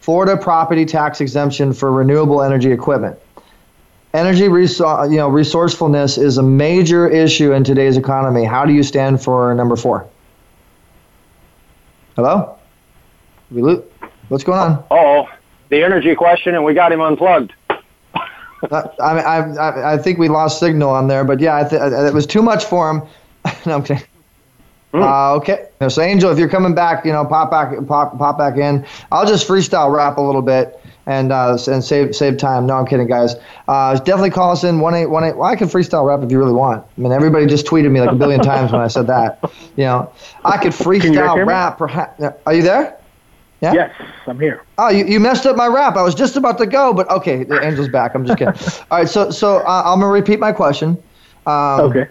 [0.02, 3.18] Florida property tax exemption for renewable energy equipment.
[4.14, 8.44] Energy resou- you know, resourcefulness is a major issue in today's economy.
[8.44, 10.06] How do you stand for number four?
[12.18, 12.58] Hello?
[13.52, 13.84] We lo-
[14.28, 14.84] What's going on?
[14.92, 15.30] Oh,
[15.70, 17.54] the energy question, and we got him unplugged.
[18.72, 22.14] Uh, I, I, I, think we lost signal on there, but yeah, I th- it
[22.14, 23.02] was too much for him.
[23.66, 24.04] no, I'm kidding.
[24.94, 25.68] Uh, okay.
[25.90, 28.86] So Angel, if you're coming back, you know, pop back, pop, pop back in.
[29.12, 32.66] I'll just freestyle rap a little bit and uh, and save save time.
[32.66, 33.36] No, I'm kidding, guys.
[33.68, 35.36] Uh, definitely call us in one eight one eight.
[35.36, 36.86] Well, I can freestyle rap if you really want.
[36.98, 39.40] I mean, everybody just tweeted me like a billion times when I said that.
[39.76, 40.12] You know,
[40.44, 41.78] I could freestyle rap.
[41.78, 42.24] Perhaps.
[42.46, 42.98] Are you there?
[43.66, 43.74] Yeah.
[43.74, 44.64] Yes, I'm here.
[44.78, 45.96] Oh, you, you messed up my rap.
[45.96, 48.14] I was just about to go, but okay, the Angel's back.
[48.16, 48.54] I'm just kidding.
[48.92, 51.02] All right, so so uh, I'm gonna repeat my question.
[51.48, 52.08] Um, Okay.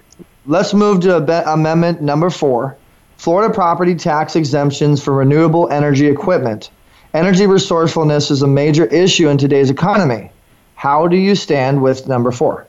[0.47, 2.77] Let's move to abe- amendment number four:
[3.17, 6.71] Florida property tax exemptions for renewable energy equipment.
[7.15, 10.31] Energy resourcefulness is a major issue in today's economy.
[10.75, 12.67] How do you stand with number four?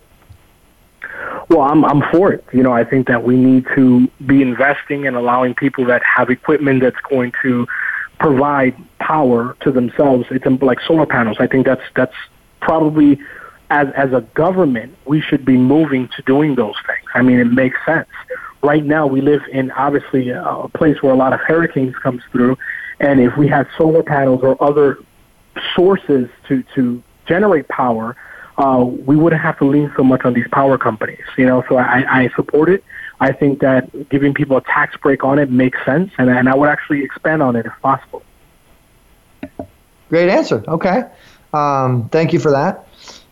[1.50, 2.44] Well, I'm I'm for it.
[2.54, 6.30] You know, I think that we need to be investing and allowing people that have
[6.30, 7.68] equipment that's going to
[8.20, 10.26] provide power to themselves.
[10.32, 11.38] It's um, like solar panels.
[11.40, 12.16] I think that's that's
[12.62, 13.20] probably
[13.70, 17.08] as as a government we should be moving to doing those things.
[17.14, 18.08] I mean, it makes sense.
[18.64, 22.22] right now we live in obviously a, a place where a lot of hurricanes comes
[22.32, 22.58] through,
[23.00, 24.98] and if we had solar panels or other
[25.76, 28.16] sources to to generate power,
[28.58, 31.26] uh, we wouldn't have to lean so much on these power companies.
[31.38, 32.84] You know, so I, I support it.
[33.20, 36.56] I think that giving people a tax break on it makes sense, and, and I
[36.56, 38.24] would actually expand on it if possible.
[40.10, 40.64] Great answer.
[40.68, 41.04] Okay.
[41.54, 42.88] Um, thank you for that.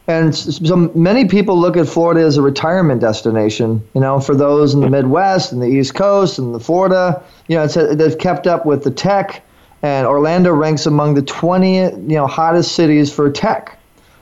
[0.07, 3.81] And so many people look at Florida as a retirement destination.
[3.93, 7.55] You know, for those in the Midwest and the East Coast and the Florida, you
[7.55, 9.43] know, it's a, they've kept up with the tech.
[9.81, 13.80] And Orlando ranks among the 20 you know hottest cities for tech.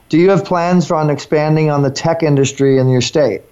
[0.08, 3.42] Do you have plans for on expanding on the tech industry in your state?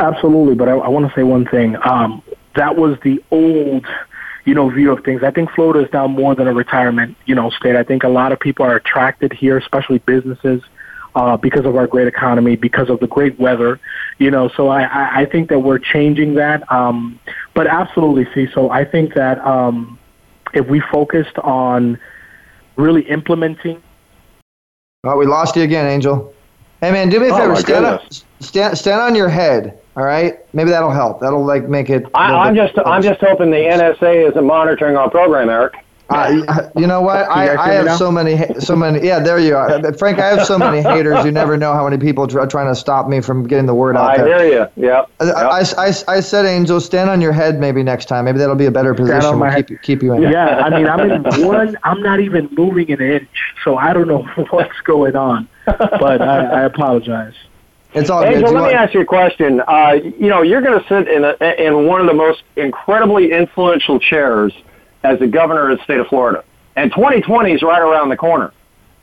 [0.00, 1.76] Absolutely, but I, I want to say one thing.
[1.84, 2.22] Um,
[2.56, 3.86] that was the old,
[4.44, 5.22] you know, view of things.
[5.22, 7.76] I think Florida is now more than a retirement, you know, state.
[7.76, 10.62] I think a lot of people are attracted here, especially businesses,
[11.14, 13.78] uh, because of our great economy, because of the great weather,
[14.18, 14.48] you know.
[14.48, 16.70] So I, I, I think that we're changing that.
[16.72, 17.20] Um,
[17.54, 18.50] but absolutely, see.
[18.52, 19.98] So I think that um,
[20.54, 21.98] if we focused on
[22.76, 23.82] really implementing
[25.04, 26.34] Oh, we lost you again, Angel.
[26.82, 27.52] Hey man, do me a Oh, favor.
[27.54, 28.24] my stand up, goodness.
[28.40, 29.78] Stand stand on your head.
[29.96, 31.20] All right, maybe that'll help.
[31.20, 32.04] That'll like make it.
[32.04, 35.74] a I, I'm bit just I'm just hoping the NSA isn't monitoring our program, Eric.
[36.12, 37.30] Uh, you know what?
[37.30, 39.06] I, I have so many, so many.
[39.06, 40.18] Yeah, there you are, Uh, Frank.
[40.18, 41.24] I have so many haters.
[41.24, 43.96] You never know how many people are trying to stop me from getting the word
[43.96, 44.42] out I there.
[44.42, 44.84] hear you.
[44.88, 45.04] Yeah.
[45.20, 48.24] I, I, I, I said, Angel, stand on your head maybe next time.
[48.24, 49.34] Maybe that'll be a better Stand position.
[49.34, 49.68] on We'll head.
[49.68, 50.22] keep, you- keep you in.
[50.22, 51.78] Yeah, I mean, I'm in one.
[51.84, 53.28] I'm not even moving an inch,
[53.62, 55.48] so I don't know what's going on.
[55.66, 57.34] But I, I apologize.
[57.92, 59.60] It's all Angel, let me ask you a question.
[59.66, 63.32] Uh, you know, you're going to sit in a, in one of the most incredibly
[63.32, 64.52] influential chairs
[65.02, 66.44] as the governor of the state of Florida,
[66.76, 68.52] and 2020 is right around the corner.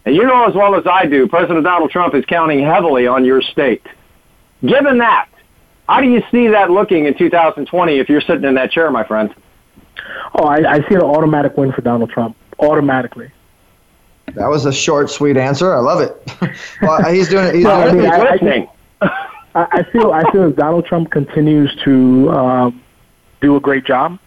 [0.05, 3.25] And you know as well as I do, President Donald Trump is counting heavily on
[3.25, 3.85] your state.
[4.65, 5.27] Given that,
[5.89, 9.03] how do you see that looking in 2020 if you're sitting in that chair, my
[9.03, 9.35] friend?
[10.33, 12.37] Oh, I, I see an automatic win for Donald Trump.
[12.59, 13.31] Automatically.
[14.35, 15.73] That was a short, sweet answer.
[15.75, 16.15] I love it.
[16.81, 17.55] well, he's doing it.
[17.55, 18.13] He's Well, I doing mean, it.
[18.13, 18.69] I- I think-
[19.01, 19.11] I,
[19.53, 22.83] I feel I feel if Donald Trump continues to um,
[23.41, 24.19] do a great job,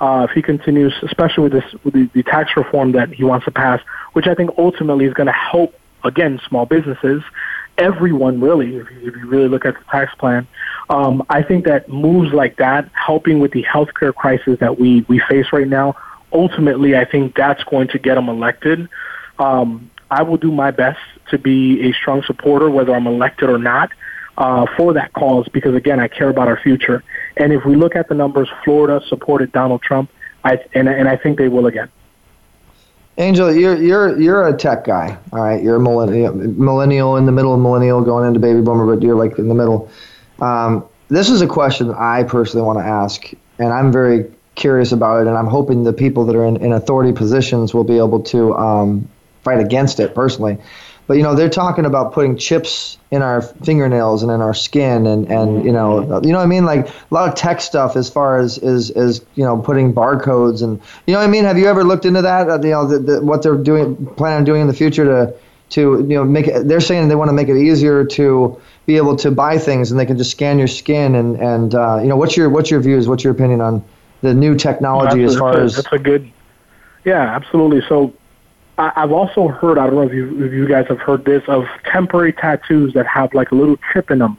[0.00, 3.44] uh, if he continues, especially with this with the, the tax reform that he wants
[3.44, 3.80] to pass,
[4.12, 7.22] which I think ultimately is going to help again small businesses,
[7.78, 8.76] everyone really.
[8.76, 10.46] If you, if you really look at the tax plan,
[10.90, 15.20] um, I think that moves like that, helping with the healthcare crisis that we we
[15.28, 15.96] face right now,
[16.32, 18.88] ultimately I think that's going to get him elected.
[19.38, 21.00] Um, I will do my best
[21.30, 23.90] to be a strong supporter, whether I'm elected or not,
[24.38, 27.02] uh, for that cause because again, I care about our future.
[27.36, 30.10] And if we look at the numbers, Florida supported Donald Trump,
[30.44, 31.88] I, and and I think they will again.
[33.18, 35.18] Angel, you're you're you're a tech guy.
[35.32, 38.86] All right, you're a millennial, millennial in the middle of millennial, going into baby boomer,
[38.94, 39.90] but you're like in the middle.
[40.40, 45.22] Um, this is a question I personally want to ask, and I'm very curious about
[45.22, 48.22] it, and I'm hoping the people that are in, in authority positions will be able
[48.24, 49.08] to um,
[49.42, 50.58] fight against it personally.
[51.06, 55.06] But you know, they're talking about putting chips in our fingernails and in our skin,
[55.06, 57.96] and, and you know, you know what I mean, like a lot of tech stuff
[57.96, 61.44] as far as is is you know putting barcodes and you know what I mean.
[61.44, 62.48] Have you ever looked into that?
[62.48, 65.34] Uh, you know, the, the, what they're doing, plan on doing in the future to
[65.70, 66.68] to you know make it.
[66.68, 69.98] They're saying they want to make it easier to be able to buy things, and
[69.98, 72.80] they can just scan your skin and and uh, you know, what's your what's your
[72.80, 73.08] views?
[73.08, 73.84] What's your opinion on
[74.22, 76.30] the new technology That's as a- far that's as that's a good,
[77.04, 77.82] yeah, absolutely.
[77.88, 78.14] So
[78.78, 79.78] I, I've also heard.
[79.78, 83.06] I don't know if you if you guys have heard this of temporary tattoos that
[83.06, 84.38] have like a little chip in them.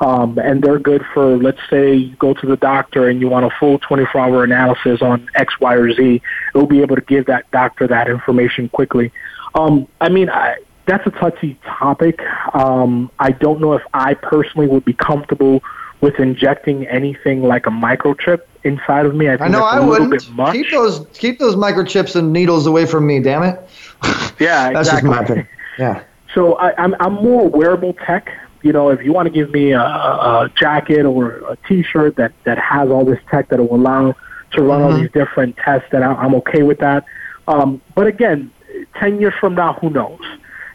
[0.00, 3.44] Um, and they're good for, let's say, you go to the doctor and you want
[3.44, 6.22] a full 24-hour analysis on X, Y, or Z.
[6.54, 9.12] It'll be able to give that doctor that information quickly.
[9.54, 12.18] Um, I mean, I, that's a touchy topic.
[12.54, 15.62] Um, I don't know if I personally would be comfortable
[16.00, 19.28] with injecting anything like a microchip inside of me.
[19.28, 20.20] I, think I know I wouldn't
[20.52, 23.20] keep those keep those microchips and needles away from me.
[23.20, 23.60] Damn it.
[24.38, 25.10] Yeah, That's exactly.
[25.10, 25.48] just my opinion.
[25.78, 26.02] Yeah.
[26.34, 28.30] So I, I'm I'm more wearable tech.
[28.62, 32.32] You know, if you want to give me a, a jacket or a T-shirt that
[32.44, 34.14] that has all this tech that will allow
[34.52, 35.00] to run all Mhm.
[35.02, 37.04] these different tests, then I- I'm okay with that.
[37.48, 38.50] Um, but again,
[38.98, 40.20] ten years from now, who knows?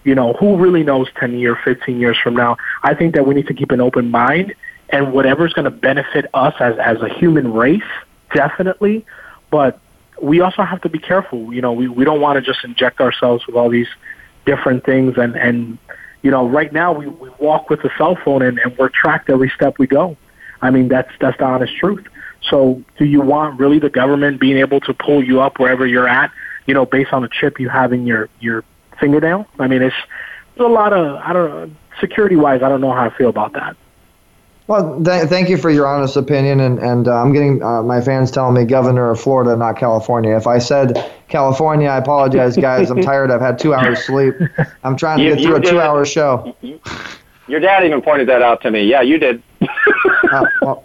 [0.03, 1.07] You know, who really knows?
[1.19, 4.11] Ten years, fifteen years from now, I think that we need to keep an open
[4.11, 4.53] mind
[4.89, 7.81] and whatever's going to benefit us as as a human race,
[8.33, 9.05] definitely.
[9.51, 9.79] But
[10.21, 11.53] we also have to be careful.
[11.53, 13.87] You know, we we don't want to just inject ourselves with all these
[14.45, 15.77] different things and and
[16.21, 19.29] you know right now we, we walk with a cell phone and, and we're tracked
[19.29, 20.15] every step we go
[20.61, 22.05] i mean that's that's the honest truth
[22.49, 26.07] so do you want really the government being able to pull you up wherever you're
[26.07, 26.31] at
[26.67, 28.63] you know based on a chip you have in your your
[28.99, 29.95] fingernail i mean it's
[30.55, 33.29] there's a lot of i don't know security wise i don't know how i feel
[33.29, 33.75] about that
[34.67, 38.01] Well, th- thank you for your honest opinion, and and uh, I'm getting uh, my
[38.01, 40.35] fans telling me governor of Florida, not California.
[40.35, 42.89] If I said California, I apologize, guys.
[42.89, 43.29] I'm tired.
[43.29, 44.33] I've had two hours sleep.
[44.83, 46.55] I'm trying to You- get through a two-hour show.
[47.47, 48.83] Your dad even pointed that out to me.
[48.85, 49.43] Yeah, you did.
[50.31, 50.83] Uh, well,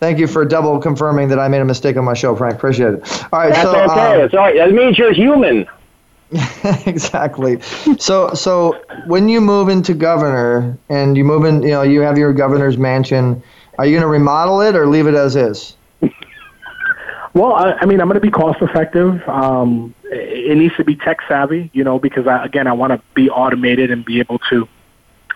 [0.00, 2.56] thank you for double confirming that I made a mistake on my show, Frank.
[2.56, 3.24] Appreciate it.
[3.32, 4.16] All right, That's so okay.
[4.16, 4.56] um, It's all right.
[4.56, 5.66] That means you're human.
[6.86, 7.60] exactly.
[7.98, 12.18] So so when you move into governor and you move in, you know, you have
[12.18, 13.42] your governor's mansion.
[13.78, 15.76] Are you going to remodel it or leave it as is?
[17.34, 19.28] Well, I, I mean, I'm going to be cost effective.
[19.28, 23.02] Um, it needs to be tech savvy, you know, because I, again, I want to
[23.14, 24.68] be automated and be able to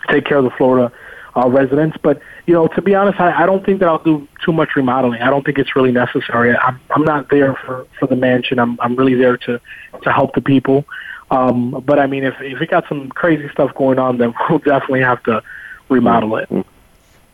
[0.08, 0.92] take care of the Florida
[1.36, 1.96] uh, residents.
[2.00, 4.70] But you know, to be honest, I, I don't think that I'll do too much
[4.74, 5.20] remodeling.
[5.20, 6.56] I don't think it's really necessary.
[6.56, 8.58] I'm I'm not there for for the mansion.
[8.58, 9.60] I'm I'm really there to
[10.02, 10.86] to help the people.
[11.30, 14.60] Um, but I mean, if if we got some crazy stuff going on, then we'll
[14.60, 15.42] definitely have to
[15.90, 16.48] remodel it.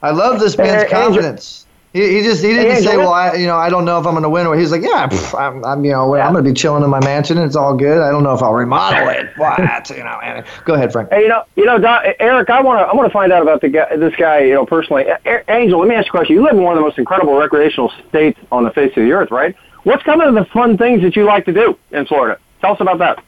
[0.03, 1.64] I love this man's Hey, Angel- confidence.
[1.95, 4.01] He, he just he didn't Hey, say, Angel, well, I you know I don't know
[4.01, 4.47] if I'm going to win.
[4.49, 6.91] Or he's like, yeah, pff, I'm, I'm you know I'm going to be chilling in
[6.91, 7.39] my mansion.
[7.39, 8.03] and It's all good.
[8.03, 9.31] I don't know if I'll remodel it.
[9.37, 9.59] What
[9.91, 10.19] you know?
[10.23, 11.11] and- Go ahead, Frank.
[11.11, 13.43] Hey, you know, you know, Don, Eric, I want to, I want to find out
[13.43, 15.05] about the guy, this guy, you know, personally.
[15.07, 16.35] A- Angel, let me ask you a question.
[16.35, 19.13] You live in one of the most incredible recreational states on the face of the
[19.13, 19.55] earth, right?
[19.85, 22.41] What's some of the fun things that you like to do in Florida?
[22.61, 23.23] Tell us about that.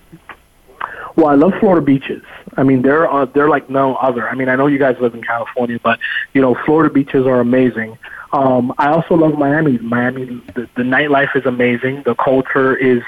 [1.14, 2.22] Well, I love Florida beaches.
[2.56, 4.28] I mean, they're uh, they're like no other.
[4.28, 5.98] I mean, I know you guys live in California, but
[6.34, 7.96] you know, Florida beaches are amazing.
[8.32, 9.78] Um, I also love Miami.
[9.78, 10.24] Miami,
[10.54, 12.02] the, the nightlife is amazing.
[12.04, 13.02] The culture is,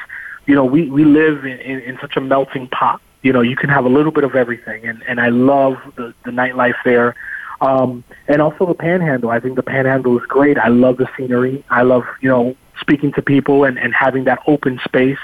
[0.46, 3.00] you know, we we live in, in, in such a melting pot.
[3.22, 6.14] You know, you can have a little bit of everything, and and I love the
[6.24, 7.14] the nightlife there.
[7.60, 9.30] Um, and also the Panhandle.
[9.30, 10.56] I think the Panhandle is great.
[10.58, 11.64] I love the scenery.
[11.68, 15.18] I love you know speaking to people and and having that open space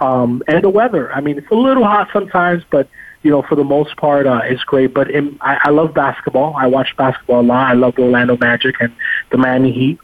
[0.00, 1.12] um, and the weather.
[1.12, 2.88] I mean, it's a little hot sometimes, but
[3.22, 4.94] you know, for the most part, uh, it's great.
[4.94, 6.54] But in, I, I love basketball.
[6.56, 7.70] I watch basketball a lot.
[7.70, 8.94] I love the Orlando Magic and
[9.30, 9.98] the Miami Heat.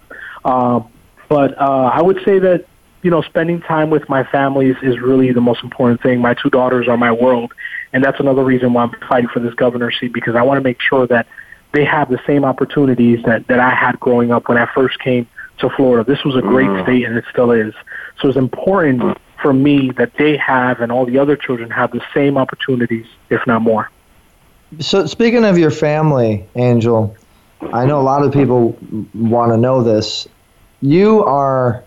[0.45, 0.91] Um,
[1.29, 2.67] but uh, I would say that
[3.03, 6.21] you know, spending time with my family is, is really the most important thing.
[6.21, 7.53] My two daughters are my world,
[7.93, 10.63] and that's another reason why I'm fighting for this governor seat because I want to
[10.63, 11.29] make sure that
[11.73, 15.29] they have the same opportunities that that I had growing up when I first came
[15.59, 16.11] to Florida.
[16.11, 16.83] This was a great Mm.
[16.83, 17.75] state, and it still is.
[18.21, 19.17] So it's important
[19.47, 23.47] for me that they have and all the other children have the same opportunities, if
[23.47, 23.89] not more.
[24.81, 27.17] So speaking of your family, Angel,
[27.73, 28.77] I know a lot of people
[29.15, 30.27] want to know this.
[30.81, 31.85] You are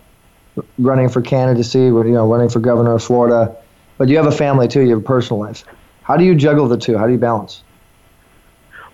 [0.78, 3.54] running for candidacy, you know, running for governor of Florida,
[3.98, 4.80] but you have a family too.
[4.80, 5.62] You have a personal life.
[6.00, 6.96] How do you juggle the two?
[6.96, 7.62] How do you balance?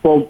[0.02, 0.28] Well,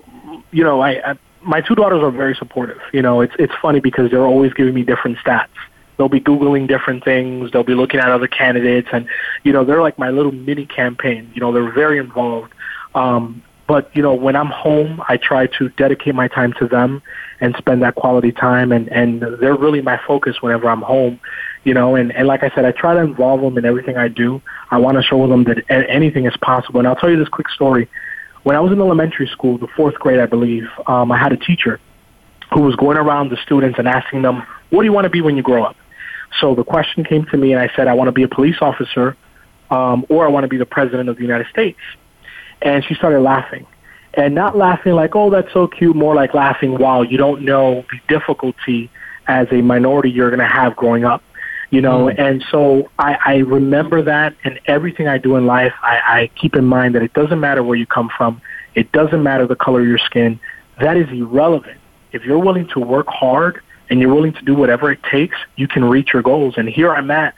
[0.51, 2.83] you know, I, I my two daughters are very supportive.
[2.93, 5.49] You know, it's it's funny because they're always giving me different stats.
[5.97, 7.51] They'll be googling different things.
[7.51, 9.09] They'll be looking at other candidates, and
[9.45, 11.31] you know, they're like my little mini campaign.
[11.35, 12.53] You know, they're very involved.
[12.95, 17.03] Um, but you know, when I'm home, I try to dedicate my time to them
[17.41, 21.19] and spend that quality time, and and they're really my focus whenever I'm home.
[21.65, 24.09] You know, and and like I said, I try to involve them in everything I
[24.09, 24.41] do.
[24.71, 26.79] I want to show them that anything is possible.
[26.79, 27.89] And I'll tell you this quick story
[28.47, 31.37] when I was in elementary school, the fourth grade, I believe, um, I had a
[31.37, 31.81] teacher
[32.55, 35.21] who was going around the students and asking them, "What do you want to be
[35.21, 35.77] when you grow up?"
[36.41, 38.57] So the question came to me, and I said, "I want to be a police
[38.61, 39.17] officer,
[39.71, 41.79] um, or I want to be the president of the United States."
[42.63, 43.67] And she started laughing,
[44.15, 47.85] and not laughing like, "Oh, that's so cute," more like laughing, "Wow, you don't know
[47.91, 48.91] the difficulty
[49.27, 51.23] as a minority you're going to have growing up."
[51.71, 52.09] you know?
[52.09, 56.55] And so I, I remember that and everything i do in life I, I keep
[56.55, 58.41] in mind that it doesn't matter where you come from.
[58.75, 60.39] It doesn't matter the color of your skin.
[60.81, 61.81] That is irrelevant.
[62.13, 65.69] If you're willing to work hard and you're willing to do whatever it takes you
[65.69, 67.35] can reach your goals and here i'm at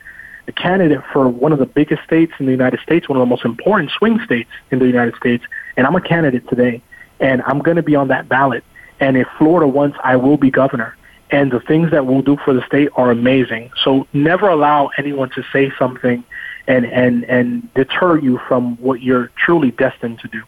[0.47, 3.31] a candidate for one of the biggest states in the united states one of the
[3.31, 5.45] most important swing states in the united states
[5.77, 6.83] and i'm a candidate today
[7.21, 8.65] and i'm going to be on that ballot
[9.01, 10.95] and if florida wants i will be governor
[11.31, 13.71] and the things that we'll do for the state are amazing.
[13.85, 16.25] So never allow anyone to say something
[16.67, 20.43] and and and deter you from what you're truly destined to do.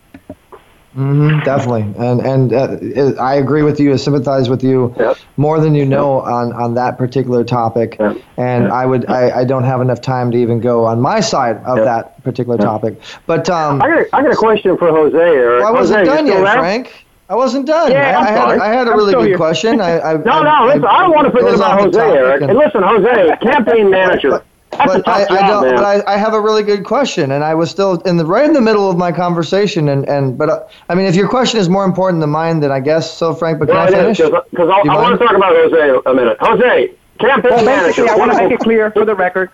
[0.95, 3.93] Hmm definitely, and and uh, I agree with you.
[3.93, 4.95] I sympathize with you
[5.37, 7.97] more than you know on on that particular topic.
[8.37, 11.59] And I would I, I don't have enough time to even go on my side
[11.65, 13.01] of that particular topic.
[13.27, 15.17] But um, I got, a, I got a question for Jose.
[15.17, 15.63] Eric.
[15.63, 16.59] well, I wasn't Jose, done yet?
[16.59, 17.07] Frank.
[17.29, 17.93] I wasn't done.
[17.93, 18.61] Yeah, I, I'm I had sorry.
[18.61, 19.37] I had a I'm really good here.
[19.37, 19.81] question.
[19.81, 22.43] I, I, No, I, no, listen, I don't want to forget about Jose, Eric.
[22.43, 24.45] And listen, Jose, campaign manager.
[24.87, 25.63] That's a but I, tough I don't.
[25.65, 25.77] man.
[25.77, 28.45] But I, I have a really good question, and I was still in the right
[28.45, 29.89] in the middle of my conversation.
[29.89, 32.73] And and but uh, I mean, if your question is more important than mine, then
[32.73, 33.59] I guess so, Frank.
[33.59, 34.21] But can well, I it finish?
[34.21, 36.37] is, because I, Do I want to talk about Jose a minute.
[36.41, 37.87] Jose, campaign Well, manager.
[38.05, 39.51] basically, I want to make it clear for the record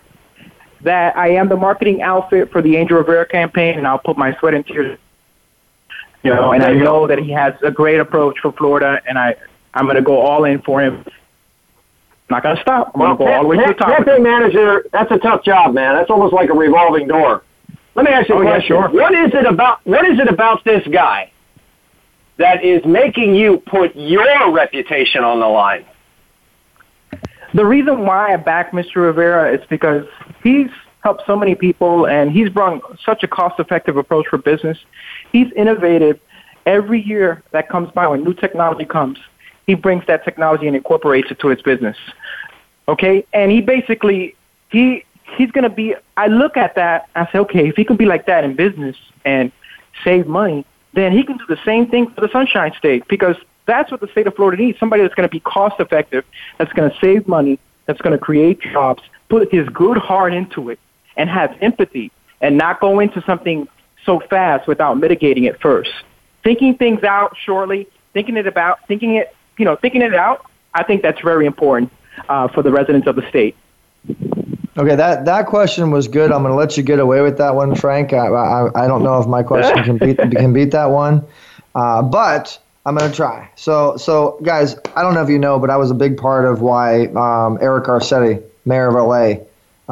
[0.81, 4.35] that I am the marketing outfit for the Angel Rivera campaign, and I'll put my
[4.37, 4.97] sweat and tears.
[6.23, 9.35] You know, and I know that he has a great approach for Florida, and I,
[9.73, 11.05] I'm going to go all in for him.
[12.29, 12.91] Not going to stop.
[12.93, 13.95] I'm Well, going to go all the way to the top.
[13.97, 15.95] campaign manager, that's a tough job, man.
[15.95, 17.43] That's almost like a revolving door.
[17.95, 18.89] Let me ask you a Oh, yeah, sure.
[18.89, 19.79] What is it about?
[19.85, 21.31] What is it about this guy
[22.37, 25.85] that is making you put your reputation on the line?
[27.53, 28.97] The reason why I back Mr.
[28.97, 30.05] Rivera is because
[30.43, 30.69] he's
[31.01, 34.77] helped so many people and he's brought such a cost-effective approach for business.
[35.31, 36.19] He's innovative.
[36.65, 39.17] Every year that comes by when new technology comes,
[39.67, 41.97] he brings that technology and incorporates it to his business.
[42.87, 43.25] Okay?
[43.33, 44.35] And he basically
[44.71, 45.03] he
[45.35, 48.05] he's going to be I look at that I say okay, if he can be
[48.05, 48.95] like that in business
[49.25, 49.51] and
[50.03, 53.35] save money, then he can do the same thing for the Sunshine State because
[53.65, 54.79] that's what the state of Florida needs.
[54.79, 56.23] Somebody that's going to be cost effective,
[56.57, 60.69] that's going to save money, that's going to create jobs, put his good heart into
[60.69, 60.79] it,
[61.17, 63.67] and have empathy, and not go into something
[64.05, 65.91] so fast without mitigating it first.
[66.43, 70.45] Thinking things out shortly, thinking it about, thinking it, you know, thinking it out.
[70.73, 71.91] I think that's very important
[72.29, 73.55] uh, for the residents of the state.
[74.77, 76.31] Okay, that, that question was good.
[76.31, 78.13] I'm going to let you get away with that one, Frank.
[78.13, 81.25] I, I, I don't know if my question can beat can beat that one,
[81.73, 83.49] uh, but I'm going to try.
[83.55, 86.45] So so guys, I don't know if you know, but I was a big part
[86.45, 89.43] of why um, Eric Garcetti, mayor of LA,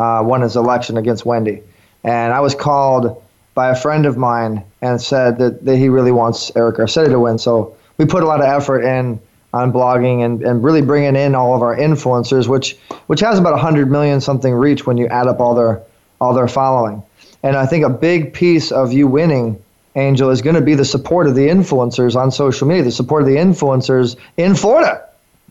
[0.01, 1.63] uh, won his election against Wendy,
[2.03, 3.21] and I was called
[3.55, 7.19] by a friend of mine and said that, that he really wants Eric Garcetti to
[7.19, 7.39] win.
[7.39, 9.19] So we put a lot of effort in
[9.55, 12.77] on blogging and, and really bringing in all of our influencers, which
[13.07, 15.81] which has about 100 million something reach when you add up all their
[16.19, 17.01] all their following.
[17.41, 19.63] And I think a big piece of you winning,
[19.95, 23.21] Angel, is going to be the support of the influencers on social media, the support
[23.21, 25.07] of the influencers in Florida.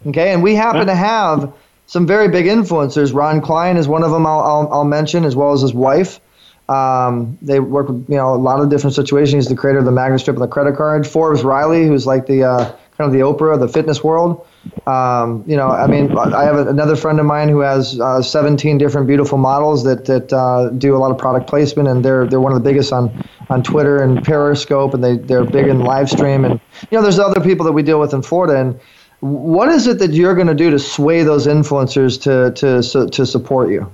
[0.07, 1.55] Okay, and we happen to have
[1.87, 3.15] some very big influencers.
[3.15, 4.27] Ron Klein is one of them.
[4.27, 6.21] I'll, I'll, I'll mention as well as his wife.
[6.69, 9.45] Um, they work with you know a lot of different situations.
[9.45, 11.07] He's the creator of the magnet strip and the credit card.
[11.07, 14.47] Forbes Riley, who's like the uh, kind of the Oprah of the fitness world.
[14.87, 18.79] Um, you know, I mean, I have another friend of mine who has uh, 17
[18.79, 22.41] different beautiful models that that uh, do a lot of product placement, and they're they're
[22.41, 26.09] one of the biggest on on Twitter and Periscope, and they they're big in live
[26.09, 26.61] stream, and
[26.91, 28.81] you know, there's other people that we deal with in Florida, and
[29.21, 33.27] what is it that you're going to do to sway those influencers to to to,
[33.27, 33.91] support you?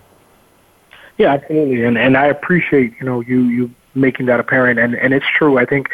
[1.19, 5.15] Yeah, absolutely, and and I appreciate you know you you making that apparent, and and
[5.15, 5.59] it's true.
[5.59, 5.89] I think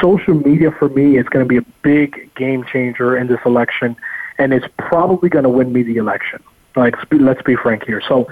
[0.00, 3.96] social media for me is going to be a big game changer in this election,
[4.38, 6.42] and it's probably going to win me the election.
[6.76, 8.00] Like let's be, frank here.
[8.06, 8.28] So,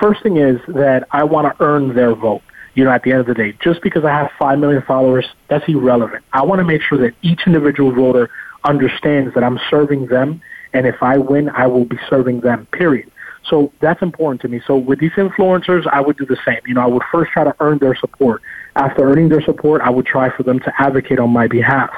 [0.00, 2.42] first thing is that I want to earn their vote.
[2.74, 5.26] You know, at the end of the day, just because I have five million followers,
[5.48, 6.24] that's irrelevant.
[6.32, 8.30] I want to make sure that each individual voter
[8.62, 10.40] understands that I'm serving them,
[10.72, 12.66] and if I win, I will be serving them.
[12.66, 13.10] Period.
[13.48, 14.60] So that's important to me.
[14.66, 16.60] So with these influencers, I would do the same.
[16.66, 18.42] You know, I would first try to earn their support.
[18.78, 21.90] After earning their support, I would try for them to advocate on my behalf.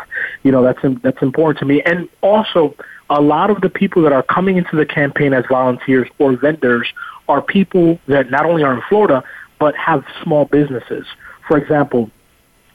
[0.42, 1.82] You know, that's that's important to me.
[1.82, 2.74] And also,
[3.10, 6.88] a lot of the people that are coming into the campaign as volunteers or vendors
[7.28, 9.22] are people that not only are in Florida
[9.58, 11.06] but have small businesses.
[11.46, 12.10] For example,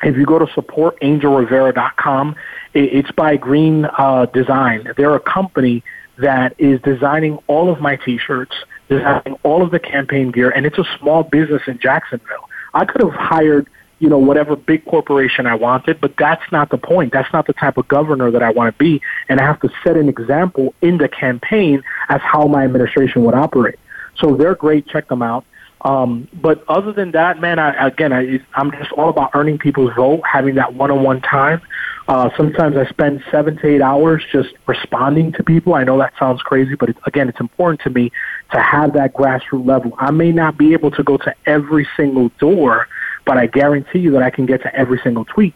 [0.04, 2.36] if you go to supportangelrivera.com,
[2.74, 4.94] it's by Green uh, Design.
[4.96, 5.84] They're a company
[6.20, 8.54] that is designing all of my T-shirts,
[8.88, 12.50] designing all of the campaign gear, and it's a small business in Jacksonville.
[12.74, 13.68] I could have hired,
[14.00, 17.14] you know, whatever big corporation I wanted, but that's not the point.
[17.14, 19.70] That's not the type of governor that I want to be, and I have to
[19.84, 23.80] set an example in the campaign as how my administration would operate.
[24.18, 24.88] So they're great.
[24.88, 25.46] Check them out.
[25.82, 29.94] Um, but other than that, man, I, again, I, I'm just all about earning people's
[29.96, 31.62] vote, having that one-on-one time.
[32.08, 35.76] Uh, sometimes I spend seven to eight hours just responding to people.
[35.76, 38.12] I know that sounds crazy, but it, again, it's important to me
[38.52, 39.94] to have that grassroots level.
[40.00, 42.88] I may not be able to go to every single door,
[43.26, 45.54] but I guarantee you that I can get to every single tweet.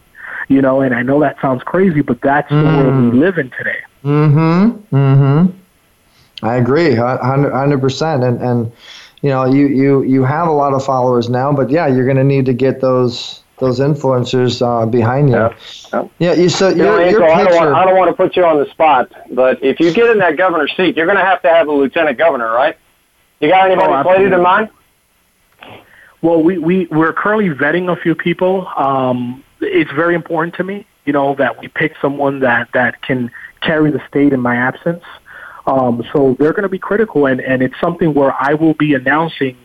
[0.48, 3.50] You know, and I know that sounds crazy, but that's the world we live in
[3.50, 3.78] today.
[4.04, 4.96] Mm-hmm.
[4.96, 5.56] Mm-hmm.
[6.44, 8.24] I agree, hundred percent.
[8.24, 8.72] And and
[9.22, 12.16] you know, you you you have a lot of followers now, but yeah, you're going
[12.16, 15.36] to need to get those those influencers uh, behind you.
[15.36, 15.54] Yeah.
[15.92, 16.08] Yeah.
[16.18, 17.60] Yeah, you so You know, your, your Angel, I, don't picture.
[17.66, 20.18] want, I don't want to put you on the spot, but if you get in
[20.18, 22.76] that governor's seat, you're going to have to have a lieutenant governor, right?
[23.38, 24.70] You got anybody Oh, slated in mind?
[26.22, 28.66] Well, we, we, we're currently vetting a few people.
[28.76, 33.30] Um, it's very important to me, you know, that we pick someone that, that can
[33.62, 35.04] carry the state in my absence.
[35.66, 38.94] Um, so they're going to be critical, and, and it's something where I will be
[38.94, 39.56] announcing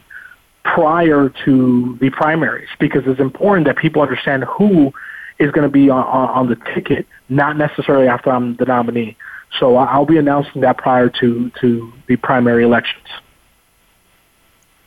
[0.64, 4.94] prior to the primaries because it's important that people understand who
[5.40, 9.18] is going to be on, on, on the ticket, not necessarily after I'm the nominee.
[9.60, 13.06] So I'll be announcing that prior to, to the primary elections.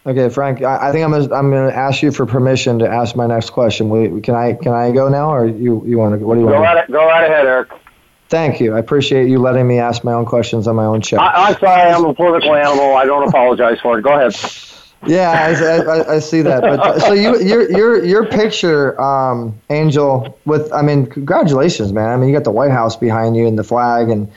[0.09, 0.63] Okay, Frank.
[0.63, 3.27] I, I think I'm gonna, I'm going to ask you for permission to ask my
[3.27, 3.91] next question.
[3.91, 6.27] We, can I can I go now, or you you want to?
[6.27, 6.65] What do you Go want?
[6.65, 7.69] right, go right ahead, Eric.
[8.31, 8.75] Thank you.
[8.75, 11.19] I appreciate you letting me ask my own questions on my own show.
[11.19, 12.97] I, I'm sorry, I'm a political animal.
[12.97, 14.03] I don't apologize for it.
[14.03, 14.35] Go ahead.
[15.07, 16.63] Yeah, I, I, I see that.
[16.63, 20.39] But so you, your, your, your picture, um, Angel.
[20.45, 22.09] With, I mean, congratulations, man.
[22.09, 24.31] I mean, you got the White House behind you and the flag, and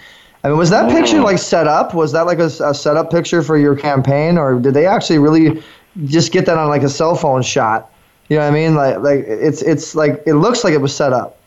[0.44, 1.94] I mean, was that picture like set up?
[1.94, 5.20] Was that like a, a set up picture for your campaign, or did they actually
[5.20, 5.62] really
[6.06, 7.92] just get that on like a cell phone shot?
[8.30, 8.76] You know what I mean?
[8.76, 11.38] Like, like it's, it's like it looks like it was set up.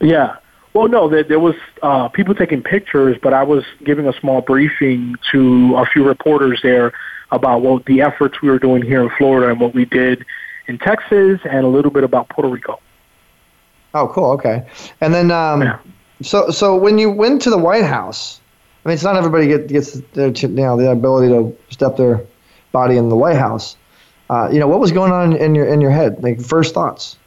[0.00, 0.36] Yeah.
[0.72, 4.40] Well, no, there, there was uh, people taking pictures, but I was giving a small
[4.40, 6.92] briefing to a few reporters there
[7.30, 10.24] about what the efforts we were doing here in Florida and what we did
[10.66, 12.80] in Texas, and a little bit about Puerto Rico.
[13.92, 14.32] Oh, cool.
[14.32, 14.66] Okay.
[15.00, 15.78] And then, um, Yeah.
[16.24, 18.40] So so when you went to the White House,
[18.84, 22.24] I mean, it's not everybody get, gets the, you know the ability to step their
[22.72, 23.76] body in the White House.
[24.30, 26.22] Uh, you know, what was going on in your in your head?
[26.22, 27.18] Like first thoughts.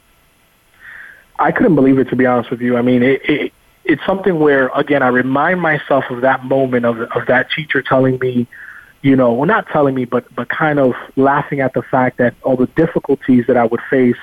[1.38, 2.76] I couldn't believe it to be honest with you.
[2.76, 3.52] I mean, it, it
[3.84, 8.18] it's something where again I remind myself of that moment of of that teacher telling
[8.18, 8.46] me,
[9.02, 12.34] you know, well not telling me, but but kind of laughing at the fact that
[12.42, 14.16] all the difficulties that I would face,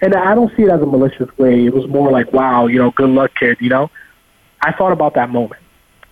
[0.00, 1.66] and I don't see it as a malicious way.
[1.66, 3.58] It was more like, wow, you know, good luck, kid.
[3.60, 3.90] You know,
[4.62, 5.60] I thought about that moment,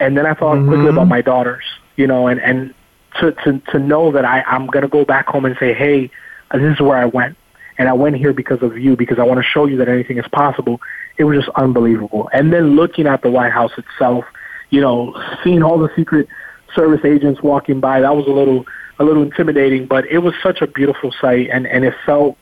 [0.01, 0.69] and then I thought mm-hmm.
[0.69, 1.65] quickly about my daughters.
[1.97, 2.75] You know, and and
[3.21, 6.11] to to to know that I I'm gonna go back home and say, hey,
[6.53, 7.37] this is where I went
[7.79, 10.19] and I went here because of you because I want to show you that anything
[10.19, 10.81] is possible.
[11.17, 12.29] It was just unbelievable.
[12.33, 14.25] And then looking at the White House itself,
[14.71, 16.29] you know, seeing all the Secret
[16.75, 18.67] Service agents walking by, that was a little
[18.99, 22.37] a little intimidating, but it was such a beautiful sight and and it felt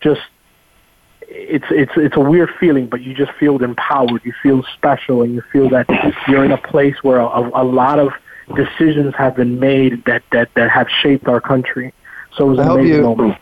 [0.00, 0.20] just
[1.30, 4.20] it's it's it's a weird feeling, but you just feel empowered.
[4.24, 5.86] You feel special, and you feel that
[6.28, 7.26] you're in a place where a,
[7.62, 8.12] a lot of
[8.54, 11.92] decisions have been made that that that have shaped our country.
[12.36, 13.38] So it was I an hope amazing you- moment.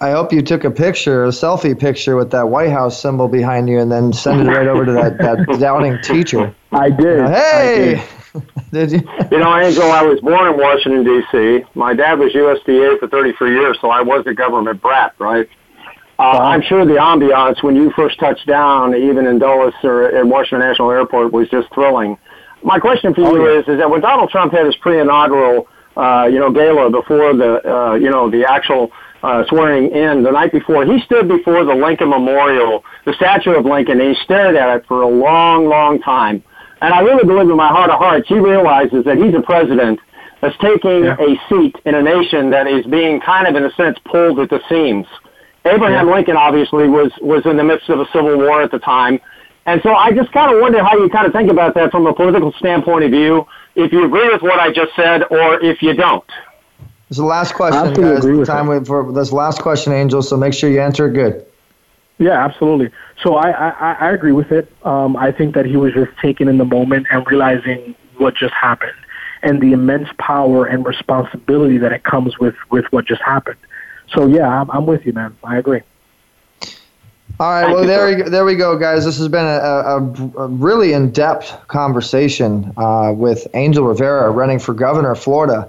[0.00, 3.68] I hope you took a picture, a selfie picture with that White House symbol behind
[3.68, 6.54] you, and then send it right over to that, that doubting teacher.
[6.70, 7.00] I did.
[7.00, 8.04] You know, hey,
[8.72, 9.00] did you?
[9.32, 11.64] You know, Angel, I was born in Washington, D.C.
[11.74, 15.48] My dad was USDA for 33 years, so I was a government brat, right?
[16.20, 20.26] Uh, I'm sure the ambiance when you first touched down, even in Dulles or at
[20.26, 22.18] Washington National Airport, was just thrilling.
[22.62, 25.66] My question for you is: Is that when Donald Trump had his pre-inaugural,
[25.96, 28.92] uh, you know, gala before the, uh, you know, the actual
[29.22, 33.64] uh, swearing in the night before, he stood before the Lincoln Memorial, the statue of
[33.64, 36.44] Lincoln, and he stared at it for a long, long time.
[36.82, 39.98] And I really believe in my heart of hearts, he realizes that he's a president
[40.42, 43.96] that's taking a seat in a nation that is being kind of, in a sense,
[44.04, 45.06] pulled at the seams.
[45.64, 49.20] Abraham Lincoln obviously was was in the midst of a civil war at the time,
[49.66, 52.06] and so I just kind of wonder how you kind of think about that from
[52.06, 53.46] a political standpoint of view.
[53.74, 56.26] If you agree with what I just said, or if you don't.
[57.08, 58.24] This is the last question, Absolutely guys.
[58.24, 60.22] agree with Time wait for this last question, Angel.
[60.22, 61.44] So make sure you answer it good.
[62.18, 62.90] Yeah, absolutely.
[63.22, 64.70] So I, I, I agree with it.
[64.84, 68.54] Um, I think that he was just taken in the moment and realizing what just
[68.54, 68.92] happened
[69.42, 73.56] and the immense power and responsibility that it comes with, with what just happened.
[74.12, 75.36] So yeah, I'm, I'm with you, man.
[75.44, 75.82] I agree.
[77.38, 77.72] All right.
[77.72, 79.06] Well, there, we go, there we go, guys.
[79.06, 84.74] This has been a, a, a really in-depth conversation uh, with Angel Rivera, running for
[84.74, 85.66] governor of Florida,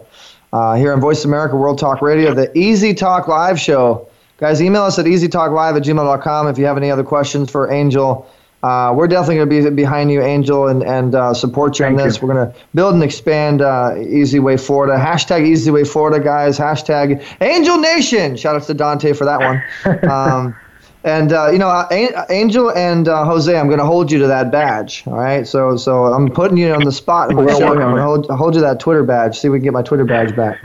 [0.51, 4.09] uh, here on Voice America World Talk Radio, the Easy Talk Live show.
[4.37, 8.29] Guys, email us at easytalklive at gmail.com if you have any other questions for Angel.
[8.63, 11.95] Uh, we're definitely going to be behind you, Angel, and, and uh, support you on
[11.95, 12.21] Thank this.
[12.21, 12.27] you.
[12.27, 14.97] We're going to build and expand uh, Easy Way Florida.
[15.03, 16.59] Hashtag Easy Way Florida, guys.
[16.59, 18.37] Hashtag Angel Nation.
[18.37, 19.63] Shout out to Dante for that one.
[20.11, 20.55] Um,
[21.03, 21.87] and uh, you know, uh,
[22.29, 25.01] Angel and uh, Jose, I'm going to hold you to that badge.
[25.07, 27.65] All right, so so I'm putting you on the spot in my We're show.
[27.69, 28.27] working I'm on going it.
[28.27, 29.39] to hold, hold you that Twitter badge.
[29.39, 30.61] See if we can get my Twitter badge back.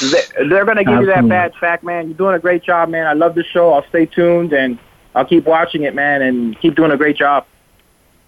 [0.00, 2.08] They- They're going to give you that badge fact man.
[2.08, 3.06] You're doing a great job, man.
[3.06, 3.72] I love the show.
[3.74, 4.78] I'll stay tuned and
[5.14, 7.46] I'll keep watching it, man, and keep doing a great job.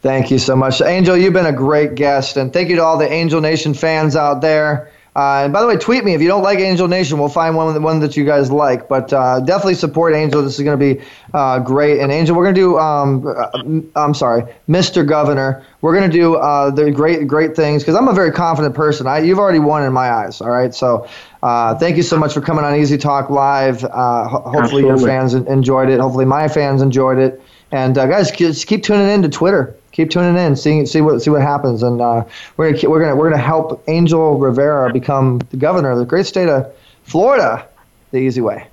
[0.02, 1.16] Thank you so much, Angel.
[1.16, 4.42] You've been a great guest, and thank you to all the Angel Nation fans out
[4.42, 4.90] there.
[5.16, 7.18] Uh, and by the way, tweet me if you don't like Angel Nation.
[7.18, 10.42] We'll find one one that you guys like, but uh, definitely support Angel.
[10.42, 12.00] This is going to be uh, great.
[12.00, 12.78] And Angel, we're going to do.
[12.78, 15.06] Um, uh, I'm sorry, Mr.
[15.06, 15.64] Governor.
[15.82, 19.06] We're going to do uh, the great great things because I'm a very confident person.
[19.06, 20.40] I, you've already won in my eyes.
[20.40, 21.08] All right, so.
[21.42, 23.84] Uh, thank you so much for coming on Easy Talk Live.
[23.84, 26.00] Uh, ho- hopefully your fans enjoyed it.
[26.00, 27.42] Hopefully my fans enjoyed it.
[27.74, 29.74] And uh, guys, just keep tuning in to Twitter.
[29.90, 31.82] Keep tuning in, see see what see what happens.
[31.82, 32.24] And uh,
[32.56, 36.26] we're gonna we're gonna we're gonna help Angel Rivera become the governor of the great
[36.26, 36.72] state of
[37.02, 37.66] Florida,
[38.12, 38.68] the easy way.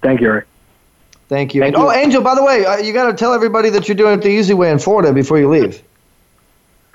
[0.00, 0.46] Thank you, Eric.
[1.28, 1.62] Thank you.
[1.62, 1.88] Thank And- you.
[1.88, 4.22] Oh, Angel, by the way, uh, you got to tell everybody that you're doing it
[4.22, 5.82] the easy way in Florida before you leave.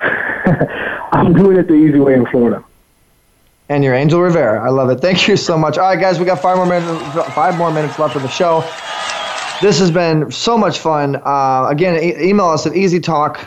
[0.00, 2.64] I'm doing it the easy way in Florida.
[3.68, 4.64] And you're Angel Rivera.
[4.64, 5.00] I love it.
[5.00, 5.76] Thank you so much.
[5.76, 6.88] All right, guys, we got five more minutes.
[7.34, 8.62] Five more minutes left of the show.
[9.60, 11.16] This has been so much fun.
[11.16, 13.46] Uh, again, e- email us at easytalklive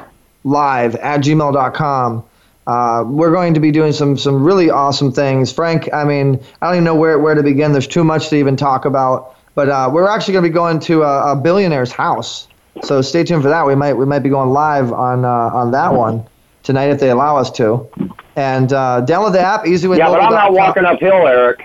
[1.04, 2.24] at gmail.com.
[2.66, 5.52] Uh, we're going to be doing some some really awesome things.
[5.52, 7.72] Frank, I mean, I don't even know where, where to begin.
[7.72, 9.36] There's too much to even talk about.
[9.56, 12.48] But uh, we're actually going to be going to a, a, billionaire's house.
[12.84, 13.68] So stay tuned for that.
[13.68, 16.26] We might we might be going live on uh, on that one
[16.64, 17.88] tonight if they allow us to.
[18.36, 19.98] And uh, download the app, Easy Way.
[19.98, 21.62] Yeah, but I'm not walking uphill, Eric.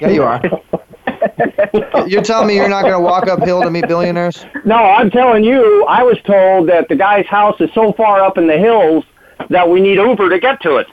[0.00, 0.42] Yeah, you are.
[2.06, 4.44] you're telling me you're not going to walk uphill to meet billionaires?
[4.64, 5.84] No, I'm telling you.
[5.86, 9.04] I was told that the guy's house is so far up in the hills
[9.50, 10.86] that we need Uber to get to it.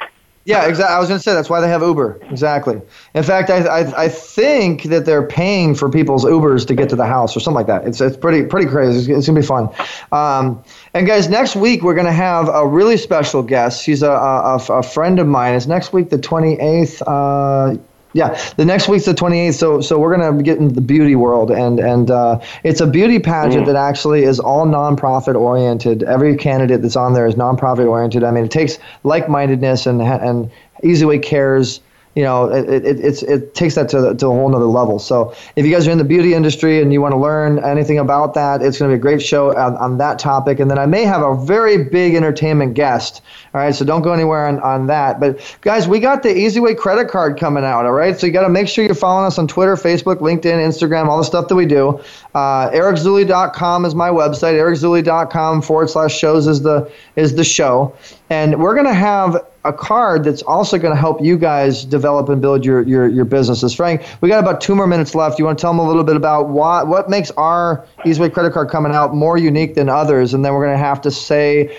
[0.45, 0.95] Yeah, exactly.
[0.95, 2.19] I was going to say that's why they have Uber.
[2.31, 2.81] Exactly.
[3.13, 6.95] In fact, I, I, I think that they're paying for people's Ubers to get to
[6.95, 7.85] the house or something like that.
[7.85, 8.97] It's it's pretty pretty crazy.
[8.97, 9.69] It's, it's going to be fun.
[10.11, 10.63] Um,
[10.95, 13.83] and guys, next week we're going to have a really special guest.
[13.83, 15.53] She's a, a, a friend of mine.
[15.53, 17.03] It's next week, the 28th.
[17.05, 17.77] Uh,
[18.13, 19.53] yeah, the next week's the 28th.
[19.53, 23.19] So so we're gonna get into the beauty world, and and uh, it's a beauty
[23.19, 23.65] pageant mm.
[23.67, 26.03] that actually is all nonprofit oriented.
[26.03, 28.23] Every candidate that's on there is nonprofit oriented.
[28.23, 30.49] I mean, it takes like mindedness and and
[30.83, 31.81] Easy Way cares
[32.15, 34.99] you know, it, it, it's, it takes that to, to a whole nother level.
[34.99, 37.99] So if you guys are in the beauty industry and you want to learn anything
[37.99, 40.59] about that, it's going to be a great show on, on that topic.
[40.59, 43.21] And then I may have a very big entertainment guest.
[43.53, 45.19] All right, so don't go anywhere on, on that.
[45.19, 47.85] But guys, we got the Easy Way credit card coming out.
[47.85, 50.43] All right, so you got to make sure you're following us on Twitter, Facebook, LinkedIn,
[50.43, 52.01] Instagram, all the stuff that we do.
[52.35, 54.53] Uh, EricZuley.com is my website.
[54.53, 57.95] EricZuley.com forward slash shows is the is the show,
[58.29, 62.29] and we're going to have a card that's also going to help you guys develop
[62.29, 63.73] and build your, your, your businesses.
[63.73, 65.37] Frank, we got about two more minutes left.
[65.37, 68.53] You want to tell them a little bit about what, what makes our EasyWay credit
[68.53, 70.33] card coming out more unique than others?
[70.33, 71.75] And then we're going to have to say,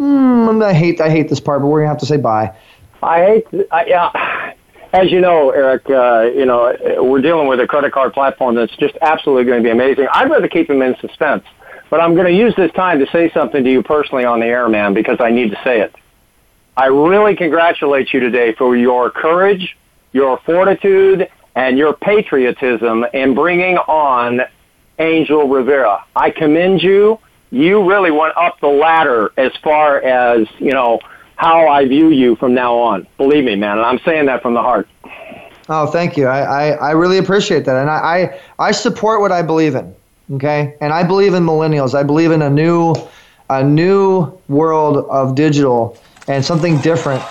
[0.00, 2.54] mm, I hate I hate this part, but we're going to have to say bye.
[3.02, 4.37] I hate, I, yeah.
[4.92, 8.74] As you know, Eric, uh, you know we're dealing with a credit card platform that's
[8.76, 10.06] just absolutely going to be amazing.
[10.12, 11.44] I'd rather keep them in suspense,
[11.90, 14.46] but I'm going to use this time to say something to you personally on the
[14.46, 15.94] air, man, because I need to say it.
[16.74, 19.76] I really congratulate you today for your courage,
[20.12, 24.40] your fortitude, and your patriotism in bringing on
[24.98, 26.04] Angel Rivera.
[26.16, 27.18] I commend you.
[27.50, 31.00] You really went up the ladder as far as, you know,
[31.38, 33.06] how I view you from now on.
[33.16, 34.88] Believe me, man, and I'm saying that from the heart.
[35.68, 36.26] Oh, thank you.
[36.26, 37.76] I, I, I really appreciate that.
[37.76, 39.94] And I, I, I support what I believe in.
[40.32, 40.74] Okay.
[40.80, 41.94] And I believe in millennials.
[41.94, 42.94] I believe in a new
[43.50, 45.96] a new world of digital
[46.26, 47.22] and something different.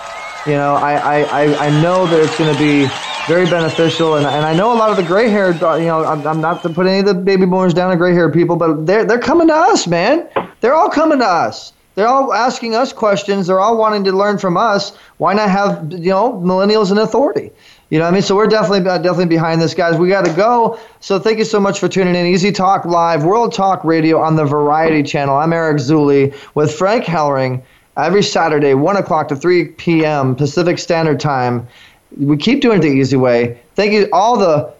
[0.46, 2.88] You know, I, I, I know that it's going to be
[3.28, 6.04] very beneficial, and, and I know a lot of the gray haired, uh, you know,
[6.04, 8.56] I'm, I'm not to put any of the baby boomers down, the gray haired people,
[8.56, 10.28] but they're, they're coming to us, man.
[10.60, 11.72] They're all coming to us.
[11.98, 13.48] They're all asking us questions.
[13.48, 14.96] They're all wanting to learn from us.
[15.16, 17.50] Why not have, you know, millennials in authority?
[17.90, 18.22] You know what I mean?
[18.22, 19.98] So we're definitely uh, definitely behind this, guys.
[19.98, 20.78] We got to go.
[21.00, 22.24] So thank you so much for tuning in.
[22.24, 25.34] Easy Talk Live, World Talk Radio on the Variety Channel.
[25.34, 27.62] I'm Eric Zuley with Frank Hellering
[27.96, 30.36] every Saturday, 1 o'clock to 3 p.m.
[30.36, 31.66] Pacific Standard Time.
[32.16, 33.60] We keep doing it the easy way.
[33.74, 34.72] Thank you, all the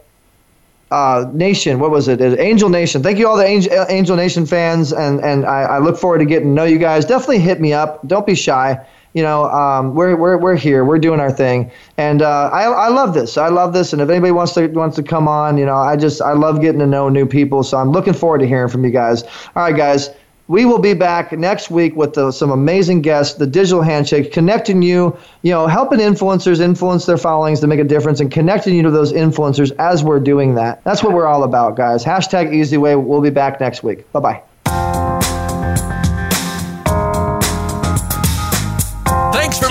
[0.90, 1.78] uh, Nation.
[1.78, 2.20] What was it?
[2.20, 3.02] Angel Nation.
[3.02, 6.24] Thank you, all the Angel, Angel Nation fans, and and I, I, look forward to
[6.24, 7.05] getting to know you guys.
[7.05, 8.06] Definitely hit me up.
[8.06, 8.85] Don't be shy.
[9.15, 10.85] You know, um, we're, we're, we're here.
[10.85, 13.39] We're doing our thing, and uh, I, I love this.
[13.39, 13.93] I love this.
[13.93, 16.60] And if anybody wants to wants to come on, you know, I just I love
[16.60, 17.62] getting to know new people.
[17.62, 19.24] So I'm looking forward to hearing from you guys.
[19.24, 20.10] All right, guys
[20.48, 24.82] we will be back next week with the, some amazing guests, the digital handshake, connecting
[24.82, 28.82] you, you know, helping influencers influence their followings to make a difference and connecting you
[28.82, 30.82] to those influencers as we're doing that.
[30.84, 32.04] That's what we're all about, guys.
[32.04, 32.96] Hashtag easy way.
[32.96, 34.10] We'll be back next week.
[34.12, 34.47] Bye bye.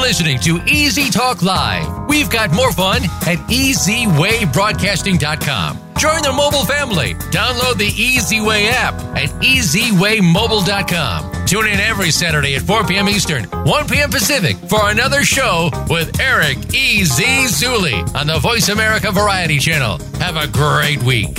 [0.08, 2.08] Listening to Easy Talk Live.
[2.08, 5.80] We've got more fun at EasyWayBroadcasting.com.
[5.98, 7.16] Join the mobile family.
[7.30, 11.46] Download the Easy Way app at EasyWayMobile.com.
[11.46, 13.10] Tune in every Saturday at 4 p.m.
[13.10, 14.10] Eastern, 1 p.m.
[14.10, 17.26] Pacific for another show with Eric E.Z.
[17.50, 19.98] Zuley on the Voice America Variety Channel.
[20.20, 21.38] Have a great week.